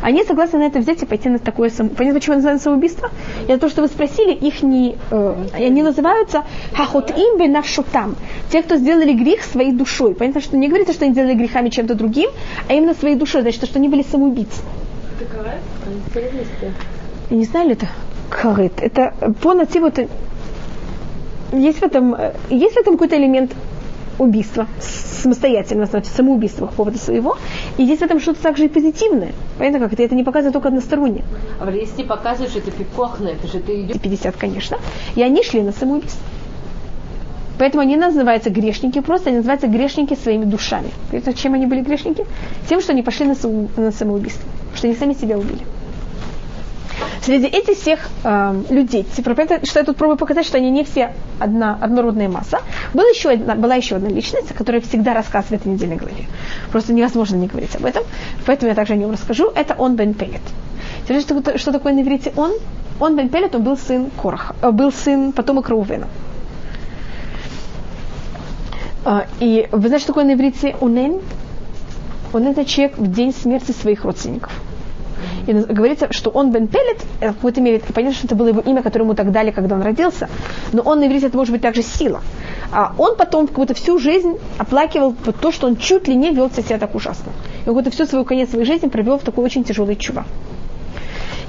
Они 0.02 0.24
согласны 0.24 0.60
на 0.60 0.64
это 0.64 0.80
взять 0.80 1.02
и 1.02 1.06
пойти 1.06 1.30
на 1.30 1.40
такое 1.40 1.70
само... 1.70 1.90
Понятно, 1.90 2.20
почему 2.20 2.36
называется 2.36 2.66
самоубийство? 2.66 3.10
Это 3.48 3.60
то, 3.60 3.70
что 3.70 3.82
вы 3.82 3.88
спросили, 3.88 4.34
их 4.34 4.62
не... 4.62 4.96
Э, 5.10 5.36
они 5.54 5.82
называются 5.82 6.44
хахот 6.74 7.12
им 7.18 7.40
бенавшутам. 7.40 8.16
Те, 8.52 8.62
кто 8.62 8.76
сделали 8.76 9.14
грех 9.14 9.44
своей 9.44 9.72
душой. 9.72 10.14
Понятно, 10.14 10.42
что 10.42 10.58
не 10.58 10.68
говорится, 10.68 10.94
что 10.94 11.06
они 11.06 11.14
делали 11.16 11.34
грехами 11.34 11.70
чем-то 11.70 11.96
другим, 11.96 12.30
а 12.70 12.74
именно 12.74 12.94
своей 12.94 13.16
душой. 13.16 13.42
Значит, 13.42 13.66
что 13.66 13.80
они 13.80 13.90
были 13.90 14.04
самоубийцы. 14.04 14.62
Террористы. 16.14 16.72
Я 17.30 17.38
не 17.38 17.46
знаю 17.46 17.70
ли 17.70 17.74
это 17.74 17.88
карет. 18.30 18.74
Это 18.82 19.14
по 19.42 19.54
мотиву 19.54 19.88
это 19.88 20.08
есть 21.52 21.80
в 21.80 21.84
этом, 21.84 22.16
э, 22.16 22.34
есть 22.50 22.76
в 22.76 22.80
этом 22.80 22.94
какой-то 22.94 23.18
элемент 23.18 23.54
убийства 24.20 24.68
самостоятельно, 24.80 25.86
значит, 25.86 26.12
самоубийства 26.14 26.66
по 26.68 26.74
поводу 26.74 26.98
своего. 26.98 27.38
И 27.78 27.84
есть 27.84 28.02
в 28.02 28.06
этом 28.06 28.20
что-то 28.20 28.42
также 28.42 28.66
и 28.66 28.68
позитивное. 28.68 29.34
Понятно, 29.58 29.80
как 29.80 29.94
это? 29.94 30.04
Это 30.04 30.16
не 30.16 30.24
показывает 30.24 30.54
только 30.54 30.70
односторонне. 30.70 31.24
А 31.60 31.70
если 31.72 31.98
ты 31.98 32.04
показываешь, 32.04 32.56
это 32.56 32.72
пикохно, 32.72 33.28
это 33.28 33.48
же 33.48 33.60
ты 33.60 33.82
идешь... 33.82 34.02
50, 34.02 34.36
конечно. 34.36 34.78
И 35.16 35.22
они 35.22 35.44
шли 35.44 35.62
на 35.62 35.72
самоубийство. 35.72 36.22
Поэтому 37.60 37.82
они 37.82 37.96
называются 37.96 38.52
грешники, 38.52 39.02
просто 39.02 39.30
они 39.30 39.38
называются 39.38 39.68
грешники 39.68 40.14
своими 40.14 40.46
душами. 40.46 40.92
Это 41.12 41.34
чем 41.34 41.56
они 41.56 41.66
были 41.66 41.82
грешники? 41.82 42.26
Тем, 42.70 42.82
что 42.82 42.92
они 42.92 43.02
пошли 43.02 43.26
на, 43.26 43.36
на 43.78 43.92
самоубийство. 43.92 44.48
Что 44.76 44.88
они 44.88 44.96
сами 44.96 45.14
себя 45.14 45.38
убили. 45.40 45.62
Среди 47.28 47.48
этих 47.48 47.78
всех 47.78 48.00
э, 48.24 48.64
людей, 48.70 49.06
что 49.64 49.80
я 49.80 49.84
тут 49.84 49.98
пробую 49.98 50.18
показать, 50.18 50.46
что 50.46 50.56
они 50.56 50.72
не 50.72 50.86
все 50.86 51.14
одна, 51.42 51.78
однородная 51.82 52.30
масса, 52.30 52.60
была 52.94 53.06
еще, 53.10 53.32
одна, 53.32 53.56
была 53.56 53.76
еще 53.76 53.98
одна 53.98 54.08
личность, 54.08 54.54
которая 54.56 54.80
всегда 54.80 55.14
рассказывает 55.14 55.64
в 55.64 55.66
недельной 55.66 55.98
главе. 55.98 56.24
Просто 56.72 56.94
невозможно 56.94 57.36
не 57.36 57.48
говорить 57.48 57.76
об 57.76 57.84
этом, 57.84 58.06
поэтому 58.46 58.70
я 58.70 58.76
также 58.76 58.94
о 58.94 58.96
нем 58.96 59.12
расскажу. 59.12 59.52
Это 59.56 59.76
он 59.78 59.98
Бен 59.98 60.14
Пелет. 60.14 60.40
Теперь, 61.04 61.20
что, 61.20 61.58
что 61.58 61.74
такое 61.74 61.92
на 61.92 62.02
иврите 62.02 62.32
он? 62.38 62.54
Он 62.98 63.18
Бен 63.18 63.28
Пелет, 63.28 63.56
он 63.56 63.64
был 63.64 63.76
сын 63.76 64.10
Кораха, 64.22 64.56
э, 64.62 64.72
был 64.72 64.94
сын 64.94 65.34
потомок 65.34 65.68
Раувена. 65.68 66.08
Э, 69.04 69.24
и 69.42 69.68
вы 69.74 69.90
знаете, 69.90 70.06
что 70.06 70.14
такое 70.14 70.24
на 70.24 70.32
иврите 70.32 70.78
унен? 70.80 71.20
Он 72.32 72.48
это 72.48 72.64
человек 72.64 72.98
в 72.98 73.12
день 73.12 73.34
смерти 73.34 73.74
своих 73.74 74.06
родственников. 74.06 74.54
И 75.48 75.54
говорится, 75.54 76.12
что 76.12 76.30
он 76.30 76.52
Бен 76.52 76.68
Пелет, 76.68 77.02
в 77.20 77.36
какой-то 77.36 77.62
мере, 77.62 77.82
понятно, 77.94 78.16
что 78.18 78.28
это 78.28 78.36
было 78.36 78.50
его 78.50 78.62
имя, 78.62 78.84
которое 78.84 79.06
ему 79.06 79.16
так 79.16 79.32
дали, 79.32 79.52
когда 79.52 79.76
он 79.76 79.82
родился, 79.82 80.30
но 80.74 80.82
он 80.82 81.00
на 81.00 81.08
иврите 81.08 81.28
это 81.28 81.38
может 81.38 81.54
быть 81.54 81.62
также 81.62 81.82
сила. 81.82 82.22
А 82.72 82.94
он 82.98 83.16
потом 83.16 83.48
как 83.48 83.56
будто 83.56 83.74
всю 83.74 83.98
жизнь 83.98 84.38
оплакивал 84.58 85.16
вот 85.26 85.38
то, 85.38 85.52
что 85.52 85.68
он 85.68 85.78
чуть 85.78 86.08
ли 86.08 86.16
не 86.16 86.32
вел 86.32 86.52
себя 86.52 86.78
так 86.78 86.94
ужасно. 86.96 87.32
И 87.62 87.66
как 87.66 87.74
будто 87.74 87.90
всю 87.92 88.06
свою 88.06 88.26
конец 88.26 88.50
своей 88.50 88.66
жизни 88.66 88.88
провел 88.90 89.18
в 89.18 89.24
такой 89.24 89.46
очень 89.46 89.64
тяжелый 89.64 89.96
чува. 89.96 90.26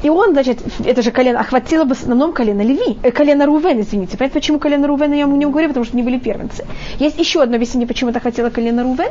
И 0.02 0.10
он, 0.10 0.32
значит, 0.32 0.60
это 0.84 1.02
же 1.02 1.10
колено 1.10 1.40
охватило 1.40 1.84
в 1.84 1.90
основном 1.90 2.32
колено 2.32 2.62
Леви, 2.62 2.98
э, 3.02 3.10
колено 3.10 3.46
Рувена, 3.46 3.80
извините. 3.80 4.16
Понимаете, 4.16 4.34
почему 4.34 4.60
колено 4.60 4.86
Рувена 4.86 5.14
я 5.14 5.22
ему 5.22 5.36
не 5.36 5.44
говорю, 5.44 5.68
потому 5.68 5.84
что 5.84 5.94
они 5.94 6.04
были 6.04 6.18
первенцы. 6.18 6.64
Есть 7.00 7.18
еще 7.18 7.42
одно 7.42 7.56
объяснение, 7.56 7.88
почему 7.88 8.10
это 8.10 8.20
охватило 8.20 8.50
колено 8.50 8.84
Рувен. 8.84 9.10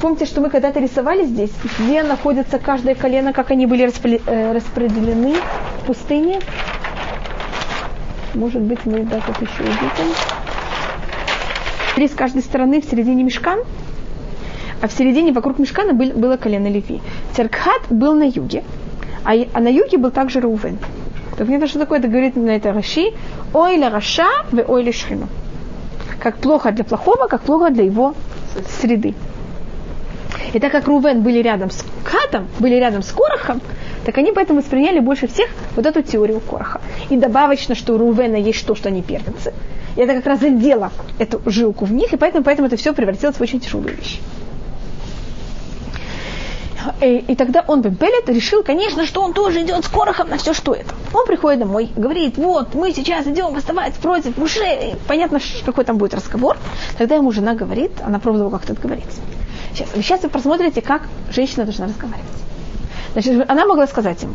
Помните, 0.00 0.26
что 0.26 0.40
мы 0.40 0.48
когда-то 0.48 0.78
рисовали 0.78 1.24
здесь, 1.24 1.50
где 1.78 2.02
находится 2.02 2.58
каждое 2.58 2.94
колено, 2.94 3.32
как 3.32 3.50
они 3.50 3.66
были 3.66 3.84
э, 3.84 4.52
распределены 4.52 5.34
в 5.82 5.86
пустыне? 5.86 6.40
Может 8.34 8.62
быть, 8.62 8.84
мы 8.84 9.00
да, 9.04 9.20
тут 9.20 9.40
еще 9.40 9.62
увидим. 9.62 10.14
Три 11.96 12.06
с 12.06 12.12
каждой 12.12 12.42
стороны 12.42 12.80
в 12.80 12.84
середине 12.84 13.24
мешкан, 13.24 13.58
а 14.80 14.86
в 14.86 14.92
середине 14.92 15.32
вокруг 15.32 15.58
мешкана 15.58 15.94
был, 15.94 16.10
было 16.12 16.36
колено 16.36 16.68
Леви. 16.68 17.00
Церкхат 17.34 17.82
был 17.90 18.14
на 18.14 18.28
юге, 18.28 18.62
а, 19.24 19.32
а 19.52 19.60
на 19.60 19.68
юге 19.68 19.98
был 19.98 20.12
также 20.12 20.40
Рувен. 20.40 20.78
Так 21.36 21.46
понятно, 21.46 21.66
что 21.66 21.80
такое? 21.80 21.98
Это 21.98 22.08
говорит 22.08 22.36
на 22.36 22.50
это 22.50 22.72
Раши. 22.72 23.12
Ой 23.52 23.76
ля 23.76 23.90
Раша, 23.90 24.28
ве 24.52 24.64
ой 24.64 24.84
ля 24.84 24.92
Шхину. 24.92 25.28
Как 26.20 26.36
плохо 26.38 26.70
для 26.70 26.84
плохого, 26.84 27.26
как 27.26 27.42
плохо 27.42 27.70
для 27.70 27.84
его 27.84 28.14
среды. 28.80 29.14
И 30.52 30.58
так 30.58 30.72
как 30.72 30.86
Рувен 30.86 31.22
были 31.22 31.40
рядом 31.40 31.70
с 31.70 31.84
Катом, 32.04 32.48
были 32.58 32.74
рядом 32.74 33.02
с 33.02 33.10
Корохом, 33.10 33.60
так 34.04 34.16
они 34.18 34.32
поэтому 34.32 34.60
восприняли 34.60 35.00
больше 35.00 35.26
всех 35.26 35.48
вот 35.76 35.86
эту 35.86 36.02
теорию 36.02 36.40
Короха. 36.40 36.80
И 37.10 37.16
добавочно, 37.16 37.74
что 37.74 37.94
у 37.94 37.98
Рувена 37.98 38.36
есть 38.36 38.66
то, 38.66 38.74
что 38.74 38.88
они 38.88 39.02
первенцы. 39.02 39.52
И 39.96 40.00
это 40.00 40.14
как 40.14 40.26
раз 40.26 40.40
задело 40.40 40.92
эту 41.18 41.42
жилку 41.46 41.84
в 41.84 41.92
них, 41.92 42.12
и 42.12 42.16
поэтому, 42.16 42.44
поэтому 42.44 42.68
это 42.68 42.76
все 42.76 42.92
превратилось 42.92 43.36
в 43.36 43.40
очень 43.40 43.60
тяжелую 43.60 43.96
вещь. 43.96 44.20
И, 47.00 47.16
и 47.28 47.34
тогда 47.34 47.64
он, 47.66 47.82
Бемпелет, 47.82 48.28
решил, 48.28 48.62
конечно, 48.62 49.06
что 49.06 49.22
он 49.22 49.32
тоже 49.32 49.62
идет 49.62 49.84
с 49.84 49.88
Корохом 49.88 50.30
на 50.30 50.38
все, 50.38 50.54
что 50.54 50.72
это. 50.72 50.94
Он 51.12 51.26
приходит 51.26 51.60
домой, 51.60 51.90
говорит, 51.96 52.36
вот, 52.36 52.74
мы 52.74 52.92
сейчас 52.92 53.26
идем 53.26 53.52
восставать 53.52 53.94
против 53.94 54.36
Муше. 54.36 54.96
Понятно, 55.06 55.40
какой 55.64 55.84
там 55.84 55.98
будет 55.98 56.14
разговор. 56.14 56.56
Тогда 56.96 57.16
ему 57.16 57.32
жена 57.32 57.54
говорит, 57.54 57.92
она 58.02 58.18
пробовала 58.18 58.50
как 58.50 58.66
тут 58.66 58.78
говорить. 58.78 59.04
Сейчас, 59.78 59.90
сейчас 59.94 60.22
вы 60.24 60.28
посмотрите, 60.28 60.82
как 60.82 61.02
женщина 61.30 61.64
должна 61.64 61.86
разговаривать. 61.86 62.26
Значит, 63.12 63.48
она 63.48 63.64
могла 63.64 63.86
сказать 63.86 64.20
ему, 64.22 64.34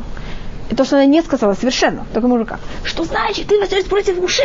и 0.70 0.76
то, 0.76 0.86
что 0.86 0.96
она 0.96 1.06
не 1.06 1.22
сказала 1.22 1.54
совершенно, 1.54 2.06
только 2.14 2.30
мужика. 2.30 2.60
Что 2.86 3.04
значит, 3.04 3.48
ты 3.48 3.60
восстаешь 3.60 3.86
против 3.86 4.18
Муше? 4.20 4.44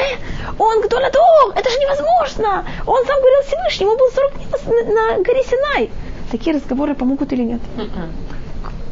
Он 0.59 0.83
кто 0.83 0.99
на 0.99 1.11
то? 1.11 1.21
Это 1.55 1.71
же 1.71 1.77
невозможно. 1.79 2.65
Он 2.85 3.07
сам 3.07 3.17
говорил 3.21 3.43
Всевышнему, 3.47 3.97
был 3.97 4.09
40 4.13 4.35
дней 4.35 4.47
на, 4.93 5.17
на 5.17 5.23
горе 5.23 5.45
Синай. 5.45 5.91
Такие 6.33 6.57
разговоры 6.57 6.97
помогут 6.97 7.33
или 7.33 7.45
нет? 7.45 7.61
М-м. 7.77 8.11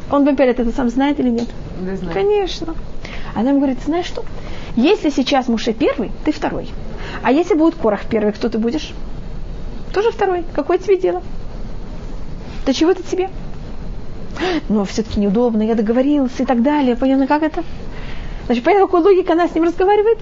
Он, 0.09 0.23
во-первых, 0.23 0.59
это 0.59 0.71
сам 0.71 0.89
знает 0.89 1.19
или 1.19 1.29
нет? 1.29 1.49
Не 1.81 1.97
знаю. 1.97 2.13
Конечно. 2.13 2.73
Она 3.35 3.49
ему 3.49 3.59
говорит, 3.59 3.79
знаешь 3.85 4.05
что? 4.05 4.23
Если 4.77 5.09
сейчас 5.09 5.49
Муше 5.49 5.73
первый, 5.73 6.11
ты 6.23 6.31
второй. 6.31 6.69
А 7.21 7.33
если 7.33 7.53
будет 7.53 7.75
Корах 7.75 8.05
первый, 8.05 8.31
кто 8.31 8.47
ты 8.47 8.59
будешь? 8.59 8.93
Тоже 9.93 10.11
второй. 10.11 10.45
Какое 10.55 10.77
тебе 10.77 10.97
дело? 10.97 11.21
Да 12.67 12.73
чего 12.73 12.91
это 12.91 13.01
тебе? 13.01 13.29
Но 14.67 14.83
все-таки 14.83 15.21
неудобно, 15.21 15.63
я 15.63 15.73
договорился 15.73 16.43
и 16.43 16.45
так 16.45 16.61
далее. 16.61 16.97
Понятно, 16.97 17.25
как 17.25 17.41
это? 17.41 17.63
Значит, 18.45 18.65
понятно, 18.65 18.87
какой 18.87 19.03
логика 19.03 19.33
она 19.33 19.47
с 19.47 19.55
ним 19.55 19.63
разговаривает? 19.63 20.19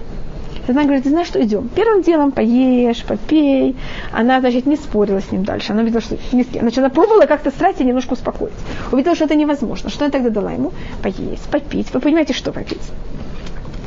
Она 0.68 0.84
говорит, 0.84 1.02
ты 1.02 1.10
знаешь 1.10 1.26
что, 1.26 1.42
идем. 1.42 1.68
Первым 1.68 2.02
делом 2.02 2.30
поешь, 2.30 3.02
попей. 3.02 3.74
Она, 4.12 4.38
значит, 4.38 4.64
не 4.66 4.76
спорила 4.76 5.20
с 5.20 5.32
ним 5.32 5.44
дальше. 5.44 5.72
Она 5.72 5.82
видела, 5.82 6.00
что 6.00 6.16
ни 6.30 6.44
с 6.44 6.46
кем. 6.46 6.62
Значит, 6.62 6.78
она 6.78 6.88
пробовала 6.88 7.26
как-то 7.26 7.50
страсть 7.50 7.80
и 7.80 7.84
немножко 7.84 8.12
успокоить. 8.12 8.54
Увидела, 8.92 9.16
что 9.16 9.24
это 9.24 9.34
невозможно. 9.34 9.90
Что 9.90 10.04
она 10.04 10.12
тогда 10.12 10.30
дала 10.30 10.52
ему? 10.52 10.72
Поесть, 11.02 11.48
попить. 11.50 11.92
Вы 11.92 11.98
понимаете, 11.98 12.32
что 12.32 12.52
попить? 12.52 12.82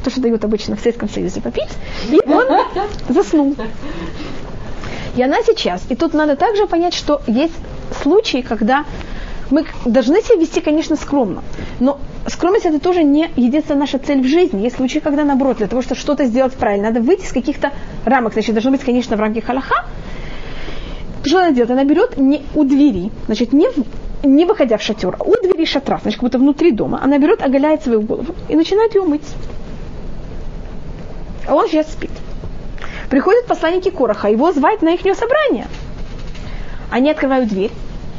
То, 0.04 0.10
что 0.10 0.20
дают 0.20 0.44
обычно 0.44 0.76
в 0.76 0.82
Советском 0.82 1.08
Союзе 1.08 1.40
попить. 1.40 1.70
И 2.10 2.20
он 2.28 2.46
заснул. 3.08 3.56
И 5.16 5.24
она 5.24 5.38
сейчас, 5.44 5.84
и 5.90 5.96
тут 5.96 6.14
надо 6.14 6.36
также 6.36 6.68
понять, 6.68 6.94
что 6.94 7.22
есть 7.26 7.54
случаи, 8.02 8.42
когда 8.42 8.86
мы 9.50 9.66
должны 9.86 10.22
себя 10.22 10.40
вести, 10.40 10.62
конечно, 10.62 10.96
скромно. 10.96 11.44
Но 11.80 12.00
скромность 12.28 12.66
это 12.66 12.80
тоже 12.80 13.04
не 13.04 13.30
единственная 13.36 13.82
наша 13.82 14.00
цель 14.00 14.22
в 14.22 14.28
жизни. 14.28 14.62
Есть 14.62 14.78
случаи, 14.78 15.00
когда 15.00 15.24
наоборот, 15.24 15.58
для 15.58 15.68
того, 15.68 15.82
чтобы 15.82 16.00
что-то 16.00 16.26
сделать 16.26 16.54
правильно, 16.54 16.90
надо 16.90 17.02
выйти 17.02 17.24
из 17.24 17.32
каких-то 17.32 17.72
рамок. 18.06 18.34
Значит, 18.34 18.54
должно 18.54 18.72
быть, 18.72 18.82
конечно, 18.82 19.16
в 19.18 19.20
рамках 19.20 19.46
халаха, 19.46 19.86
Что 21.24 21.40
она 21.40 21.52
делает? 21.52 21.72
Она 21.72 21.84
берет 21.84 22.18
не 22.18 22.44
у 22.56 22.64
двери, 22.64 23.12
значит, 23.26 23.54
не, 23.54 23.68
не 24.24 24.46
выходя 24.46 24.78
в 24.78 24.82
шатер, 24.82 25.16
а 25.20 25.24
у 25.24 25.34
двери 25.42 25.66
шатра, 25.66 26.00
значит, 26.02 26.20
как 26.20 26.30
будто 26.30 26.38
внутри 26.38 26.72
дома. 26.72 27.00
Она 27.02 27.18
берет, 27.18 27.42
оголяет 27.42 27.84
свою 27.84 28.02
голову 28.02 28.36
и 28.48 28.56
начинает 28.56 28.96
ее 28.96 29.04
мыть. 29.04 29.26
А 31.48 31.56
он 31.56 31.68
сейчас 31.68 31.92
спит. 31.92 32.12
Приходят 33.10 33.48
посланники 33.48 33.90
Короха, 33.90 34.30
его 34.30 34.52
звать 34.52 34.84
на 34.84 34.90
их 34.90 35.02
собрание. 35.16 35.66
Они 36.90 37.12
открывают 37.12 37.50
дверь. 37.50 37.72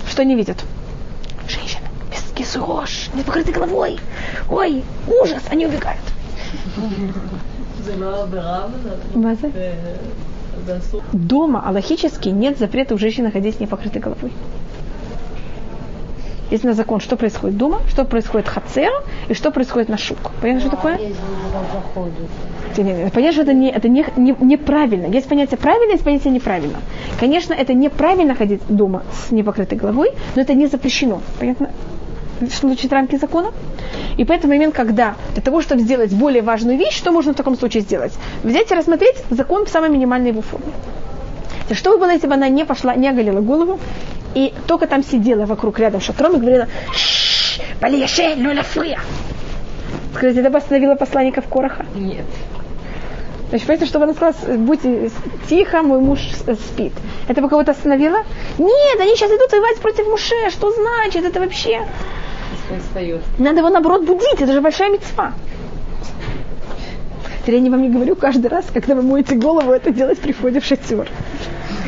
Что 0.09 0.23
они 0.23 0.35
видят? 0.35 0.65
Женщина. 1.49 1.87
Без 2.11 2.23
кисурош, 2.33 3.11
не 3.15 3.23
покрытой 3.23 3.53
головой. 3.53 3.99
Ой, 4.49 4.85
ужас, 5.07 5.43
они 5.51 5.67
убегают. 5.67 6.01
Дома 11.13 11.67
аллахически 11.67 12.29
нет 12.29 12.59
запрета 12.59 12.95
у 12.95 12.99
женщины 12.99 13.31
ходить 13.31 13.57
с 13.57 13.61
непокрытой 13.61 14.01
головой. 14.01 14.33
Есть 16.51 16.65
на 16.65 16.73
закон, 16.75 17.01
что 17.01 17.17
происходит 17.17 17.57
дома, 17.57 17.81
что 17.89 18.05
происходит 18.05 18.49
хацер 18.49 18.91
и 19.29 19.35
что 19.35 19.51
происходит 19.53 19.89
на 19.89 19.97
шук. 19.97 20.19
Понятно, 20.43 20.61
что 20.61 20.71
такое? 20.71 20.99
Понятно, 22.77 23.33
что 23.33 23.43
это, 23.43 23.53
не, 23.53 23.71
это 23.71 23.89
не, 23.89 24.05
не- 24.17 24.37
неправильно. 24.41 25.07
Есть 25.07 25.29
понятие 25.29 25.59
правильно, 25.59 25.93
есть 25.93 26.05
понятие 26.05 26.33
неправильно. 26.33 26.79
Конечно, 27.21 27.55
это 27.55 27.73
неправильно 27.75 28.35
ходить 28.35 28.63
дома 28.69 29.03
с 29.13 29.31
непокрытой 29.31 29.79
головой, 29.79 30.11
но 30.35 30.43
это 30.43 30.55
не 30.55 30.67
запрещено. 30.67 31.21
Понятно? 31.39 31.71
Звучит 32.41 32.93
рамки 32.93 33.17
закона? 33.17 33.53
И 34.17 34.25
поэтому 34.25 34.53
момент, 34.55 34.75
когда 34.75 35.15
для 35.35 35.43
того, 35.43 35.61
чтобы 35.61 35.83
сделать 35.83 36.13
более 36.13 36.43
важную 36.43 36.79
вещь, 36.79 36.97
что 36.97 37.13
можно 37.13 37.33
в 37.33 37.37
таком 37.37 37.57
случае 37.57 37.83
сделать? 37.83 38.13
Взять 38.43 38.71
и 38.73 38.75
рассмотреть 38.75 39.17
закон 39.31 39.67
в 39.67 39.69
самой 39.69 39.91
минимальной 39.91 40.31
его 40.31 40.41
форме. 40.41 40.73
Что 41.73 41.93
бы 41.93 41.99
было, 41.99 42.11
если 42.11 42.27
бы 42.27 42.35
она 42.35 42.49
не 42.49 42.65
пошла, 42.65 42.97
не 42.97 43.09
оголила 43.09 43.41
голову, 43.41 43.79
и 44.35 44.53
только 44.67 44.87
там 44.87 45.03
сидела 45.03 45.47
вокруг 45.47 45.79
рядом 45.79 46.01
шатром 46.01 46.37
и 46.37 46.39
говорила 46.39 46.69
«Шшш, 46.93 47.61
Балиеше, 47.81 48.35
люля 48.37 48.63
фрия». 48.63 49.01
Скажите, 50.15 50.41
это 50.41 50.51
бы 50.51 50.59
остановило 50.59 50.95
посланников 50.97 51.47
Короха? 51.49 51.87
Нет. 51.95 52.25
Значит, 53.49 53.67
понимаете, 53.67 53.87
чтобы 53.87 54.05
она 54.05 54.15
сказала, 54.15 54.57
будьте 54.59 55.11
тихо, 55.49 55.83
мой 55.83 56.01
муж 56.01 56.21
с- 56.21 56.55
спит. 56.61 56.93
Это 57.27 57.41
бы 57.43 57.49
кого-то 57.49 57.73
остановило? 57.73 58.19
Нет, 58.59 59.01
они 59.01 59.17
сейчас 59.17 59.31
идут 59.33 59.51
воевать 59.51 59.79
против 59.79 60.07
Муше. 60.07 60.35
Что 60.51 60.71
значит 60.71 61.25
это 61.25 61.41
вообще? 61.41 61.83
Надо 63.39 63.59
его, 63.59 63.71
наоборот, 63.71 64.05
будить. 64.05 64.41
Это 64.41 64.53
же 64.53 64.61
большая 64.61 64.91
мецва. 64.91 65.33
Теперь 67.43 67.57
я 67.57 67.61
не 67.61 67.71
вам 67.71 67.83
не 67.83 67.89
говорю 67.89 68.15
каждый 68.17 68.47
раз, 68.49 68.67
когда 68.73 68.95
вы 68.95 69.03
моете 69.03 69.35
голову, 69.35 69.73
это 69.73 69.91
делать 69.91 70.19
при 70.21 70.33
входе 70.33 70.61
в 70.61 70.65
шатер. 70.65 71.09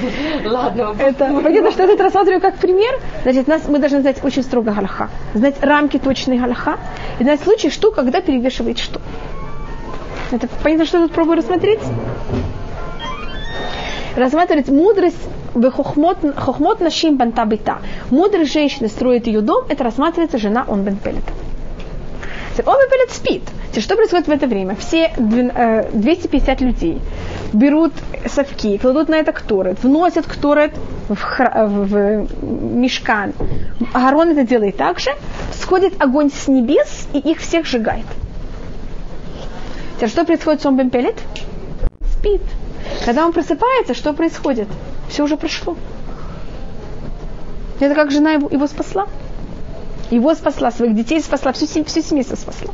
Ладно, 0.45 0.95
Это, 0.99 1.41
понятно, 1.43 1.71
что 1.71 1.83
я 1.85 1.93
это 1.93 2.03
рассматриваю 2.03 2.41
как 2.41 2.57
пример. 2.57 2.99
Значит, 3.23 3.49
нас, 3.49 3.69
мы 3.69 3.79
должны 3.79 4.01
знать 4.01 4.23
очень 4.25 4.43
строго 4.43 4.73
галаха. 4.73 5.09
Знать 5.35 5.57
рамки 5.61 5.99
точные 5.99 6.41
галаха. 6.41 6.79
И 7.19 7.25
знать 7.25 7.41
случай, 7.41 7.71
что, 7.71 7.91
когда 7.91 8.21
перевешивает 8.21 8.79
что. 8.79 9.01
Это 10.31 10.49
понятно, 10.63 10.87
что 10.87 10.99
я 10.99 11.05
тут 11.05 11.15
пробую 11.15 11.39
рассмотреть? 11.39 11.81
Рассматривать 14.17 14.69
мудрость 14.69 15.17
в 15.55 15.71
хохмот, 15.71 16.81
нашим 16.81 17.17
банта 17.17 17.45
бита. 17.45 17.79
Мудрость 18.11 18.53
женщины 18.53 18.89
строит 18.89 19.27
ее 19.27 19.41
дом, 19.41 19.65
это 19.69 19.85
рассматривается 19.85 20.39
жена 20.39 20.65
он 20.69 20.83
бен 20.83 20.97
Пелет. 20.97 21.25
Он 22.65 22.77
бен 22.79 22.91
Пелет 22.91 23.11
спит. 23.11 23.43
Что 23.77 23.97
происходит 23.97 24.27
в 24.27 24.31
это 24.31 24.47
время? 24.47 24.77
Все 24.77 25.13
двен- 25.17 25.53
э, 25.55 25.91
250 25.93 26.61
людей 26.61 26.99
берут 27.53 27.93
совки, 28.27 28.79
кладут 28.79 29.09
на 29.09 29.17
это 29.17 29.33
кторет, 29.33 29.83
вносят 29.83 30.27
кторет 30.27 30.73
в, 31.09 31.15
хра- 31.15 31.67
в, 31.67 32.27
мешкан. 32.43 33.33
Агарон 33.93 34.31
это 34.31 34.45
делает 34.45 34.77
так 34.77 34.99
же. 34.99 35.11
Сходит 35.53 36.01
огонь 36.03 36.31
с 36.31 36.49
небес 36.49 37.09
и 37.13 37.19
их 37.19 37.39
всех 37.39 37.67
сжигает. 37.67 38.07
Теперь 39.97 40.09
что 40.09 40.25
происходит 40.25 40.63
с 40.63 40.67
Омбем 40.67 40.91
Пелет? 40.91 41.17
Спит. 42.19 42.43
Когда 43.05 43.25
он 43.25 43.33
просыпается, 43.33 43.95
что 43.95 44.13
происходит? 44.13 44.69
Все 45.09 45.23
уже 45.23 45.37
прошло. 45.37 45.77
Это 47.79 47.95
как 47.95 48.11
жена 48.11 48.33
его, 48.33 48.49
его 48.49 48.67
спасла. 48.67 49.07
Его 50.11 50.35
спасла, 50.35 50.71
своих 50.71 50.95
детей 50.95 51.21
спасла, 51.21 51.53
всю, 51.53 51.67
всю 51.67 52.03
семейство 52.03 52.37
спасла. 52.37 52.73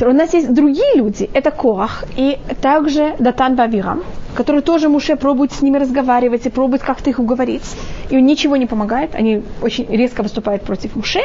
У 0.00 0.12
нас 0.12 0.34
есть 0.34 0.52
другие 0.52 0.94
люди, 0.96 1.28
это 1.32 1.50
Корах 1.50 2.04
и 2.16 2.38
также 2.60 3.14
Датан 3.18 3.56
Бавирам, 3.56 4.02
которые 4.34 4.60
тоже 4.62 4.88
Муше 4.88 5.16
пробует 5.16 5.52
с 5.52 5.62
ними 5.62 5.78
разговаривать 5.78 6.44
и 6.46 6.50
пробует 6.50 6.82
как-то 6.82 7.08
их 7.10 7.18
уговорить. 7.18 7.62
И 8.10 8.16
он 8.16 8.26
ничего 8.26 8.56
не 8.56 8.66
помогает, 8.66 9.14
они 9.14 9.42
очень 9.62 9.86
резко 9.86 10.22
выступают 10.22 10.62
против 10.62 10.96
Муше. 10.96 11.20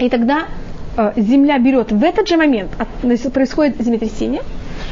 И 0.00 0.08
тогда 0.08 0.46
э, 0.96 1.12
земля 1.16 1.58
берет 1.58 1.92
в 1.92 2.02
этот 2.02 2.28
же 2.28 2.36
момент, 2.36 2.70
от- 2.78 3.32
происходит 3.32 3.80
землетрясение, 3.80 4.42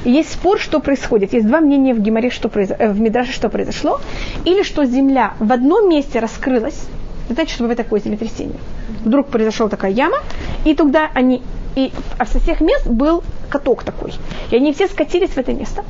и 0.05 0.11
есть 0.13 0.33
спор, 0.33 0.61
что 0.61 0.79
происходит. 0.79 1.33
Есть 1.33 1.47
два 1.47 1.61
мнения 1.61 1.95
в 1.95 2.01
Гимаре, 2.01 2.31
что 2.31 2.49
произо- 2.49 2.77
э, 2.79 2.93
в 2.93 3.01
Мидраше, 3.01 3.33
что 3.33 3.49
произошло. 3.49 4.01
Или 4.45 4.63
что 4.63 4.85
земля 4.85 5.35
в 5.41 5.53
одном 5.53 5.89
месте 5.89 6.21
раскрылась, 6.21 6.81
это 7.27 7.35
значит, 7.35 7.55
что 7.55 7.65
бывает 7.65 7.79
такое 7.79 8.01
землетрясение. 8.01 8.59
Вдруг 9.05 9.27
произошла 9.29 9.69
такая 9.69 9.91
яма, 9.91 10.19
и 10.65 10.75
тогда 10.75 11.09
они, 11.15 11.43
и 11.75 11.93
а 12.19 12.27
со 12.27 12.41
всех 12.41 12.61
мест 12.61 12.87
был 12.87 13.23
каток 13.49 13.83
такой. 13.83 14.13
И 14.51 14.57
они 14.57 14.73
все 14.73 14.87
скатились 14.87 15.31
в 15.31 15.39
это 15.39 15.53
место. 15.53 15.85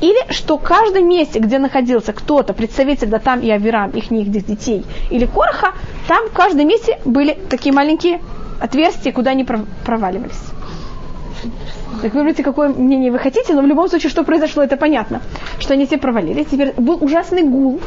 Или 0.00 0.32
что 0.32 0.56
в 0.56 0.62
каждом 0.62 1.08
месте, 1.08 1.40
где 1.40 1.58
находился 1.58 2.12
кто-то, 2.12 2.54
представитель 2.54 3.08
Датам 3.08 3.40
и 3.40 3.50
Авирам, 3.50 3.90
их 3.90 4.10
них 4.10 4.30
детей, 4.30 4.84
или 5.10 5.26
Короха, 5.26 5.74
там 6.08 6.28
в 6.28 6.32
каждом 6.32 6.66
месте 6.66 6.98
были 7.04 7.36
такие 7.50 7.74
маленькие 7.74 8.20
отверстия, 8.60 9.12
куда 9.12 9.32
они 9.32 9.44
пров- 9.44 9.66
проваливались. 9.84 10.40
Так 12.02 12.14
выберите, 12.14 12.42
какое 12.42 12.68
мнение 12.70 13.10
вы 13.10 13.18
хотите, 13.18 13.54
но 13.54 13.62
в 13.62 13.66
любом 13.66 13.88
случае, 13.88 14.10
что 14.10 14.24
произошло, 14.24 14.62
это 14.62 14.76
понятно. 14.76 15.20
Что 15.58 15.74
они 15.74 15.86
все 15.86 15.98
провалились. 15.98 16.46
Теперь 16.46 16.72
был 16.76 16.98
ужасный 17.00 17.42
гул. 17.42 17.80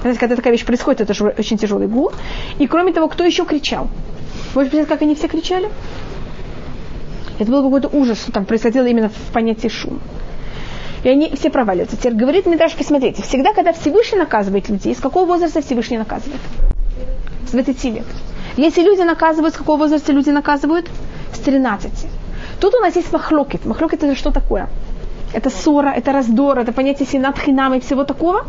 Знаете, 0.00 0.20
когда 0.20 0.36
такая 0.36 0.52
вещь 0.52 0.64
происходит, 0.64 1.00
это 1.00 1.14
же 1.14 1.34
очень 1.38 1.56
тяжелый 1.56 1.88
гул. 1.88 2.12
И 2.58 2.66
кроме 2.66 2.92
того, 2.92 3.08
кто 3.08 3.24
еще 3.24 3.44
кричал? 3.44 3.88
Представляете, 4.60 4.88
как 4.88 5.02
они 5.02 5.14
все 5.14 5.28
кричали? 5.28 5.70
Это 7.38 7.50
был 7.50 7.62
какой-то 7.62 7.88
ужас, 7.88 8.22
что 8.22 8.32
там 8.32 8.46
происходило 8.46 8.86
именно 8.86 9.10
в 9.10 9.32
понятии 9.32 9.68
шум. 9.68 10.00
И 11.04 11.10
они 11.10 11.30
все 11.34 11.50
проваливаются. 11.50 11.98
Теперь 11.98 12.14
говорит 12.14 12.46
Мидраш, 12.46 12.74
посмотрите, 12.74 13.22
всегда, 13.22 13.52
когда 13.52 13.74
Всевышний 13.74 14.18
наказывает 14.18 14.70
людей, 14.70 14.94
с 14.94 14.98
какого 14.98 15.26
возраста 15.26 15.60
Всевышний 15.60 15.98
наказывает? 15.98 16.40
С 17.46 17.50
20 17.50 17.84
лет. 17.84 18.06
Если 18.56 18.82
люди 18.82 19.02
наказывают, 19.02 19.54
с 19.54 19.58
какого 19.58 19.76
возраста 19.76 20.12
люди 20.12 20.30
наказывают? 20.30 20.88
С 21.34 21.38
13. 21.40 22.06
Тут 22.58 22.74
у 22.74 22.80
нас 22.80 22.96
есть 22.96 23.12
махлокет. 23.12 23.66
Махлокет 23.66 24.02
это 24.02 24.14
что 24.14 24.30
такое? 24.30 24.70
Это 25.34 25.50
ссора, 25.50 25.90
это 25.90 26.12
раздор, 26.12 26.58
это 26.58 26.72
понятие 26.72 27.06
сенат 27.06 27.38
хинам 27.38 27.74
и 27.74 27.80
всего 27.80 28.04
такого. 28.04 28.46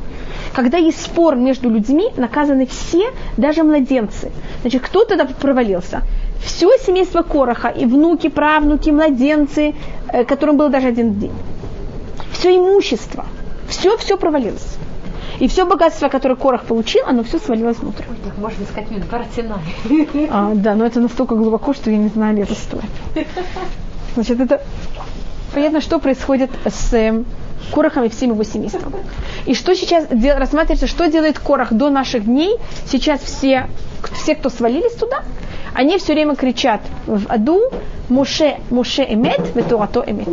Когда 0.54 0.78
есть 0.78 1.02
спор 1.02 1.36
между 1.36 1.70
людьми, 1.70 2.10
наказаны 2.18 2.66
все, 2.66 3.12
даже 3.38 3.64
младенцы. 3.64 4.32
Значит, 4.62 4.82
кто 4.82 5.06
тогда 5.06 5.26
провалился? 5.26 6.02
Все 6.44 6.70
семейство 6.78 7.24
Короха, 7.24 7.70
и 7.70 7.86
внуки, 7.86 8.30
правнуки, 8.30 8.90
младенцы, 8.90 9.76
э, 10.12 10.24
которым 10.24 10.58
был 10.58 10.70
даже 10.70 10.88
один 10.88 11.20
день. 11.20 11.34
Все 12.32 12.56
имущество, 12.56 13.26
все, 13.68 13.98
все 13.98 14.18
провалилось. 14.18 14.78
И 15.40 15.48
все 15.48 15.66
богатство, 15.66 16.10
которое 16.10 16.36
Корах 16.36 16.64
получил, 16.64 17.04
оно 17.06 17.24
все 17.24 17.38
свалилось 17.38 17.78
внутрь. 17.78 18.04
Так 18.24 18.38
можно 18.38 18.66
сказать, 18.66 18.90
Мидбар 18.90 19.26
Синай. 19.36 19.60
А, 20.32 20.54
да, 20.56 20.74
но 20.76 20.86
это 20.86 21.00
настолько 21.00 21.36
глубоко, 21.36 21.74
что 21.74 21.92
я 21.92 21.98
не 21.98 22.10
знаю, 22.10 22.36
ли 22.36 22.44
это 22.44 22.56
стоит. 22.56 22.84
Значит, 24.16 24.40
это 24.40 24.62
понятно, 25.54 25.80
что 25.80 26.00
происходит 26.00 26.50
с 26.66 26.92
э, 26.94 27.24
Корохом 27.72 28.04
и 28.06 28.10
всем 28.10 28.32
его 28.32 28.44
семейством. 28.44 28.94
И 29.46 29.54
что 29.54 29.76
сейчас 29.76 30.08
дел- 30.08 30.38
рассматривается, 30.38 30.88
что 30.88 31.08
делает 31.08 31.40
Корах 31.40 31.74
до 31.74 31.90
наших 31.90 32.26
дней. 32.26 32.56
Сейчас 32.86 33.22
все, 33.22 33.68
все, 34.14 34.36
кто 34.36 34.50
свалились 34.50 34.94
туда, 34.94 35.24
они 35.74 35.98
все 35.98 36.14
время 36.14 36.36
кричат 36.36 36.82
в 37.06 37.28
аду 37.28 37.62
Муше, 38.10 38.58
Муше 38.70 39.04
эмет, 39.04 39.56
ветурато 39.56 40.04
эмет. 40.08 40.28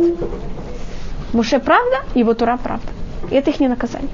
Муше 1.33 1.59
правда, 1.59 1.97
его 2.13 2.33
Тура 2.33 2.57
правда. 2.57 2.87
И 3.31 3.35
это 3.35 3.49
их 3.51 3.59
не 3.59 3.67
наказание. 3.67 4.09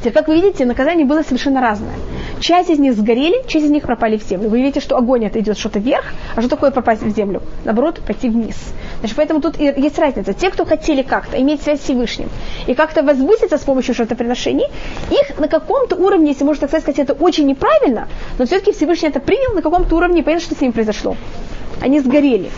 Теперь, 0.00 0.12
как 0.12 0.28
вы 0.28 0.34
видите, 0.36 0.64
наказание 0.64 1.06
было 1.06 1.22
совершенно 1.22 1.60
разное. 1.60 1.94
Часть 2.40 2.70
из 2.70 2.78
них 2.78 2.94
сгорели, 2.94 3.46
часть 3.46 3.66
из 3.66 3.70
них 3.70 3.84
пропали 3.84 4.16
в 4.16 4.22
землю. 4.26 4.48
Вы 4.48 4.62
видите, 4.62 4.80
что 4.80 4.96
огонь 4.96 5.24
это 5.24 5.38
идет 5.40 5.58
что-то 5.58 5.78
вверх, 5.78 6.04
а 6.34 6.40
что 6.40 6.48
такое 6.48 6.70
попасть 6.70 7.02
в 7.02 7.10
землю? 7.10 7.42
Наоборот, 7.64 8.00
пойти 8.06 8.28
вниз. 8.28 8.56
Значит, 9.00 9.16
поэтому 9.16 9.40
тут 9.40 9.58
есть 9.58 9.98
разница. 9.98 10.32
Те, 10.32 10.50
кто 10.50 10.64
хотели 10.64 11.02
как-то 11.02 11.40
иметь 11.40 11.62
связь 11.62 11.80
с 11.80 11.84
Всевышним 11.84 12.30
и 12.66 12.74
как-то 12.74 13.02
возвыситься 13.02 13.58
с 13.58 13.60
помощью 13.60 13.94
жертвоприношений, 13.94 14.66
их 15.10 15.38
на 15.38 15.48
каком-то 15.48 15.96
уровне, 15.96 16.30
если 16.30 16.44
можно 16.44 16.66
так 16.66 16.80
сказать, 16.80 16.98
это 16.98 17.12
очень 17.12 17.46
неправильно, 17.46 18.08
но 18.38 18.46
все-таки 18.46 18.72
Всевышний 18.72 19.08
это 19.08 19.20
принял 19.20 19.54
на 19.54 19.62
каком-то 19.62 19.94
уровне, 19.96 20.22
и 20.22 20.38
что 20.38 20.54
с 20.54 20.60
ними 20.60 20.72
произошло. 20.72 21.16
Они 21.82 22.00
сгорели. 22.00 22.50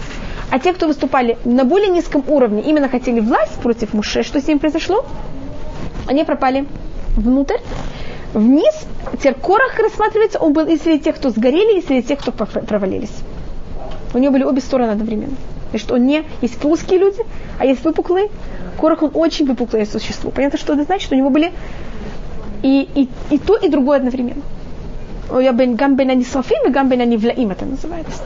А 0.51 0.59
те, 0.59 0.73
кто 0.73 0.87
выступали 0.87 1.39
на 1.45 1.65
более 1.65 1.89
низком 1.89 2.23
уровне, 2.29 2.63
именно 2.63 2.89
хотели 2.89 3.21
власть 3.21 3.55
против 3.63 3.95
Муше, 3.95 4.23
что 4.23 4.41
с 4.41 4.47
ним 4.47 4.59
произошло? 4.59 5.05
они 6.07 6.25
пропали 6.25 6.67
внутрь, 7.17 7.57
вниз, 8.35 8.75
теперь 9.15 9.35
Корах 9.35 9.79
рассматривается, 9.79 10.39
он 10.39 10.53
был 10.53 10.67
и 10.67 10.77
среди 10.77 11.05
тех, 11.05 11.17
кто 11.17 11.31
сгорели, 11.31 11.79
и 11.79 11.83
среди 11.83 12.03
тех, 12.09 12.19
кто 12.19 12.33
провалились. 12.33 13.13
У 14.15 14.19
него 14.19 14.33
были 14.33 14.45
обе 14.45 14.61
стороны 14.61 14.91
одновременно. 14.91 15.37
И 15.73 15.79
что 15.79 15.95
он 15.95 16.07
не 16.07 16.25
есть 16.43 16.59
плоские 16.59 16.99
люди, 16.99 17.23
а 17.59 17.65
есть 17.65 17.83
выпуклые. 17.85 18.29
Корах 18.79 19.03
он 19.03 19.11
очень 19.15 19.47
выпуклое 19.47 19.87
существо. 19.87 20.31
Понятно, 20.31 20.59
что 20.59 20.75
это 20.75 20.85
значит, 20.85 21.07
что 21.07 21.15
у 21.15 21.19
него 21.19 21.31
были 21.31 21.53
и, 22.63 22.89
и, 22.95 23.09
и 23.35 23.39
то, 23.39 23.57
и 23.57 23.69
другое 23.69 23.99
одновременно. 23.99 24.43
Я 25.31 25.53
бен 25.53 25.77
гам 25.77 25.97
бен 25.97 26.11
они 26.11 26.25
и 26.25 26.71
гам 26.71 26.89
бен 26.89 27.01
они 27.01 27.17
влаим 27.17 27.51
это 27.51 27.65
называется. 27.65 28.23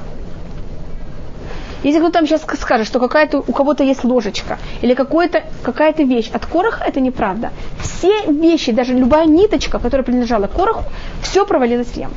Если 1.83 2.01
кто 2.01 2.11
там 2.11 2.27
сейчас 2.27 2.43
скажет, 2.43 2.87
что 2.87 2.99
какая-то, 2.99 3.39
у 3.39 3.53
кого-то 3.53 3.85
есть 3.85 4.05
ложечка 4.05 4.59
или 4.83 4.95
какая-то 4.95 5.45
какая-то 5.63 6.03
вещь 6.03 6.31
от 6.33 6.47
короха, 6.47 6.85
это 6.85 7.01
неправда. 7.01 7.51
Все 7.81 8.27
вещи, 8.27 8.73
даже 8.73 8.95
любая 8.95 9.27
ниточка, 9.27 9.79
которая 9.79 10.05
принадлежала 10.05 10.47
короху, 10.47 10.85
все 11.23 11.45
провалилось 11.47 11.89
в 11.89 11.97
яму. 11.97 12.15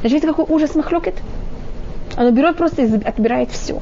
Значит, 0.00 0.14
видите, 0.14 0.26
какой 0.26 0.46
ужас 0.48 0.74
махлюкет? 0.74 1.14
Оно 2.16 2.30
берет 2.30 2.56
просто 2.56 2.82
и 2.82 2.94
отбирает 3.04 3.50
все. 3.50 3.80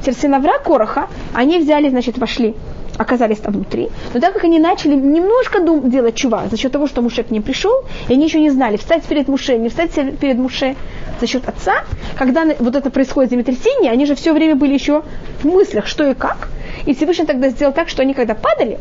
Теперь 0.00 0.14
сыновья 0.14 0.58
Короха, 0.58 1.08
они 1.34 1.58
взяли, 1.58 1.88
значит, 1.88 2.18
вошли, 2.18 2.54
оказались 2.96 3.38
там 3.38 3.54
внутри. 3.54 3.88
Но 4.14 4.20
так 4.20 4.34
как 4.34 4.44
они 4.44 4.58
начали 4.58 4.94
немножко 4.94 5.60
дум, 5.60 5.90
делать 5.90 6.14
чува 6.14 6.44
за 6.48 6.56
счет 6.56 6.72
того, 6.72 6.86
что 6.86 7.02
Муше 7.02 7.22
к 7.22 7.30
ним 7.30 7.42
пришел, 7.42 7.72
и 8.08 8.12
они 8.12 8.24
еще 8.24 8.40
не 8.40 8.50
знали, 8.50 8.76
встать 8.76 9.02
перед 9.04 9.28
Муше, 9.28 9.56
не 9.58 9.68
встать 9.68 9.92
перед 10.18 10.38
Муше 10.38 10.76
за 11.22 11.28
счет 11.28 11.48
отца, 11.48 11.84
когда 12.18 12.44
вот 12.58 12.74
это 12.74 12.90
происходит 12.90 13.30
землетрясение, 13.30 13.92
они 13.92 14.06
же 14.06 14.16
все 14.16 14.32
время 14.32 14.56
были 14.56 14.74
еще 14.74 15.04
в 15.40 15.44
мыслях, 15.44 15.86
что 15.86 16.10
и 16.10 16.14
как. 16.14 16.48
И 16.84 16.94
Всевышний 16.94 17.26
тогда 17.26 17.48
сделал 17.48 17.72
так, 17.72 17.88
что 17.88 18.02
они 18.02 18.12
когда 18.12 18.34
падали, 18.34 18.80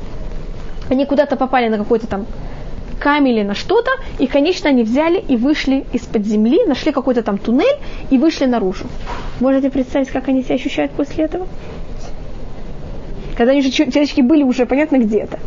они 0.89 1.05
куда-то 1.05 1.35
попали 1.35 1.69
на 1.69 1.77
какой-то 1.77 2.07
там 2.07 2.25
камень 2.99 3.33
или 3.33 3.43
на 3.43 3.53
что-то, 3.53 3.91
и, 4.17 4.25
конечно, 4.25 4.69
они 4.69 4.81
взяли 4.83 5.19
и 5.19 5.37
вышли 5.37 5.85
из-под 5.93 6.25
земли, 6.25 6.65
нашли 6.65 6.91
какой-то 6.91 7.21
там 7.21 7.37
туннель 7.37 7.77
и 8.09 8.17
вышли 8.17 8.45
наружу. 8.45 8.85
Можете 9.39 9.69
представить, 9.69 10.09
как 10.09 10.27
они 10.27 10.41
себя 10.41 10.55
ощущают 10.55 10.91
после 10.93 11.25
этого? 11.25 11.47
Когда 13.37 13.51
они 13.51 13.61
же 13.61 13.69
человечки 13.69 14.21
были 14.21 14.41
уже, 14.41 14.65
понятно, 14.65 14.97
где-то. 14.97 15.37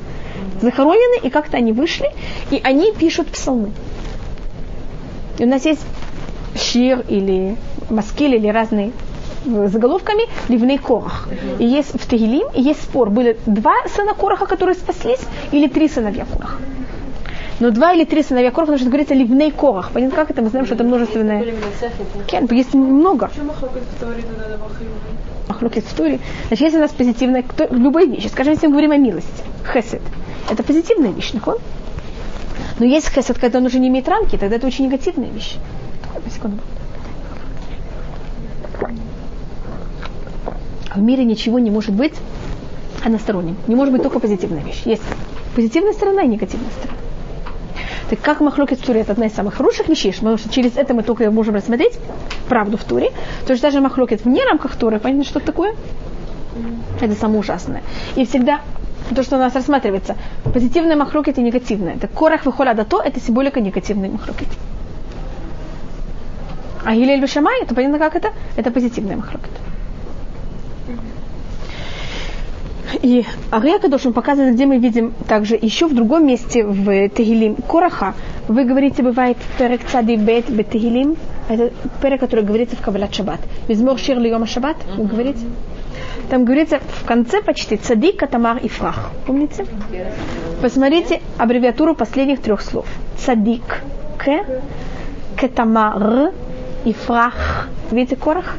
Захоронены, 0.63 1.27
и 1.27 1.31
как-то 1.31 1.57
они 1.57 1.73
вышли, 1.73 2.07
и 2.53 2.61
они 2.63 2.93
пишут 2.93 3.29
псалмы. 3.29 3.73
И 5.39 5.45
у 5.45 5.49
нас 5.49 5.65
есть 5.65 5.85
шир 6.57 7.05
или 7.09 7.57
маскиль 7.91 8.35
или 8.35 8.49
разные 8.49 8.93
заголовками 9.45 10.25
Ливней 10.49 10.79
Корах. 10.79 11.29
И 11.59 11.67
есть 11.67 12.01
в 12.01 12.09
Тегилим, 12.09 12.49
и 12.55 12.63
есть 12.63 12.83
спор, 12.83 13.11
были 13.11 13.39
два 13.47 13.75
сына 13.95 14.15
Кораха, 14.15 14.47
которые 14.47 14.75
спаслись, 14.75 15.21
или 15.53 15.69
три 15.69 15.89
сыновья 15.89 16.25
Кораха. 16.25 16.57
Но 17.61 17.71
два 17.71 17.93
или 17.93 18.05
три 18.05 18.23
сыновья 18.23 18.51
Короха, 18.51 18.73
потому 18.73 18.79
что 18.79 18.89
говорится 18.89 19.15
ливней 19.15 19.53
корах. 19.53 19.93
Понятно, 19.93 20.17
как 20.17 20.31
это? 20.31 20.43
Мы 20.43 20.49
знаем, 20.49 20.67
что 20.67 20.75
это 20.75 20.83
множественное. 20.83 21.55
Кен, 22.27 22.49
есть 22.51 22.75
много. 22.75 23.31
Махлокет 25.49 25.85
в 25.85 25.95
Туре. 25.95 26.19
Значит, 26.49 26.65
если 26.65 26.79
у 26.79 26.81
нас 26.81 26.91
позитивная, 26.91 27.43
кто, 27.43 27.67
любой 27.71 28.09
вещи, 28.09 28.27
скажем, 28.27 28.55
если 28.55 28.67
мы 28.67 28.73
говорим 28.73 28.91
о 28.91 28.97
милости, 28.97 29.45
хесед, 29.73 30.03
это 30.51 30.63
позитивная 30.63 31.13
вещь, 31.13 31.33
нахон? 31.33 31.59
Но 32.79 32.87
есть 32.87 33.09
хесед, 33.09 33.39
когда 33.39 33.59
он 33.59 33.67
уже 33.67 33.79
не 33.79 33.89
имеет 33.89 34.09
рамки, 34.09 34.37
тогда 34.37 34.57
это 34.57 34.67
очень 34.67 34.87
негативная 34.87 35.29
вещь. 35.29 35.57
Секунду. 36.31 36.59
В 40.95 41.01
мире 41.01 41.25
ничего 41.25 41.59
не 41.59 41.71
может 41.71 41.93
быть 41.93 42.15
односторонним. 43.05 43.57
Не 43.67 43.75
может 43.75 43.93
быть 43.93 44.03
только 44.03 44.21
позитивная 44.21 44.63
вещь. 44.63 44.83
Есть 44.85 45.03
позитивная 45.55 45.93
сторона 45.93 46.23
и 46.23 46.29
негативная 46.29 46.71
сторона. 46.71 46.99
Так 48.11 48.21
как 48.21 48.41
махлокет 48.41 48.81
в 48.81 48.87
Туре 48.87 49.01
это 49.01 49.13
одна 49.13 49.27
из 49.27 49.33
самых 49.33 49.55
хороших 49.55 49.89
вещей, 49.89 50.13
потому 50.13 50.37
что 50.37 50.49
через 50.49 50.77
это 50.77 50.95
мы 50.95 51.03
только 51.03 51.31
можем 51.31 51.55
рассмотреть 51.55 51.99
правду 52.49 52.77
в 52.77 52.85
Туре. 52.85 53.11
То 53.47 53.53
есть 53.53 53.63
даже 53.63 53.81
махлокет 53.81 54.25
вне 54.25 54.45
рамках 54.45 54.77
Туры, 54.77 55.01
понятно, 55.01 55.25
что 55.25 55.41
такое? 55.41 55.75
Это 57.01 57.15
самое 57.15 57.41
ужасное. 57.41 57.83
И 58.15 58.25
всегда 58.25 58.61
то, 59.15 59.23
что 59.23 59.37
у 59.37 59.39
нас 59.39 59.55
рассматривается, 59.55 60.17
позитивная 60.53 60.97
махлокет 60.97 61.39
и 61.39 61.43
негативная. 61.43 61.99
Так 61.99 62.13
корах 62.13 62.47
выхода 62.47 62.85
то, 62.85 63.01
это 63.01 63.21
символика 63.21 63.61
негативной 63.61 64.11
махлокет. 64.11 64.49
А 66.85 66.95
Гилель 66.95 67.21
Бешамай, 67.21 67.63
это 67.63 67.75
понятно 67.75 67.99
как 67.99 68.15
это? 68.17 68.33
Это 68.57 68.71
позитивная 68.71 69.17
махлокет. 69.17 69.51
И 73.03 73.25
Ария 73.53 73.79
Кадош, 73.79 74.07
он 74.07 74.13
показывает, 74.13 74.55
где 74.55 74.67
мы 74.67 74.79
видим 74.79 75.13
также 75.29 75.59
еще 75.61 75.87
в 75.87 75.95
другом 75.95 76.27
месте 76.27 76.65
в 76.65 77.09
Тегилим 77.09 77.57
Кораха. 77.57 78.15
Вы 78.49 78.65
говорите, 78.65 79.03
бывает 79.03 79.37
перек 79.59 79.85
цади 79.85 80.17
бет 80.17 80.49
бетегилим. 80.49 81.17
Это 81.49 81.71
перек, 82.01 82.21
который 82.21 82.45
говорится 82.45 82.77
в 82.77 82.81
Кавалят 82.81 83.15
Шаббат. 83.15 83.41
Мизмор 83.69 83.99
шир 83.99 84.19
льема 84.19 84.47
Шаббат, 84.47 84.77
вы 84.97 85.05
говорите? 85.05 85.45
Там 86.31 86.45
говорится 86.45 86.81
в 86.81 87.05
конце 87.05 87.43
почти 87.43 87.77
цадик, 87.77 88.17
катамар 88.17 88.59
и 88.59 88.69
фрах. 88.69 89.11
Помните? 89.27 89.67
Посмотрите 90.63 91.21
аббревиатуру 91.37 91.95
последних 91.95 92.41
трех 92.41 92.63
слов. 92.63 92.87
Цадик, 93.19 93.83
к, 94.17 94.27
катамар 95.37 96.33
и 96.85 96.93
фрах. 96.93 97.69
Видите 97.91 98.17
корах? 98.17 98.57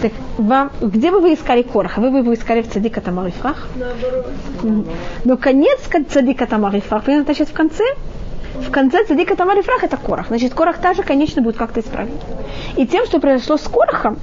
Так 0.00 0.12
вам, 0.36 0.70
где 0.80 1.10
бы 1.10 1.20
вы 1.20 1.34
искали 1.34 1.62
Кораха? 1.62 2.00
Вы 2.00 2.10
бы 2.10 2.18
его 2.18 2.32
искали 2.32 2.62
в 2.62 2.70
Цадика 2.70 3.00
Тамарифрах? 3.00 3.66
Но 5.24 5.36
конец 5.36 5.80
Цадика 6.08 6.46
Тамарифрах, 6.46 7.04
понятно, 7.04 7.24
значит 7.24 7.48
в 7.48 7.52
конце? 7.52 7.82
В 8.54 8.70
конце 8.70 9.04
Цадика 9.04 9.34
Тамарифрах 9.34 9.82
это 9.82 9.96
Корах. 9.96 10.28
Значит, 10.28 10.54
Корах 10.54 10.78
также, 10.78 11.02
конечно, 11.02 11.42
будет 11.42 11.56
как-то 11.56 11.80
исправить. 11.80 12.12
И 12.76 12.86
тем, 12.86 13.06
что 13.06 13.18
произошло 13.18 13.56
с 13.56 13.62
Корахом, 13.62 14.18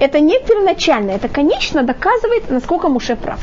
это 0.00 0.20
не 0.20 0.38
первоначально, 0.38 1.10
это, 1.10 1.28
конечно, 1.28 1.82
доказывает, 1.82 2.50
насколько 2.50 2.88
Муше 2.88 3.16
прав. 3.16 3.40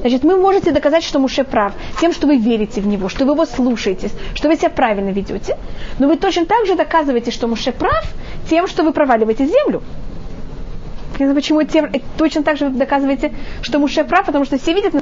Значит, 0.00 0.22
вы 0.22 0.36
можете 0.36 0.72
доказать, 0.72 1.04
что 1.04 1.18
Муше 1.18 1.44
прав, 1.44 1.72
тем, 2.00 2.12
что 2.12 2.26
вы 2.26 2.38
верите 2.38 2.80
в 2.80 2.86
него, 2.86 3.08
что 3.08 3.24
вы 3.26 3.32
его 3.32 3.44
слушаетесь, 3.44 4.12
что 4.34 4.48
вы 4.48 4.56
себя 4.56 4.70
правильно 4.70 5.10
ведете. 5.10 5.58
Но 5.98 6.08
вы 6.08 6.16
точно 6.16 6.46
так 6.46 6.66
же 6.66 6.74
доказываете, 6.74 7.30
что 7.30 7.46
Муше 7.46 7.72
прав, 7.72 8.04
тем, 8.48 8.66
что 8.66 8.82
вы 8.82 8.92
проваливаете 8.92 9.46
землю. 9.46 9.82
Понятно, 11.20 11.38
почему 11.38 11.62
тем, 11.64 11.92
точно 12.16 12.42
так 12.42 12.56
же 12.56 12.70
вы 12.70 12.78
доказываете, 12.78 13.34
что 13.60 13.78
Муше 13.78 14.04
прав, 14.04 14.24
потому 14.24 14.46
что 14.46 14.56
все 14.56 14.72
видят, 14.72 14.94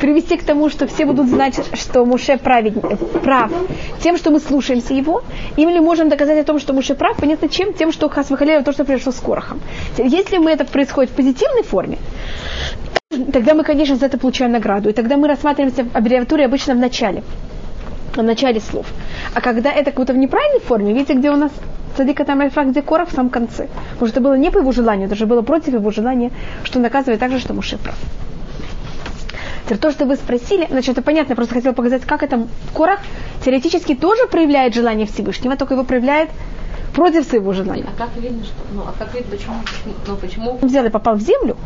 привести 0.00 0.38
к 0.38 0.42
тому, 0.42 0.70
что 0.70 0.86
все 0.86 1.04
будут 1.04 1.28
знать, 1.28 1.60
что 1.74 2.06
Муше 2.06 2.38
правед, 2.38 2.80
прав, 3.22 3.52
тем, 4.02 4.16
что 4.16 4.30
мы 4.30 4.40
слушаемся 4.40 4.94
его, 4.94 5.22
или 5.58 5.78
можем 5.78 6.08
доказать 6.08 6.38
о 6.38 6.44
том, 6.44 6.60
что 6.60 6.72
Муше 6.72 6.94
прав, 6.94 7.18
понятно 7.18 7.50
чем? 7.50 7.74
Тем, 7.74 7.92
что 7.92 8.08
Хас 8.08 8.30
Махалева 8.30 8.64
то, 8.64 8.72
что 8.72 8.86
произошло 8.86 9.12
с 9.12 9.20
Корохом. 9.20 9.60
Если 9.98 10.38
мы 10.38 10.50
это 10.50 10.64
происходит 10.64 11.10
в 11.10 11.14
позитивной 11.14 11.62
форме, 11.62 11.98
тогда 13.30 13.52
мы, 13.52 13.62
конечно, 13.62 13.96
за 13.96 14.06
это 14.06 14.16
получаем 14.16 14.52
награду. 14.52 14.88
И 14.88 14.94
тогда 14.94 15.18
мы 15.18 15.28
рассматриваемся 15.28 15.84
в 15.84 15.94
аббревиатуре 15.94 16.46
обычно 16.46 16.74
в 16.74 16.78
начале 16.78 17.22
в 18.16 18.22
начале 18.22 18.60
слов. 18.60 18.86
А 19.34 19.40
когда 19.42 19.70
это 19.70 19.90
как 19.90 19.96
будто 19.96 20.14
в 20.14 20.16
неправильной 20.16 20.60
форме, 20.60 20.94
видите, 20.94 21.12
где 21.12 21.30
у 21.30 21.36
нас 21.36 21.52
Цадика 21.96 22.24
там 22.24 22.40
Альфа, 22.40 22.64
где 22.64 22.82
Корах 22.82 23.08
в 23.08 23.14
самом 23.14 23.30
конце. 23.30 23.68
Потому 23.92 24.08
что 24.08 24.20
это 24.20 24.20
было 24.20 24.36
не 24.36 24.50
по 24.50 24.58
его 24.58 24.72
желанию, 24.72 25.06
это 25.06 25.16
же 25.16 25.26
было 25.26 25.42
против 25.42 25.74
его 25.74 25.90
желания, 25.90 26.30
что 26.64 26.78
наказывает 26.78 27.20
так 27.20 27.30
же, 27.30 27.38
что 27.38 27.54
Муше 27.54 27.78
прав. 27.78 27.96
Теперь 29.64 29.78
то, 29.78 29.92
что 29.92 30.04
вы 30.04 30.16
спросили, 30.16 30.66
значит, 30.68 30.90
это 30.90 31.02
понятно, 31.02 31.32
я 31.32 31.36
просто 31.36 31.54
хотела 31.54 31.72
показать, 31.72 32.02
как 32.02 32.22
это 32.22 32.46
Корах 32.74 33.00
теоретически 33.44 33.94
тоже 33.94 34.26
проявляет 34.26 34.74
желание 34.74 35.06
Всевышнего, 35.06 35.56
только 35.56 35.74
его 35.74 35.84
проявляет 35.84 36.30
против 36.94 37.24
своего 37.24 37.52
желания. 37.52 37.86
А 37.86 37.98
как 37.98 38.16
видно, 38.16 38.44
что, 38.44 38.54
ну, 38.72 38.82
а 38.82 38.94
как 38.98 39.14
видно, 39.14 39.30
почему, 39.36 39.54
ну, 40.06 40.16
почему? 40.16 40.58
Он 40.60 40.68
взял 40.68 40.84
и 40.84 40.88
попал 40.90 41.16
в 41.16 41.20
землю, 41.20 41.56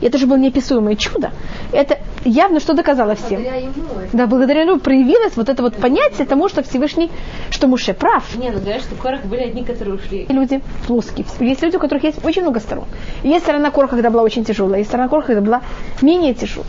и 0.00 0.06
это 0.06 0.18
же 0.18 0.26
было 0.26 0.36
неописуемое 0.36 0.96
чудо. 0.96 1.32
Это 1.72 1.98
явно 2.24 2.60
что 2.60 2.74
доказало 2.74 3.14
всем. 3.14 3.42
Благодаря 3.42 3.56
ему. 3.56 3.72
Да, 4.12 4.26
благодаря 4.26 4.62
ему 4.62 4.78
проявилось 4.78 5.36
вот 5.36 5.48
это 5.48 5.62
вот 5.62 5.76
понятие 5.76 6.26
тому, 6.26 6.48
что 6.48 6.62
Всевышний, 6.62 7.10
что 7.50 7.66
Муше 7.66 7.94
прав. 7.94 8.34
Не, 8.36 8.50
ну 8.50 8.60
говорят, 8.60 8.82
что 8.82 8.94
в 8.94 8.98
Корах 9.00 9.24
были 9.24 9.42
одни, 9.42 9.64
которые 9.64 9.96
ушли. 9.96 10.26
Люди 10.28 10.60
плоские. 10.86 11.26
Есть 11.40 11.62
люди, 11.62 11.76
у 11.76 11.80
которых 11.80 12.04
есть 12.04 12.24
очень 12.24 12.42
много 12.42 12.60
сторон. 12.60 12.86
Есть 13.22 13.44
сторона 13.44 13.70
Короха, 13.70 13.96
когда 13.96 14.10
была 14.10 14.22
очень 14.22 14.44
тяжелая, 14.44 14.78
есть 14.78 14.90
сторона 14.90 15.08
Короха, 15.08 15.28
когда 15.28 15.40
была 15.40 15.62
менее 16.02 16.34
тяжелая. 16.34 16.68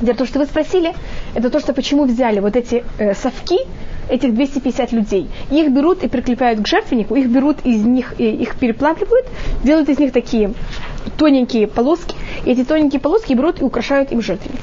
Дело 0.00 0.16
то, 0.16 0.26
что 0.26 0.38
вы 0.38 0.44
спросили, 0.44 0.94
это 1.34 1.48
то, 1.48 1.58
что 1.58 1.72
почему 1.72 2.04
взяли 2.04 2.40
вот 2.40 2.54
эти 2.54 2.84
э, 2.98 3.14
совки, 3.14 3.58
этих 4.08 4.34
250 4.34 4.92
людей. 4.92 5.28
Их 5.50 5.70
берут 5.70 6.04
и 6.04 6.08
прикрепляют 6.08 6.60
к 6.60 6.66
жертвеннику, 6.66 7.16
их 7.16 7.28
берут 7.28 7.58
из 7.64 7.84
них, 7.84 8.18
их 8.18 8.56
переплавливают, 8.56 9.26
делают 9.64 9.88
из 9.88 9.98
них 9.98 10.12
такие 10.12 10.52
тоненькие 11.16 11.66
полоски, 11.66 12.14
и 12.44 12.50
эти 12.50 12.64
тоненькие 12.64 13.00
полоски 13.00 13.34
берут 13.34 13.60
и 13.60 13.64
украшают 13.64 14.12
им 14.12 14.20
жертвенник. 14.22 14.60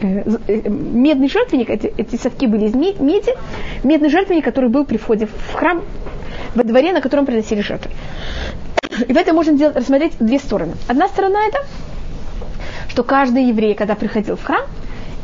Э, 0.00 0.22
э, 0.46 0.68
медный 0.68 1.28
жертвенник, 1.28 1.70
эти, 1.70 1.92
эти 1.96 2.16
совки 2.16 2.46
были 2.46 2.66
из 2.66 2.74
меди, 2.74 3.34
медный 3.82 4.10
жертвенник, 4.10 4.44
который 4.44 4.70
был 4.70 4.84
при 4.84 4.96
входе 4.96 5.26
в 5.26 5.54
храм, 5.54 5.82
во 6.54 6.62
дворе, 6.62 6.92
на 6.92 7.00
котором 7.00 7.26
приносили 7.26 7.60
жертвы. 7.60 7.90
И 9.06 9.12
в 9.12 9.16
этом 9.16 9.34
можно 9.34 9.54
делать, 9.54 9.76
рассмотреть 9.76 10.12
две 10.20 10.38
стороны. 10.38 10.74
Одна 10.86 11.08
сторона 11.08 11.40
это, 11.46 11.58
что 12.88 13.02
каждый 13.02 13.46
еврей, 13.46 13.74
когда 13.74 13.94
приходил 13.96 14.36
в 14.36 14.44
храм, 14.44 14.62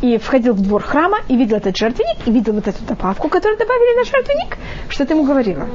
и 0.04 0.18
входил 0.18 0.52
в 0.52 0.60
двор 0.60 0.82
храма, 0.82 1.18
и 1.28 1.36
видел 1.36 1.56
этот 1.56 1.76
жертвенник, 1.76 2.26
и 2.26 2.30
видел 2.30 2.52
вот 2.52 2.68
эту 2.68 2.84
добавку, 2.84 3.30
которую 3.30 3.58
добавили 3.58 3.96
на 3.96 4.04
жертвенник, 4.04 4.58
что 4.90 5.06
ты 5.06 5.14
ему 5.14 5.24
говорила? 5.24 5.66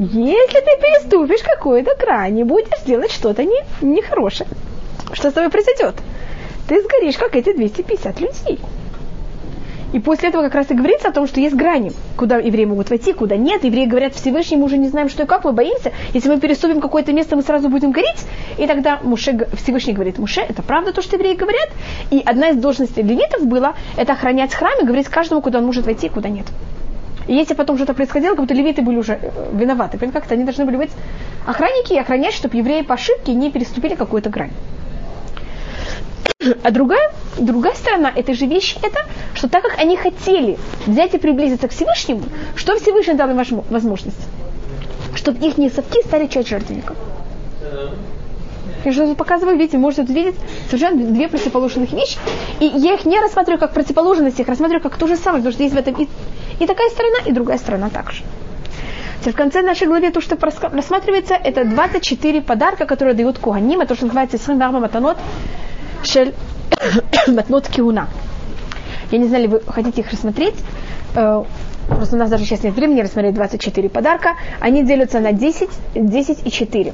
Если 0.00 0.60
ты 0.60 0.80
переступишь 0.80 1.42
какую-то 1.42 1.94
грань 1.96 2.40
и 2.40 2.42
будешь 2.44 2.82
делать 2.84 3.12
что-то 3.12 3.44
не, 3.44 3.62
нехорошее, 3.80 4.48
что 5.12 5.30
с 5.30 5.34
тобой 5.34 5.50
произойдет? 5.50 5.94
Ты 6.66 6.82
сгоришь, 6.82 7.16
как 7.16 7.36
эти 7.36 7.54
250 7.54 8.20
людей. 8.20 8.58
И 9.92 9.98
после 9.98 10.28
этого 10.28 10.42
как 10.44 10.54
раз 10.54 10.70
и 10.70 10.74
говорится 10.74 11.08
о 11.08 11.12
том, 11.12 11.26
что 11.26 11.40
есть 11.40 11.56
грани, 11.56 11.92
куда 12.16 12.36
евреи 12.36 12.64
могут 12.64 12.90
войти, 12.90 13.12
куда 13.12 13.36
нет. 13.36 13.64
Евреи 13.64 13.86
говорят 13.86 14.14
Всевышний, 14.14 14.56
мы 14.56 14.64
уже 14.64 14.78
не 14.78 14.88
знаем, 14.88 15.08
что 15.08 15.24
и 15.24 15.26
как, 15.26 15.44
мы 15.44 15.52
боимся. 15.52 15.92
Если 16.14 16.28
мы 16.28 16.38
переступим 16.38 16.80
какое-то 16.80 17.12
место, 17.12 17.36
мы 17.36 17.42
сразу 17.42 17.68
будем 17.68 17.90
гореть. 17.90 18.24
И 18.58 18.66
тогда 18.66 19.00
Муше, 19.02 19.48
Всевышний 19.54 19.92
говорит, 19.92 20.18
Муше, 20.18 20.40
это 20.40 20.62
правда 20.62 20.92
то, 20.92 21.02
что 21.02 21.16
евреи 21.16 21.34
говорят. 21.34 21.70
И 22.10 22.22
одна 22.24 22.50
из 22.50 22.56
должностей 22.56 23.02
левитов 23.02 23.46
была, 23.46 23.74
это 23.96 24.12
охранять 24.12 24.54
храм 24.54 24.72
и 24.80 24.84
говорить 24.84 25.08
каждому, 25.08 25.42
куда 25.42 25.58
он 25.58 25.66
может 25.66 25.86
войти, 25.86 26.08
куда 26.08 26.28
нет. 26.28 26.46
И 27.26 27.34
если 27.34 27.54
потом 27.54 27.76
что-то 27.76 27.94
происходило, 27.94 28.32
как 28.34 28.40
будто 28.40 28.54
левиты 28.54 28.82
были 28.82 28.96
уже 28.96 29.12
э, 29.12 29.50
виноваты. 29.52 29.98
Понимаете, 29.98 30.18
как-то 30.18 30.34
они 30.34 30.44
должны 30.44 30.64
были 30.64 30.76
быть 30.76 30.90
охранники 31.46 31.92
и 31.92 31.98
охранять, 31.98 32.34
чтобы 32.34 32.56
евреи 32.56 32.82
по 32.82 32.94
ошибке 32.94 33.34
не 33.34 33.50
переступили 33.50 33.94
какую-то 33.94 34.30
грань. 34.30 34.50
А 36.62 36.70
другая, 36.70 37.12
другая 37.38 37.74
сторона 37.74 38.10
этой 38.14 38.34
же 38.34 38.46
вещи 38.46 38.78
это, 38.82 38.98
что 39.34 39.48
так 39.48 39.62
как 39.62 39.78
они 39.78 39.96
хотели 39.96 40.58
взять 40.86 41.12
и 41.14 41.18
приблизиться 41.18 41.68
к 41.68 41.72
Всевышнему, 41.72 42.22
что 42.56 42.76
Всевышний 42.76 43.14
дал 43.14 43.28
им 43.28 43.62
возможность? 43.68 44.16
Чтобы 45.14 45.46
их 45.46 45.58
несовки 45.58 46.02
стали 46.06 46.26
часть 46.26 46.48
жертвенников. 46.48 46.96
Я 48.84 48.92
же 48.92 49.14
показываю, 49.14 49.58
видите, 49.58 49.76
можете 49.76 50.02
тут 50.06 50.16
видеть 50.16 50.36
совершенно 50.66 51.04
две 51.04 51.28
противоположных 51.28 51.92
вещи. 51.92 52.16
И 52.60 52.64
я 52.64 52.94
их 52.94 53.04
не 53.04 53.20
рассматриваю 53.20 53.60
как 53.60 53.74
противоположность, 53.74 54.38
я 54.38 54.42
их 54.44 54.48
рассматриваю 54.48 54.82
как 54.82 54.96
то 54.96 55.06
же 55.06 55.16
самое, 55.16 55.42
потому 55.42 55.52
что 55.52 55.62
есть 55.62 55.74
в 55.74 55.78
этом 55.78 55.94
и, 55.94 56.08
и 56.58 56.66
такая 56.66 56.88
сторона, 56.88 57.18
и 57.26 57.32
другая 57.32 57.58
сторона 57.58 57.90
также. 57.90 58.22
В 59.22 59.32
конце 59.32 59.60
нашей 59.60 59.86
главы 59.86 60.10
то, 60.10 60.22
что 60.22 60.38
рассматривается, 60.40 61.34
это 61.34 61.66
24 61.66 62.40
подарка, 62.40 62.86
которые 62.86 63.14
дают 63.14 63.38
Куаним, 63.38 63.80
это 63.80 63.90
то, 63.90 63.96
что 63.96 64.06
называется 64.06 64.38
Исрин 64.38 64.56
Матанот, 64.56 65.18
Шель 66.04 66.34
Матнот 67.26 67.68
Киуна. 67.68 68.08
Я 69.10 69.18
не 69.18 69.26
знаю, 69.28 69.44
ли 69.44 69.48
вы 69.48 69.60
хотите 69.66 70.00
их 70.02 70.10
рассмотреть. 70.10 70.54
Э, 71.14 71.44
просто 71.88 72.16
у 72.16 72.18
нас 72.18 72.30
даже 72.30 72.44
сейчас 72.44 72.62
нет 72.62 72.74
времени 72.74 73.00
рассмотреть 73.00 73.34
24 73.34 73.88
подарка. 73.88 74.36
Они 74.60 74.84
делятся 74.84 75.20
на 75.20 75.32
10, 75.32 75.68
10 75.94 76.46
и 76.46 76.50
4. 76.50 76.92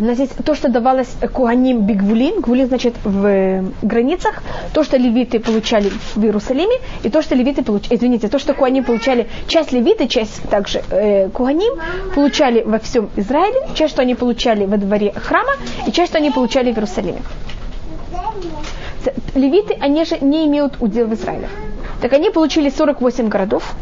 У 0.00 0.04
нас 0.04 0.18
есть 0.18 0.32
то, 0.44 0.54
что 0.54 0.70
давалось 0.70 1.14
Куаним 1.34 1.82
Бигвулин, 1.82 2.40
Гвулин 2.40 2.68
значит 2.68 2.94
в 3.04 3.64
границах, 3.82 4.42
то, 4.72 4.82
что 4.82 4.96
левиты 4.96 5.40
получали 5.40 5.90
в 6.14 6.24
Иерусалиме, 6.24 6.76
и 7.02 7.10
то, 7.10 7.20
что 7.20 7.34
левиты 7.34 7.62
получали, 7.62 7.96
извините, 7.96 8.28
то, 8.28 8.38
что 8.38 8.54
Куаним 8.54 8.84
получали, 8.84 9.28
часть 9.46 9.72
левиты, 9.72 10.08
часть 10.08 10.42
также 10.48 10.82
э, 10.90 11.28
Куаним 11.28 11.74
получали 12.14 12.62
во 12.62 12.78
всем 12.78 13.10
Израиле, 13.16 13.68
часть, 13.74 13.92
что 13.92 14.00
они 14.00 14.14
получали 14.14 14.64
во 14.64 14.78
дворе 14.78 15.12
храма, 15.12 15.52
и 15.86 15.92
часть, 15.92 16.12
что 16.12 16.18
они 16.18 16.30
получали 16.30 16.72
в 16.72 16.76
Иерусалиме. 16.76 17.20
Левиты, 19.34 19.76
они 19.80 20.06
же 20.06 20.16
не 20.20 20.46
имеют 20.46 20.80
удел 20.80 21.08
в 21.08 21.14
Израиле. 21.14 21.48
Так 22.00 22.14
они 22.14 22.30
получили 22.30 22.70
48 22.70 23.28
городов, 23.28 23.74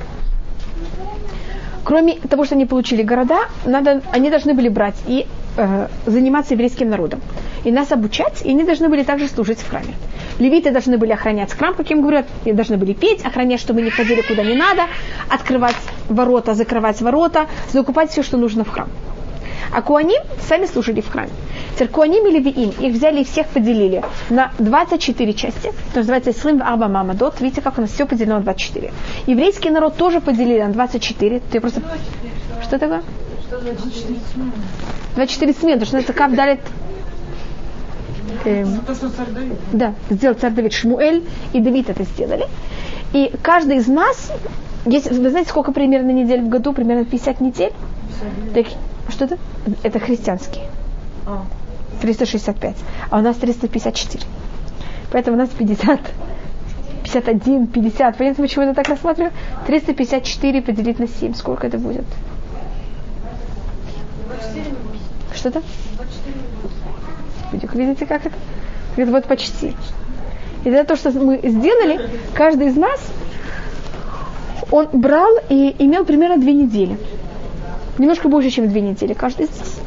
кроме 1.84 2.14
того, 2.14 2.44
что 2.44 2.56
они 2.56 2.66
получили 2.66 3.02
города, 3.02 3.42
надо, 3.64 4.02
они 4.10 4.30
должны 4.30 4.52
были 4.54 4.68
брать 4.68 4.96
и 5.06 5.26
э, 5.58 5.88
заниматься 6.06 6.54
еврейским 6.54 6.88
народом. 6.88 7.20
И 7.64 7.70
нас 7.70 7.92
обучать, 7.92 8.42
и 8.44 8.50
они 8.50 8.64
должны 8.64 8.88
были 8.88 9.02
также 9.02 9.28
служить 9.28 9.58
в 9.58 9.68
храме. 9.68 9.94
Левиты 10.38 10.70
должны 10.70 10.98
были 10.98 11.12
охранять 11.12 11.52
храм, 11.52 11.74
как 11.74 11.90
им 11.90 12.00
говорят, 12.00 12.26
и 12.44 12.52
должны 12.52 12.76
были 12.76 12.92
петь, 12.92 13.24
охранять, 13.24 13.60
чтобы 13.60 13.82
не 13.82 13.90
ходили 13.90 14.22
куда 14.22 14.44
не 14.44 14.54
надо, 14.54 14.82
открывать 15.28 15.76
ворота, 16.08 16.54
закрывать 16.54 17.00
ворота, 17.02 17.46
закупать 17.72 18.10
все, 18.10 18.22
что 18.22 18.36
нужно 18.36 18.64
в 18.64 18.70
храм. 18.70 18.88
А 19.70 19.82
Куаним 19.82 20.22
сами 20.48 20.66
служили 20.66 21.00
в 21.00 21.10
храме. 21.10 21.30
Теперь 21.74 21.88
Куаним 21.88 22.26
и 22.26 22.30
Левиим, 22.30 22.70
их 22.78 22.94
взяли 22.94 23.20
и 23.20 23.24
всех 23.24 23.46
поделили 23.48 24.02
на 24.30 24.52
24 24.58 25.32
части. 25.34 25.68
Это 25.90 25.98
называется 25.98 26.32
Слим 26.32 26.62
Арба 26.62 26.88
Мамадот. 26.88 27.40
Видите, 27.40 27.60
как 27.60 27.78
у 27.78 27.82
нас 27.82 27.90
все 27.90 28.06
поделено 28.06 28.36
на 28.36 28.42
24. 28.42 28.92
Еврейский 29.26 29.70
народ 29.70 29.96
тоже 29.96 30.20
поделили 30.20 30.62
на 30.62 30.72
24. 30.72 31.40
Ты 31.50 31.60
просто... 31.60 31.82
Что 32.62 32.78
такое? 32.78 33.02
24 35.14 35.52
смены, 35.54 35.80
потому 35.80 35.86
что 35.86 35.98
это 35.98 36.12
как 36.12 36.34
далит 36.34 36.60
эм, 38.44 38.80
да, 39.72 39.94
сделал 40.10 40.36
царь 40.36 40.52
Давид 40.52 40.72
Шмуэль, 40.72 41.24
и 41.52 41.60
Давид 41.60 41.90
это 41.90 42.04
сделали. 42.04 42.46
И 43.12 43.32
каждый 43.42 43.78
из 43.78 43.86
нас, 43.86 44.32
есть, 44.84 45.10
вы 45.10 45.30
знаете, 45.30 45.50
сколько 45.50 45.72
примерно 45.72 46.10
недель 46.10 46.42
в 46.42 46.48
году? 46.48 46.72
Примерно 46.72 47.04
50 47.04 47.40
недель. 47.40 47.72
Так, 48.54 48.66
что 49.08 49.24
это? 49.24 49.38
Это 49.82 49.98
христианские. 49.98 50.64
365. 52.02 52.76
А 53.10 53.18
у 53.18 53.22
нас 53.22 53.36
354. 53.36 54.24
Поэтому 55.10 55.36
у 55.36 55.40
нас 55.40 55.48
50. 55.48 56.00
51, 57.02 57.66
50. 57.68 58.16
Понятно, 58.16 58.44
почему 58.44 58.66
я 58.66 58.74
так 58.74 58.88
рассматриваю? 58.88 59.32
354 59.66 60.62
поделить 60.62 60.98
на 60.98 61.08
7. 61.08 61.34
Сколько 61.34 61.66
это 61.66 61.78
будет? 61.78 62.04
Что-то? 65.34 65.62
Видите, 67.52 68.06
как 68.06 68.26
это? 68.26 68.36
Это 68.96 69.10
вот 69.10 69.24
почти. 69.24 69.74
И 70.64 70.68
это 70.68 70.84
то, 70.84 70.96
что 70.96 71.10
мы 71.12 71.40
сделали, 71.42 72.10
каждый 72.34 72.68
из 72.68 72.76
нас, 72.76 73.00
он 74.70 74.88
брал 74.92 75.30
и 75.48 75.74
имел 75.78 76.04
примерно 76.04 76.36
две 76.36 76.52
недели. 76.52 76.98
Немножко 77.96 78.28
больше, 78.28 78.50
чем 78.50 78.68
две 78.68 78.80
недели 78.80 79.14
каждый 79.14 79.46
из 79.46 79.58
нас 79.58 79.80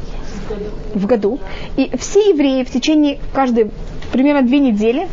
в 0.93 1.05
году. 1.05 1.39
И 1.77 1.95
все 1.97 2.29
евреи 2.29 2.63
в 2.63 2.71
течение 2.71 3.19
каждой 3.33 3.71
примерно 4.11 4.41
две 4.41 4.59
недели, 4.59 5.07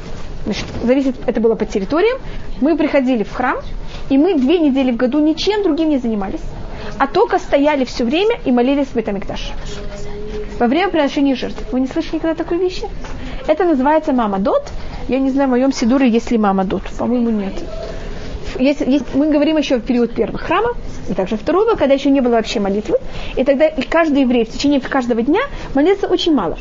значит, 0.44 0.64
зависит, 0.84 1.16
это 1.26 1.40
было 1.40 1.54
по 1.54 1.64
территориям, 1.64 2.18
мы 2.60 2.76
приходили 2.76 3.22
в 3.22 3.32
храм, 3.32 3.58
и 4.10 4.18
мы 4.18 4.34
две 4.34 4.58
недели 4.58 4.90
в 4.90 4.96
году 4.96 5.20
ничем 5.20 5.62
другим 5.62 5.88
не 5.90 5.98
занимались, 5.98 6.42
а 6.98 7.06
только 7.06 7.38
стояли 7.38 7.84
все 7.84 8.04
время 8.04 8.38
и 8.44 8.52
молились 8.52 8.88
в 8.88 8.94
Бетамикдаш. 8.94 9.52
Во 10.58 10.66
время 10.66 10.88
приношения 10.90 11.36
жертв. 11.36 11.62
Вы 11.72 11.80
не 11.80 11.86
слышали 11.86 12.16
никогда 12.16 12.34
такой 12.34 12.58
вещи? 12.58 12.84
Это 13.46 13.64
называется 13.64 14.12
мама 14.12 14.38
дот. 14.38 14.70
Я 15.08 15.20
не 15.20 15.30
знаю, 15.30 15.48
в 15.48 15.52
моем 15.52 15.72
Сидуре 15.72 16.08
есть 16.08 16.30
ли 16.30 16.38
мама 16.38 16.64
дот. 16.64 16.82
По-моему, 16.98 17.30
нет. 17.30 17.54
Есть, 18.58 18.80
есть, 18.80 19.14
мы 19.14 19.30
говорим 19.30 19.56
еще 19.56 19.76
в 19.76 19.82
период 19.82 20.14
первого 20.14 20.38
храма, 20.38 20.70
и 21.08 21.14
также 21.14 21.36
второго, 21.36 21.76
когда 21.76 21.94
еще 21.94 22.10
не 22.10 22.20
было 22.20 22.32
вообще 22.32 22.58
молитвы. 22.58 22.98
И 23.36 23.44
тогда 23.44 23.66
и 23.68 23.82
каждый 23.82 24.22
еврей 24.22 24.44
в 24.44 24.50
течение 24.50 24.80
каждого 24.80 25.22
дня 25.22 25.42
молится 25.74 26.08
очень 26.08 26.34
мало. 26.34 26.58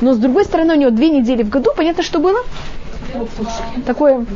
Но 0.00 0.14
с 0.14 0.18
другой 0.18 0.44
стороны, 0.44 0.74
у 0.74 0.78
него 0.78 0.90
две 0.90 1.10
недели 1.10 1.42
в 1.42 1.50
году, 1.50 1.70
понятно, 1.76 2.02
что 2.02 2.18
было? 2.18 2.40
Такое 3.86 4.26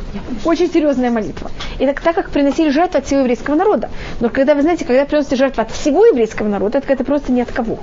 очень 0.45 0.71
серьезная 0.71 1.11
молитва. 1.11 1.51
И 1.79 1.85
так, 1.85 2.01
так 2.01 2.15
как 2.15 2.29
приносили 2.29 2.69
жертву 2.69 2.99
от 2.99 3.05
всего 3.05 3.21
еврейского 3.21 3.55
народа. 3.55 3.89
Но 4.19 4.29
когда, 4.29 4.55
вы 4.55 4.61
знаете, 4.61 4.85
когда 4.85 5.05
приносите 5.05 5.35
жертву 5.35 5.61
от 5.63 5.71
всего 5.71 6.05
еврейского 6.05 6.47
народа, 6.47 6.79
это, 6.79 6.91
это 6.91 7.03
просто 7.03 7.31
ни 7.31 7.41
от 7.41 7.51
кого. 7.51 7.79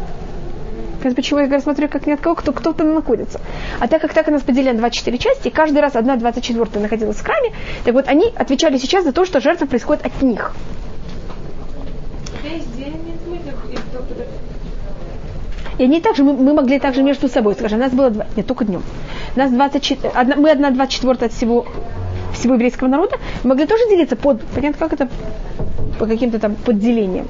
Почему 1.03 1.41
я 1.41 1.61
смотрю, 1.61 1.89
как 1.89 2.07
ни 2.07 2.13
от 2.13 2.21
кого, 2.21 2.35
кто, 2.35 2.53
кто 2.53 2.73
там 2.73 2.93
находится. 2.95 3.41
А 3.79 3.87
так 3.87 4.03
как 4.03 4.13
так 4.13 4.29
у 4.29 4.31
нас 4.33 4.43
поделили 4.43 4.73
на 4.73 4.79
24 4.79 5.19
части, 5.19 5.49
и 5.49 5.51
каждый 5.51 5.79
раз 5.81 5.95
одна 5.95 6.17
24 6.17 6.81
находилась 6.81 7.17
в 7.17 7.25
храме, 7.25 7.53
так 7.85 7.95
вот 7.95 8.09
они 8.09 8.33
отвечали 8.35 8.79
сейчас 8.79 9.05
за 9.05 9.13
то, 9.13 9.25
что 9.25 9.41
жертва 9.41 9.67
происходит 9.67 10.05
от 10.05 10.23
них. 10.23 10.53
И 15.79 15.85
они 15.85 16.01
также, 16.01 16.25
мы, 16.25 16.33
мы 16.33 16.53
могли 16.55 16.79
также 16.79 17.03
между 17.03 17.29
собой, 17.29 17.55
скажем, 17.55 17.79
нас 17.79 17.93
было, 17.93 18.11
два, 18.11 18.27
нет, 18.37 18.47
только 18.47 18.65
днем. 18.65 18.83
Нас 19.37 19.51
24, 19.51 20.13
одна, 20.15 20.37
мы 20.37 20.51
одна 20.51 20.71
24 20.71 21.27
от 21.27 21.33
всего, 21.33 21.67
всего 22.35 22.55
еврейского 22.55 22.89
народа, 22.89 23.17
мы 23.45 23.51
могли 23.51 23.67
тоже 23.67 23.89
делиться 23.89 24.17
под, 24.17 24.43
понятно, 24.43 24.79
как 24.79 24.93
это, 24.93 25.09
по 25.99 26.07
каким-то 26.07 26.39
там 26.39 26.57
подделениям. 26.57 27.27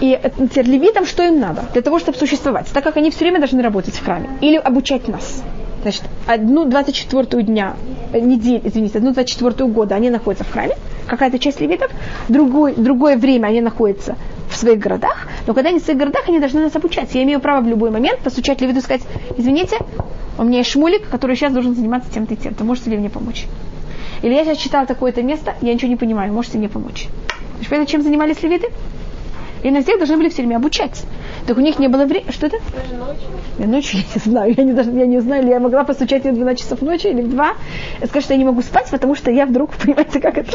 И 0.00 0.18
теперь 0.36 0.66
левитам 0.66 1.04
что 1.04 1.24
им 1.24 1.40
надо? 1.40 1.64
Для 1.72 1.82
того, 1.82 1.98
чтобы 1.98 2.16
существовать. 2.16 2.68
Так 2.72 2.84
как 2.84 2.96
они 2.96 3.10
все 3.10 3.20
время 3.20 3.40
должны 3.40 3.60
работать 3.60 3.94
в 3.94 4.04
храме. 4.04 4.30
Или 4.40 4.56
обучать 4.56 5.08
нас. 5.08 5.42
Значит, 5.82 6.04
одну 6.26 6.64
24 6.64 7.42
дня, 7.42 7.74
э, 8.12 8.20
неделю, 8.20 8.60
извините, 8.64 8.98
одну 8.98 9.12
24 9.12 9.68
года 9.68 9.94
они 9.94 10.10
находятся 10.10 10.44
в 10.44 10.52
храме, 10.52 10.76
какая-то 11.06 11.38
часть 11.38 11.60
левитов, 11.60 11.90
другой, 12.28 12.74
другое 12.74 13.16
время 13.16 13.46
они 13.48 13.60
находятся 13.62 14.16
в 14.50 14.56
своих 14.56 14.78
городах, 14.78 15.26
но 15.46 15.54
когда 15.54 15.70
они 15.70 15.78
в 15.78 15.82
своих 15.82 15.98
городах, 15.98 16.28
они 16.28 16.38
должны 16.38 16.60
нас 16.60 16.76
обучать. 16.76 17.14
Я 17.14 17.22
имею 17.22 17.40
право 17.40 17.62
в 17.64 17.68
любой 17.68 17.90
момент 17.90 18.20
постучать 18.20 18.60
левиту 18.60 18.80
и 18.80 18.82
сказать, 18.82 19.02
извините, 19.38 19.78
у 20.38 20.44
меня 20.44 20.58
есть 20.58 20.70
шмулик, 20.70 21.08
который 21.08 21.36
сейчас 21.36 21.52
должен 21.52 21.74
заниматься 21.74 22.10
тем-то 22.12 22.34
и 22.34 22.36
тем. 22.36 22.54
Ты 22.54 22.64
можете 22.64 22.90
ли 22.90 22.98
мне 22.98 23.08
помочь? 23.08 23.46
Или 24.22 24.34
я 24.34 24.44
сейчас 24.44 24.58
читал 24.58 24.86
такое-то 24.86 25.22
место, 25.22 25.54
я 25.62 25.72
ничего 25.72 25.88
не 25.88 25.96
понимаю, 25.96 26.32
можете 26.32 26.58
мне 26.58 26.68
помочь? 26.68 27.08
Понятно, 27.68 27.86
чем 27.86 28.02
занимались 28.02 28.42
левиты? 28.42 28.68
И 29.62 29.70
на 29.70 29.82
всех 29.82 29.98
должны 29.98 30.16
были 30.16 30.28
все 30.28 30.42
время 30.42 30.56
обучать. 30.56 31.04
Так 31.46 31.56
у 31.56 31.60
них 31.60 31.78
не 31.78 31.88
было 31.88 32.04
времени. 32.04 32.30
Что 32.30 32.46
это? 32.46 32.58
Я 33.58 33.66
ночью 33.66 34.00
я 34.00 34.04
не 34.14 34.20
знаю. 34.30 34.54
Я 34.56 34.64
не, 34.64 34.72
даже, 34.72 34.90
я 34.92 35.06
не 35.06 35.20
знаю, 35.20 35.42
ли 35.44 35.50
я 35.50 35.58
могла 35.60 35.84
постучать 35.84 36.24
в 36.24 36.32
12 36.32 36.60
часов 36.60 36.82
ночи 36.82 37.06
или 37.08 37.22
в 37.22 37.30
2. 37.30 37.52
И 38.02 38.06
сказать, 38.06 38.24
что 38.24 38.34
я 38.34 38.38
не 38.38 38.44
могу 38.44 38.62
спать, 38.62 38.88
потому 38.90 39.14
что 39.14 39.30
я 39.30 39.46
вдруг, 39.46 39.70
понимаете, 39.84 40.20
как 40.20 40.38
это, 40.38 40.52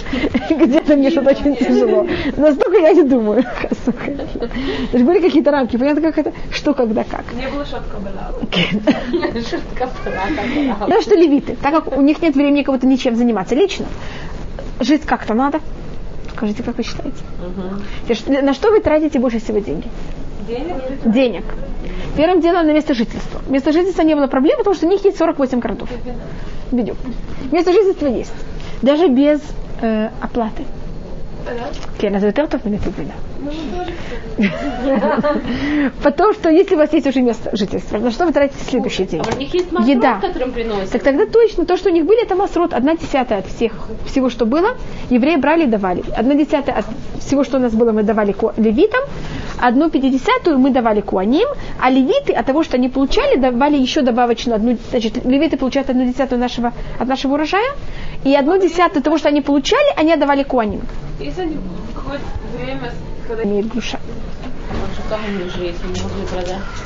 где-то 0.49 0.95
мне 0.95 1.09
что-то 1.11 1.31
очень 1.31 1.55
тяжело. 1.55 2.05
Настолько 2.37 2.77
я 2.77 2.93
не 2.93 3.03
думаю. 3.03 3.43
Даже 4.91 5.05
были 5.05 5.19
какие-то 5.19 5.51
рамки. 5.51 5.77
Понятно, 5.77 6.01
как 6.01 6.17
это? 6.17 6.33
Что, 6.51 6.73
когда, 6.73 7.03
как. 7.03 7.23
Не 7.33 7.47
было 7.49 7.65
шатка 7.65 7.97
была. 7.97 8.31
Шутка 9.41 9.89
была. 10.05 10.87
Да, 10.87 11.01
что 11.01 11.15
левиты, 11.15 11.55
так 11.61 11.73
как 11.73 11.97
у 11.97 12.01
них 12.01 12.21
нет 12.21 12.35
времени 12.35 12.63
кого-то 12.63 12.87
ничем 12.87 13.15
заниматься 13.15 13.55
лично, 13.55 13.85
жить 14.79 15.01
как-то 15.03 15.33
надо. 15.33 15.59
Скажите, 16.35 16.63
как 16.63 16.77
вы 16.77 16.83
считаете? 16.83 17.17
Ш- 18.13 18.41
На 18.41 18.53
что 18.53 18.69
вы 18.71 18.79
тратите 18.81 19.19
больше 19.19 19.39
всего 19.39 19.59
деньги? 19.59 19.87
Денег? 20.48 20.74
Денег. 21.04 21.44
Первым 22.16 22.40
делом 22.40 22.66
на 22.66 22.72
место 22.72 22.94
жительства. 22.94 23.40
Место 23.48 23.72
жительства 23.72 24.02
не 24.02 24.14
было 24.14 24.26
проблем, 24.26 24.58
потому 24.58 24.74
что 24.74 24.86
у 24.86 24.90
них 24.90 25.04
есть 25.04 25.18
48 25.18 25.60
городов. 25.60 25.88
Бедюк. 26.72 26.96
Место 27.52 27.72
жительства 27.72 28.06
есть. 28.06 28.32
Даже 28.82 29.08
без 29.08 29.40
э, 29.82 30.08
оплаты. 30.20 30.64
כן, 31.98 32.14
אז 32.14 32.20
זה 32.20 32.26
יותר 32.26 32.46
טוב 32.46 32.60
מנתיבינה. 32.64 33.14
Потому 36.02 36.32
что 36.34 36.50
если 36.50 36.74
у 36.74 36.78
вас 36.78 36.92
есть 36.92 37.06
уже 37.06 37.22
место 37.22 37.56
жительства, 37.56 37.98
на 37.98 38.10
что 38.10 38.26
вы 38.26 38.32
тратите 38.32 38.62
следующие 38.64 39.06
деньги? 39.06 39.26
А 39.30 39.34
у 39.34 39.38
них 39.38 39.54
есть 39.54 39.66
Еда. 39.86 40.12
маршрут, 40.14 40.32
которым 40.32 40.52
приносят. 40.52 40.90
Так 40.92 41.02
тогда 41.02 41.26
точно, 41.26 41.64
то, 41.64 41.76
что 41.76 41.88
у 41.90 41.92
них 41.92 42.04
были, 42.04 42.22
это 42.22 42.34
масрот, 42.36 42.72
одна 42.74 42.94
десятая 42.94 43.38
от 43.38 43.46
всех, 43.46 43.72
всего, 44.06 44.28
что 44.30 44.44
было, 44.46 44.76
евреи 45.10 45.36
брали 45.36 45.64
и 45.64 45.66
давали. 45.66 46.02
Одна 46.16 46.34
десятая 46.34 46.72
от 46.76 46.84
всего, 47.20 47.42
что 47.44 47.56
у 47.56 47.60
нас 47.60 47.72
было, 47.72 47.92
мы 47.92 48.02
давали 48.02 48.32
ку- 48.32 48.52
левитам, 48.56 49.00
одну 49.59 49.89
пятидесятую 49.89 50.59
мы 50.59 50.69
давали 50.69 51.01
куаним, 51.01 51.47
а 51.79 51.89
левиты 51.89 52.33
от 52.33 52.45
того, 52.45 52.63
что 52.63 52.77
они 52.77 52.89
получали, 52.89 53.37
давали 53.37 53.77
еще 53.77 54.01
добавочно 54.01 54.55
одну, 54.55 54.77
значит, 54.89 55.25
левиты 55.25 55.57
получают 55.57 55.89
одну 55.89 56.05
десятую 56.05 56.39
нашего, 56.39 56.73
от 56.99 57.07
нашего 57.07 57.33
урожая, 57.33 57.75
и 58.23 58.35
одну 58.35 58.59
десятую 58.59 59.03
того, 59.03 59.17
что 59.17 59.29
они 59.29 59.41
получали, 59.41 59.93
они 59.97 60.13
отдавали 60.13 60.43
куаним. 60.43 60.81
Если 61.19 61.41
они 61.41 61.57
какое-то 61.93 62.23
время, 62.57 62.91
когда 63.27 63.43
Имеет 63.43 63.67
груша. 63.67 63.99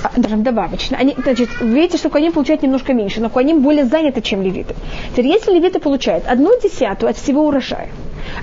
А, 0.03 0.11
даже 0.19 0.35
добавочно. 0.37 0.97
Они, 0.97 1.15
значит, 1.17 1.49
видите, 1.61 1.97
что 1.97 2.09
Куаним 2.09 2.33
получает 2.33 2.63
немножко 2.63 2.93
меньше, 2.93 3.21
но 3.21 3.29
Куаним 3.29 3.61
более 3.61 3.85
заняты, 3.85 4.21
чем 4.21 4.41
левиты. 4.41 4.75
Теперь, 5.11 5.27
если 5.27 5.53
левиты 5.53 5.79
получают 5.79 6.25
одну 6.27 6.51
десятую 6.61 7.09
от 7.09 7.17
всего 7.17 7.47
урожая, 7.47 7.89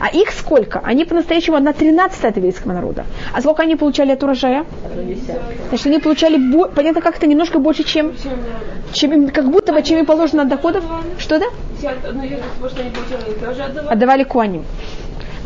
а 0.00 0.08
их 0.08 0.30
сколько? 0.30 0.80
Они 0.84 1.04
по-настоящему 1.04 1.56
одна 1.56 1.72
тринадцатая 1.72 2.30
от 2.30 2.36
еврейского 2.36 2.72
народа. 2.72 3.06
А 3.32 3.40
сколько 3.40 3.62
они 3.62 3.76
получали 3.76 4.12
от 4.12 4.22
урожая? 4.22 4.66
Значит, 5.68 5.86
они 5.86 5.98
получали, 5.98 6.38
понятно, 6.74 7.00
как-то 7.00 7.26
немножко 7.26 7.58
больше, 7.58 7.84
чем, 7.84 8.12
чем 8.92 9.12
им, 9.12 9.28
как 9.30 9.50
будто 9.50 9.72
бы, 9.72 9.82
чем 9.82 9.98
им 9.98 10.06
положено 10.06 10.42
от 10.42 10.48
доходов. 10.48 10.84
Что 11.18 11.38
да? 11.38 11.46
отдавали 13.88 14.24
куаним. 14.24 14.64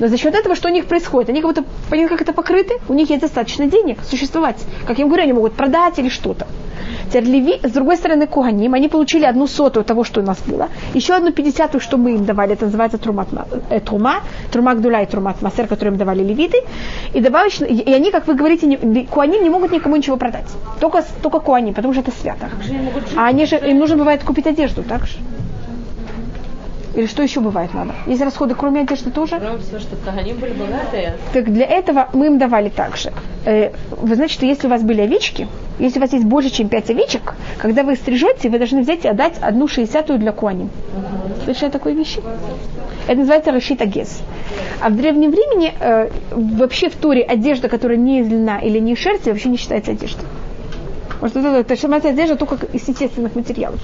Но 0.01 0.09
за 0.09 0.17
счет 0.17 0.35
этого, 0.35 0.55
что 0.57 0.69
у 0.69 0.73
них 0.73 0.87
происходит? 0.87 1.29
Они 1.29 1.43
как 1.43 1.51
будто, 1.51 1.65
понятно, 1.91 2.17
как 2.17 2.23
это 2.23 2.33
покрыты, 2.33 2.75
у 2.89 2.95
них 2.95 3.11
есть 3.11 3.21
достаточно 3.21 3.67
денег 3.67 3.99
существовать. 4.03 4.57
Как 4.87 4.97
я 4.97 5.03
им 5.03 5.09
говорю, 5.09 5.25
они 5.25 5.33
могут 5.35 5.53
продать 5.53 5.99
или 5.99 6.09
что-то. 6.09 6.47
Теперь 7.11 7.25
леви, 7.25 7.61
с 7.63 7.71
другой 7.73 7.97
стороны, 7.97 8.27
куаним, 8.27 8.75
они 8.75 8.89
получили 8.89 9.25
одну 9.25 9.47
сотую 9.47 9.85
того, 9.85 10.05
что 10.05 10.21
у 10.21 10.25
нас 10.25 10.39
было, 10.47 10.69
еще 10.95 11.15
одну 11.15 11.33
пятидесятую, 11.33 11.81
что 11.81 11.97
мы 11.97 12.13
им 12.15 12.25
давали, 12.25 12.53
это 12.53 12.67
называется 12.67 12.99
трумат, 12.99 13.33
ма- 13.33 13.47
э, 13.69 13.81
трума, 13.81 14.21
трума 14.53 14.75
гдуля 14.75 15.03
и 15.03 15.07
трумат 15.07 15.43
масер, 15.43 15.67
которые 15.67 15.93
им 15.93 15.99
давали 15.99 16.23
левиты, 16.23 16.59
и 17.13 17.21
добавочно, 17.21 17.65
и 17.65 17.93
они, 17.93 18.11
как 18.13 18.29
вы 18.29 18.35
говорите, 18.35 18.67
не, 18.67 19.07
куаним 19.07 19.43
не 19.43 19.51
могут 19.51 19.73
никому 19.73 19.97
ничего 19.97 20.17
продать, 20.17 20.47
только, 20.81 21.03
только 21.23 21.41
куаним, 21.41 21.75
потому 21.75 21.93
что 21.95 22.03
это 22.03 22.13
свято. 22.13 22.49
А 23.17 23.27
они 23.27 23.47
же, 23.47 23.57
им 23.57 23.79
нужно 23.79 23.97
бывает 23.97 24.23
купить 24.23 24.47
одежду, 24.47 24.83
так 24.83 25.07
же? 25.07 25.17
Или 26.95 27.07
что 27.07 27.23
еще 27.23 27.41
бывает 27.41 27.73
надо? 27.73 27.95
Есть 28.07 28.21
расходы, 28.21 28.55
кроме 28.55 28.81
одежды 28.81 29.11
тоже? 29.11 29.39
Кроме 29.39 29.59
всего, 29.59 29.79
что 29.79 29.95
Каганим 29.97 30.39
были 30.39 30.53
богатые. 30.53 31.15
Так 31.33 31.53
для 31.53 31.67
этого 31.67 32.09
мы 32.13 32.27
им 32.27 32.39
давали 32.39 32.69
также. 32.69 33.13
Э, 33.45 33.71
Вы 33.93 34.15
знаете, 34.17 34.35
что 34.35 34.47
если 34.47 34.67
у 34.67 34.71
вас 34.71 34.83
были 34.83 35.01
овечки, 35.03 35.47
если 35.79 35.99
у 35.99 36.03
вас 36.03 36.13
есть 36.13 36.25
больше, 36.25 36.51
чем 36.51 36.69
5 36.69 36.91
овечек, 36.91 37.35
когда 37.59 37.85
вы 37.85 37.93
их 37.93 37.99
стрижете, 37.99 38.49
вы 38.51 38.59
должны 38.59 38.81
взять 38.83 39.05
и 39.05 39.09
отдать 39.09 39.35
одну 39.41 39.69
шестьдесятую 39.69 40.19
для 40.19 40.33
куани. 40.33 40.69
Слышали 41.45 41.69
о 41.69 41.73
такой 41.73 41.95
вещи? 41.95 42.21
Это 43.07 43.19
называется 43.19 43.53
рашит 43.53 43.81
агес. 43.81 44.21
А 44.81 44.89
в 44.89 44.97
древнем 44.97 45.31
времени 45.31 45.73
э, 45.79 46.11
вообще 46.33 46.89
в 46.89 46.97
Туре 46.97 47.23
одежда, 47.23 47.69
которая 47.69 47.99
не 47.99 48.21
из 48.21 48.29
льна 48.29 48.59
или 48.59 48.79
не 48.79 48.93
из 48.93 48.99
шерсти, 48.99 49.29
вообще 49.31 49.49
не 49.49 49.57
считается 49.57 49.93
одеждой. 49.93 50.25
Может, 51.21 51.37
это, 51.37 51.49
это 51.49 51.77
считается 51.77 52.09
одежда 52.09 52.37
только 52.37 52.67
из 52.67 52.87
естественных 52.89 53.35
материалов. 53.35 53.81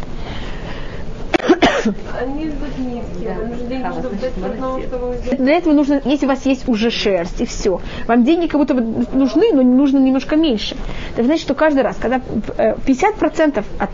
Они 2.20 2.46
идут 2.46 2.78
низкие, 2.78 3.34
нам 3.34 3.48
нужны 3.48 3.66
деньги, 3.68 3.92
чтобы 3.92 4.16
дать 4.16 4.36
одного, 4.44 4.80
чтобы 4.80 5.10
взять. 5.12 5.36
Для 5.38 5.54
этого 5.54 5.72
нужно, 5.72 6.00
если 6.04 6.26
у 6.26 6.28
вас 6.28 6.44
есть 6.46 6.68
уже 6.68 6.90
шерсть 6.90 7.40
и 7.40 7.46
все, 7.46 7.80
вам 8.06 8.24
деньги 8.24 8.46
как 8.46 8.60
будто 8.60 8.74
бы 8.74 8.80
нужны, 9.12 9.52
но 9.52 9.62
нужно 9.62 9.98
немножко 9.98 10.36
меньше. 10.36 10.76
Это 11.14 11.24
значит, 11.24 11.42
что 11.42 11.54
каждый 11.54 11.82
раз, 11.82 11.96
когда 11.96 12.20
э, 12.58 12.74
50% 12.74 13.64
от 13.78 13.90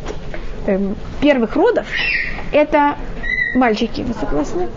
эм, 0.66 0.96
первых 1.20 1.54
родов 1.56 1.86
это 2.52 2.96
мальчики, 3.54 4.00
вы 4.02 4.14
согласны? 4.14 4.68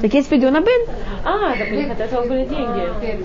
Так 0.00 0.14
есть 0.14 0.28
Педиона 0.28 0.60
Бен, 0.60 0.86
А, 1.24 1.56
так 1.56 1.68
у 1.72 1.74
них 1.74 1.90
от 1.90 2.00
этого 2.00 2.24
были 2.26 2.44
деньги. 2.44 3.16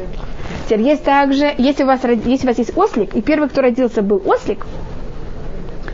теперь 0.66 0.82
есть 0.82 1.04
также, 1.04 1.54
если 1.58 1.84
у, 1.84 1.88
вас, 1.88 2.02
если 2.04 2.48
у 2.48 2.50
вас 2.50 2.58
есть 2.58 2.76
ослик, 2.76 3.14
и 3.16 3.22
первый, 3.22 3.48
кто 3.50 3.62
родился, 3.62 4.02
был 4.02 4.22
ослик, 4.26 4.66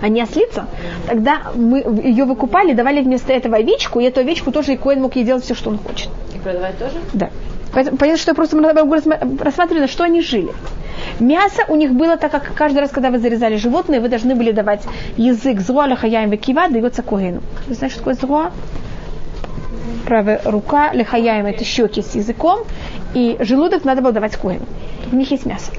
а 0.01 0.09
не 0.09 0.21
ослица, 0.21 0.67
тогда 1.07 1.51
мы 1.55 1.79
ее 2.03 2.25
выкупали, 2.25 2.73
давали 2.73 3.01
вместо 3.01 3.33
этого 3.33 3.57
овечку, 3.57 3.99
и 3.99 4.05
эту 4.05 4.21
овечку 4.21 4.51
тоже 4.51 4.73
и 4.73 4.77
Коэн 4.77 5.01
мог 5.01 5.15
ей 5.15 5.25
делать 5.25 5.43
все, 5.43 5.55
что 5.55 5.69
он 5.69 5.77
хочет. 5.77 6.09
И 6.33 6.39
продавать 6.39 6.77
тоже? 6.77 6.95
Да. 7.13 7.29
Поэтому 7.73 7.97
понятно, 7.97 8.19
что 8.19 8.31
я 8.31 8.35
просто 8.35 8.57
могу 8.57 8.93
рассматривать, 8.93 9.81
на 9.81 9.87
что 9.87 10.03
они 10.03 10.21
жили. 10.21 10.49
Мясо 11.19 11.63
у 11.67 11.75
них 11.75 11.91
было, 11.93 12.17
так 12.17 12.31
как 12.31 12.53
каждый 12.55 12.79
раз, 12.79 12.89
когда 12.89 13.09
вы 13.09 13.19
зарезали 13.19 13.57
животное, 13.57 14.01
вы 14.01 14.09
должны 14.09 14.35
были 14.35 14.51
давать 14.51 14.81
язык 15.17 15.59
зруа 15.59 15.87
лехаяем 15.87 16.29
векива, 16.29 16.67
дается 16.69 17.03
когену. 17.03 17.41
Вы 17.67 17.75
знаете, 17.75 17.95
что 17.95 18.03
такое 18.03 18.15
зруа? 18.15 18.51
Правая 20.05 20.41
рука, 20.45 20.91
лехаяем 20.93 21.45
это 21.45 21.63
щеки 21.63 22.01
с 22.01 22.15
языком, 22.15 22.59
и 23.13 23.37
желудок 23.39 23.85
надо 23.85 24.01
было 24.01 24.13
давать 24.13 24.35
когену. 24.35 24.65
У 25.11 25.15
них 25.15 25.29
есть 25.29 25.45
мясо. 25.45 25.71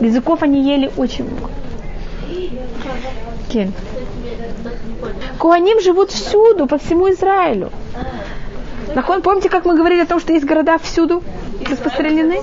Языков 0.00 0.42
они 0.42 0.62
ели 0.62 0.90
очень 0.96 1.24
много. 1.24 1.50
Кен. 3.50 3.72
Куаним 5.38 5.80
живут 5.80 6.10
всюду, 6.10 6.66
по 6.66 6.78
всему 6.78 7.10
Израилю. 7.10 7.70
Нахон, 8.94 9.22
помните, 9.22 9.48
как 9.48 9.64
мы 9.64 9.74
говорили 9.74 10.00
о 10.00 10.06
том, 10.06 10.20
что 10.20 10.32
есть 10.32 10.44
города 10.44 10.76
всюду 10.78 11.22
распространены? 11.68 12.40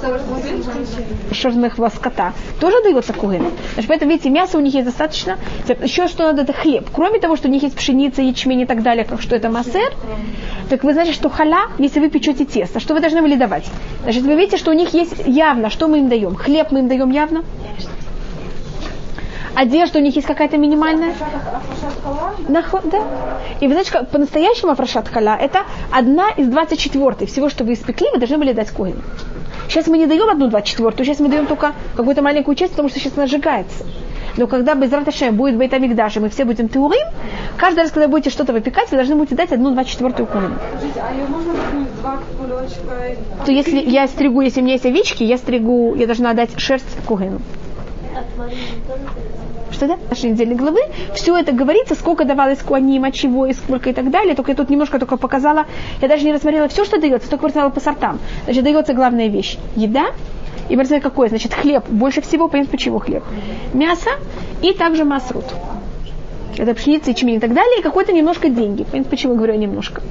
Шерных 1.31 1.75
скота. 1.93 2.33
Тоже 2.59 2.81
дается 2.81 3.13
кугин. 3.13 3.45
Значит, 3.73 3.87
поэтому, 3.87 4.11
видите, 4.11 4.29
мяса 4.29 4.57
у 4.57 4.61
них 4.61 4.73
есть 4.73 4.85
достаточно. 4.85 5.37
Еще 5.81 6.07
что 6.07 6.23
надо, 6.23 6.43
это 6.43 6.53
хлеб. 6.53 6.87
Кроме 6.91 7.19
того, 7.19 7.35
что 7.35 7.47
у 7.47 7.51
них 7.51 7.61
есть 7.63 7.75
пшеница, 7.75 8.21
ячмень 8.21 8.61
и 8.61 8.65
так 8.65 8.81
далее, 8.81 9.05
как 9.05 9.21
что 9.21 9.35
это 9.35 9.49
массер, 9.49 9.93
так 10.69 10.83
вы 10.83 10.93
знаете, 10.93 11.13
что 11.13 11.29
халя, 11.29 11.67
если 11.77 11.99
вы 11.99 12.09
печете 12.09 12.45
тесто, 12.45 12.79
что 12.79 12.93
вы 12.93 12.99
должны 12.99 13.21
были 13.21 13.35
давать? 13.35 13.65
Значит, 14.03 14.23
вы 14.23 14.35
видите, 14.35 14.57
что 14.57 14.71
у 14.71 14.73
них 14.73 14.93
есть 14.93 15.15
явно, 15.27 15.69
что 15.69 15.87
мы 15.87 15.99
им 15.99 16.09
даем? 16.09 16.35
Хлеб 16.35 16.71
мы 16.71 16.79
им 16.79 16.87
даем 16.87 17.11
явно? 17.11 17.43
Одежда 19.59 19.99
у 19.99 20.01
них 20.01 20.15
есть 20.15 20.25
какая-то 20.25 20.57
минимальная? 20.57 21.13
Нахо- 22.47 22.89
да. 22.89 23.03
И 23.59 23.67
вы 23.67 23.73
знаете, 23.73 23.91
как 23.91 24.07
по-настоящему 24.07 24.71
афрашат 24.71 25.09
халя 25.09 25.35
это 25.35 25.63
одна 25.91 26.29
из 26.29 26.47
24 26.47 27.27
всего, 27.27 27.49
что 27.49 27.65
вы 27.65 27.73
испекли, 27.73 28.07
вы 28.13 28.19
должны 28.19 28.37
были 28.37 28.53
дать 28.53 28.69
коину. 28.69 29.01
Сейчас 29.67 29.87
мы 29.87 29.97
не 29.97 30.05
даем 30.05 30.29
одну 30.29 30.47
24 30.47 31.03
сейчас 31.03 31.19
мы 31.19 31.27
даем 31.27 31.45
только 31.45 31.73
какую-то 31.97 32.21
маленькую 32.21 32.55
часть, 32.55 32.71
потому 32.71 32.87
что 32.87 33.01
сейчас 33.01 33.17
она 33.17 33.27
сжигается. 33.27 33.83
Но 34.37 34.47
когда 34.47 34.75
без 34.75 34.93
Раташем 34.93 35.35
будет 35.35 35.57
Бейтамикдаш, 35.57 36.15
и 36.15 36.19
мы 36.21 36.29
все 36.29 36.45
будем 36.45 36.69
теурим, 36.69 37.07
каждый 37.57 37.79
раз, 37.79 37.91
когда 37.91 38.07
будете 38.07 38.29
что-то 38.29 38.53
выпекать, 38.53 38.89
вы 38.91 38.95
должны 38.95 39.15
будете 39.15 39.35
дать 39.35 39.51
одну 39.51 39.71
24 39.71 40.25
коину. 40.25 40.55
Скажите, 40.77 41.01
а 41.01 41.13
ее 41.13 41.25
можно 41.25 41.51
выпнуть 41.51 41.95
два 41.99 42.19
кулечка? 42.37 43.45
То 43.45 43.51
если 43.51 43.79
я 43.81 44.07
стригу, 44.07 44.39
если 44.39 44.61
у 44.61 44.63
меня 44.63 44.75
есть 44.75 44.85
овечки, 44.85 45.23
я 45.23 45.37
стригу, 45.37 45.95
я 45.95 46.05
должна 46.05 46.33
дать 46.33 46.57
шерсть 46.57 46.95
кугену. 47.05 47.41
Что 49.79 49.97
нашей 50.09 50.31
недельной 50.31 50.55
главы 50.55 50.81
все 51.15 51.37
это 51.37 51.53
говорится, 51.53 51.95
сколько 51.95 52.25
давалось 52.25 52.59
куаним, 52.59 53.05
от 53.05 53.13
чего 53.13 53.45
и 53.45 53.53
сколько 53.53 53.89
и 53.89 53.93
так 53.93 54.11
далее. 54.11 54.35
Только 54.35 54.51
я 54.51 54.57
тут 54.57 54.69
немножко 54.69 54.99
только 54.99 55.15
показала, 55.15 55.67
я 56.01 56.09
даже 56.09 56.25
не 56.25 56.33
рассмотрела 56.33 56.67
все, 56.67 56.83
что 56.83 56.99
дается, 56.99 57.29
только 57.29 57.45
рассмотрела 57.45 57.71
по 57.71 57.79
сортам. 57.79 58.19
Значит, 58.43 58.65
дается 58.65 58.93
главная 58.93 59.29
вещь– 59.29 59.57
еда. 59.77 60.07
И 60.67 60.75
посмотрите, 60.75 61.01
какое, 61.01 61.29
значит, 61.29 61.53
хлеб. 61.53 61.85
Больше 61.87 62.19
всего, 62.19 62.49
понятно, 62.49 62.71
почему 62.71 62.99
хлеб. 62.99 63.23
Мясо 63.73 64.09
и 64.61 64.73
также 64.73 65.05
масрут. 65.05 65.45
Это 66.57 66.73
пшеница, 66.73 67.11
ячмень 67.11 67.35
и 67.35 67.39
так 67.39 67.53
далее. 67.53 67.79
И 67.79 67.81
какой-то 67.81 68.11
немножко 68.11 68.49
деньги. 68.49 68.83
Понятно, 68.83 69.09
почему 69.09 69.33
я 69.33 69.37
говорю 69.37 69.57
немножко. 69.57 70.01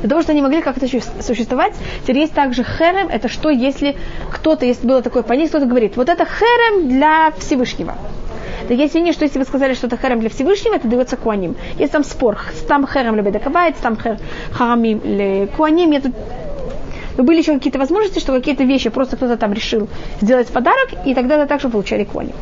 Для 0.00 0.08
того, 0.08 0.22
чтобы 0.22 0.32
они 0.32 0.42
могли 0.42 0.62
как-то 0.62 0.86
су- 0.86 1.00
существовать. 1.22 1.74
Теперь 2.02 2.18
есть 2.18 2.32
также 2.34 2.62
херем, 2.64 3.08
это 3.08 3.28
что, 3.28 3.50
если 3.50 3.96
кто-то, 4.30 4.64
если 4.64 4.86
было 4.86 5.02
такое 5.02 5.22
понятие, 5.22 5.48
кто-то 5.50 5.66
говорит, 5.66 5.96
вот 5.96 6.08
это 6.08 6.24
херем 6.24 6.88
для 6.88 7.32
Всевышнего. 7.38 7.94
Так 8.68 8.76
если 8.76 9.00
не, 9.00 9.12
что 9.12 9.24
если 9.24 9.38
вы 9.38 9.44
сказали, 9.44 9.74
что 9.74 9.86
это 9.86 9.96
херем 9.96 10.20
для 10.20 10.28
Всевышнего, 10.28 10.74
это 10.74 10.88
дается 10.88 11.16
куаним. 11.16 11.56
Есть 11.78 11.92
там 11.92 12.04
спор, 12.04 12.38
там 12.68 12.86
херем 12.86 13.14
для 13.14 13.22
бедакабайт, 13.22 13.76
там 13.76 13.96
хер, 13.96 14.18
харамим 14.52 15.00
для 15.00 15.46
куаним. 15.46 15.90
Я 15.92 16.00
тут 16.00 16.14
но 17.16 17.24
были 17.24 17.38
еще 17.38 17.54
какие-то 17.54 17.80
возможности, 17.80 18.20
что 18.20 18.32
какие-то 18.32 18.62
вещи 18.62 18.90
просто 18.90 19.16
кто-то 19.16 19.36
там 19.36 19.52
решил 19.52 19.88
сделать 20.20 20.46
подарок, 20.48 20.90
и 21.04 21.14
тогда 21.16 21.34
это 21.34 21.46
также 21.48 21.68
получали 21.68 22.04
куаним. 22.04 22.34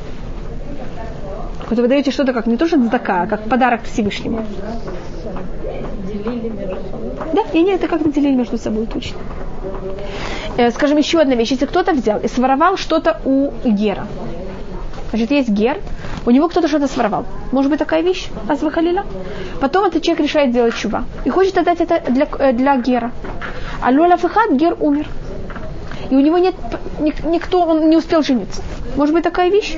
Вот 1.71 1.79
вы 1.79 1.89
даете 1.89 2.11
что-то 2.11 2.35
как 2.35 2.47
не 2.47 2.59
то, 2.59 2.69
что 2.69 2.77
цдака, 2.77 3.23
а 3.23 3.27
как 3.27 3.49
подарок 3.49 3.85
Всевышнему. 3.85 4.45
Делили 6.07 6.51
между 6.51 6.77
собой. 6.91 7.06
Да, 7.35 7.43
и 7.53 7.59
они 7.59 7.73
это 7.73 7.89
как-то 7.89 8.11
делили 8.11 8.35
между 8.35 8.59
собой 8.59 8.87
точно. 8.87 9.19
Э, 10.57 10.71
скажем, 10.71 10.99
еще 10.99 11.21
одна 11.21 11.35
вещь. 11.35 11.51
Если 11.51 11.67
кто-то 11.67 11.93
взял 11.93 12.21
и 12.21 12.29
своровал 12.29 12.77
что-то 12.77 13.21
у 13.25 13.53
Гера, 13.65 14.07
значит, 15.11 15.31
есть 15.31 15.49
Гер, 15.49 15.81
у 16.25 16.31
него 16.31 16.49
кто-то 16.49 16.69
что-то 16.69 16.89
своровал. 16.89 17.25
Может 17.53 17.71
быть 17.71 17.79
такая 17.79 18.03
вещь, 18.03 18.29
Азвахалила? 18.49 19.05
Потом 19.61 19.85
этот 19.85 20.03
человек 20.03 20.25
решает 20.25 20.51
сделать 20.51 20.75
чува. 20.75 21.05
И 21.25 21.31
хочет 21.31 21.59
отдать 21.59 21.81
это 21.81 22.01
для, 22.11 22.27
э, 22.39 22.53
для 22.53 22.77
Гера. 22.77 23.13
А 23.83 23.91
Лола 23.91 24.17
Фахат 24.17 24.53
Гер 24.53 24.77
умер. 24.81 25.07
И 26.11 26.15
у 26.15 26.21
него 26.21 26.39
нет, 26.39 26.55
никто, 27.25 27.63
он 27.63 27.91
не 27.91 27.97
успел 27.97 28.23
жениться. 28.23 28.63
Может 28.97 29.15
быть 29.15 29.25
такая 29.25 29.51
вещь? 29.51 29.77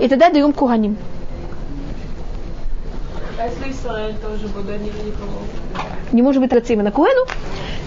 И 0.00 0.08
тогда 0.08 0.30
даем 0.30 0.52
Куганим. 0.52 0.96
Тоже 3.38 4.48
бы 4.48 4.62
не 6.12 6.22
может 6.22 6.40
быть 6.40 6.50
траться 6.50 6.72
именно 6.72 6.90
Куэну. 6.90 7.26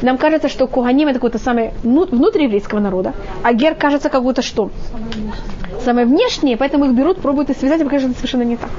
Нам 0.01 0.17
кажется, 0.17 0.47
что 0.47 0.65
Куганим 0.67 1.09
это 1.09 1.15
какое-то 1.15 1.39
самое 1.39 1.73
вну- 1.83 2.05
внутриеврейского 2.05 2.79
народа, 2.79 3.13
а 3.43 3.53
Гер 3.53 3.75
кажется 3.75 4.09
какое-то 4.09 4.41
что? 4.41 4.71
Самое 5.83 6.05
внешнее, 6.07 6.55
поэтому 6.55 6.85
их 6.85 6.93
берут, 6.93 7.21
пробуют 7.21 7.49
и 7.49 7.53
связать, 7.53 7.81
и 7.81 7.83
кажется, 7.83 8.09
это 8.11 8.17
совершенно 8.17 8.43
не 8.43 8.55
так. 8.55 8.69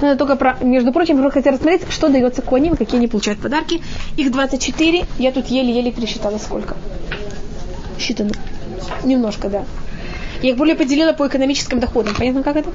Но 0.00 0.08
это 0.08 0.18
только 0.18 0.36
про, 0.36 0.56
между 0.60 0.92
прочим, 0.92 1.22
я 1.22 1.30
хотела 1.30 1.54
рассмотреть, 1.56 1.90
что 1.90 2.08
дается 2.08 2.42
Куаним, 2.42 2.76
какие 2.76 2.98
они 2.98 3.08
получают 3.08 3.40
подарки. 3.40 3.82
Их 4.16 4.30
24, 4.30 5.04
я 5.18 5.32
тут 5.32 5.46
еле-еле 5.46 5.90
пересчитала 5.90 6.38
сколько. 6.38 6.76
Считано. 7.98 8.30
Немножко, 9.04 9.48
да. 9.48 9.64
Я 10.42 10.50
их 10.50 10.56
более 10.56 10.74
поделила 10.74 11.12
по 11.12 11.26
экономическим 11.26 11.78
доходам. 11.78 12.14
Понятно, 12.16 12.42
как 12.42 12.56
это? 12.56 12.70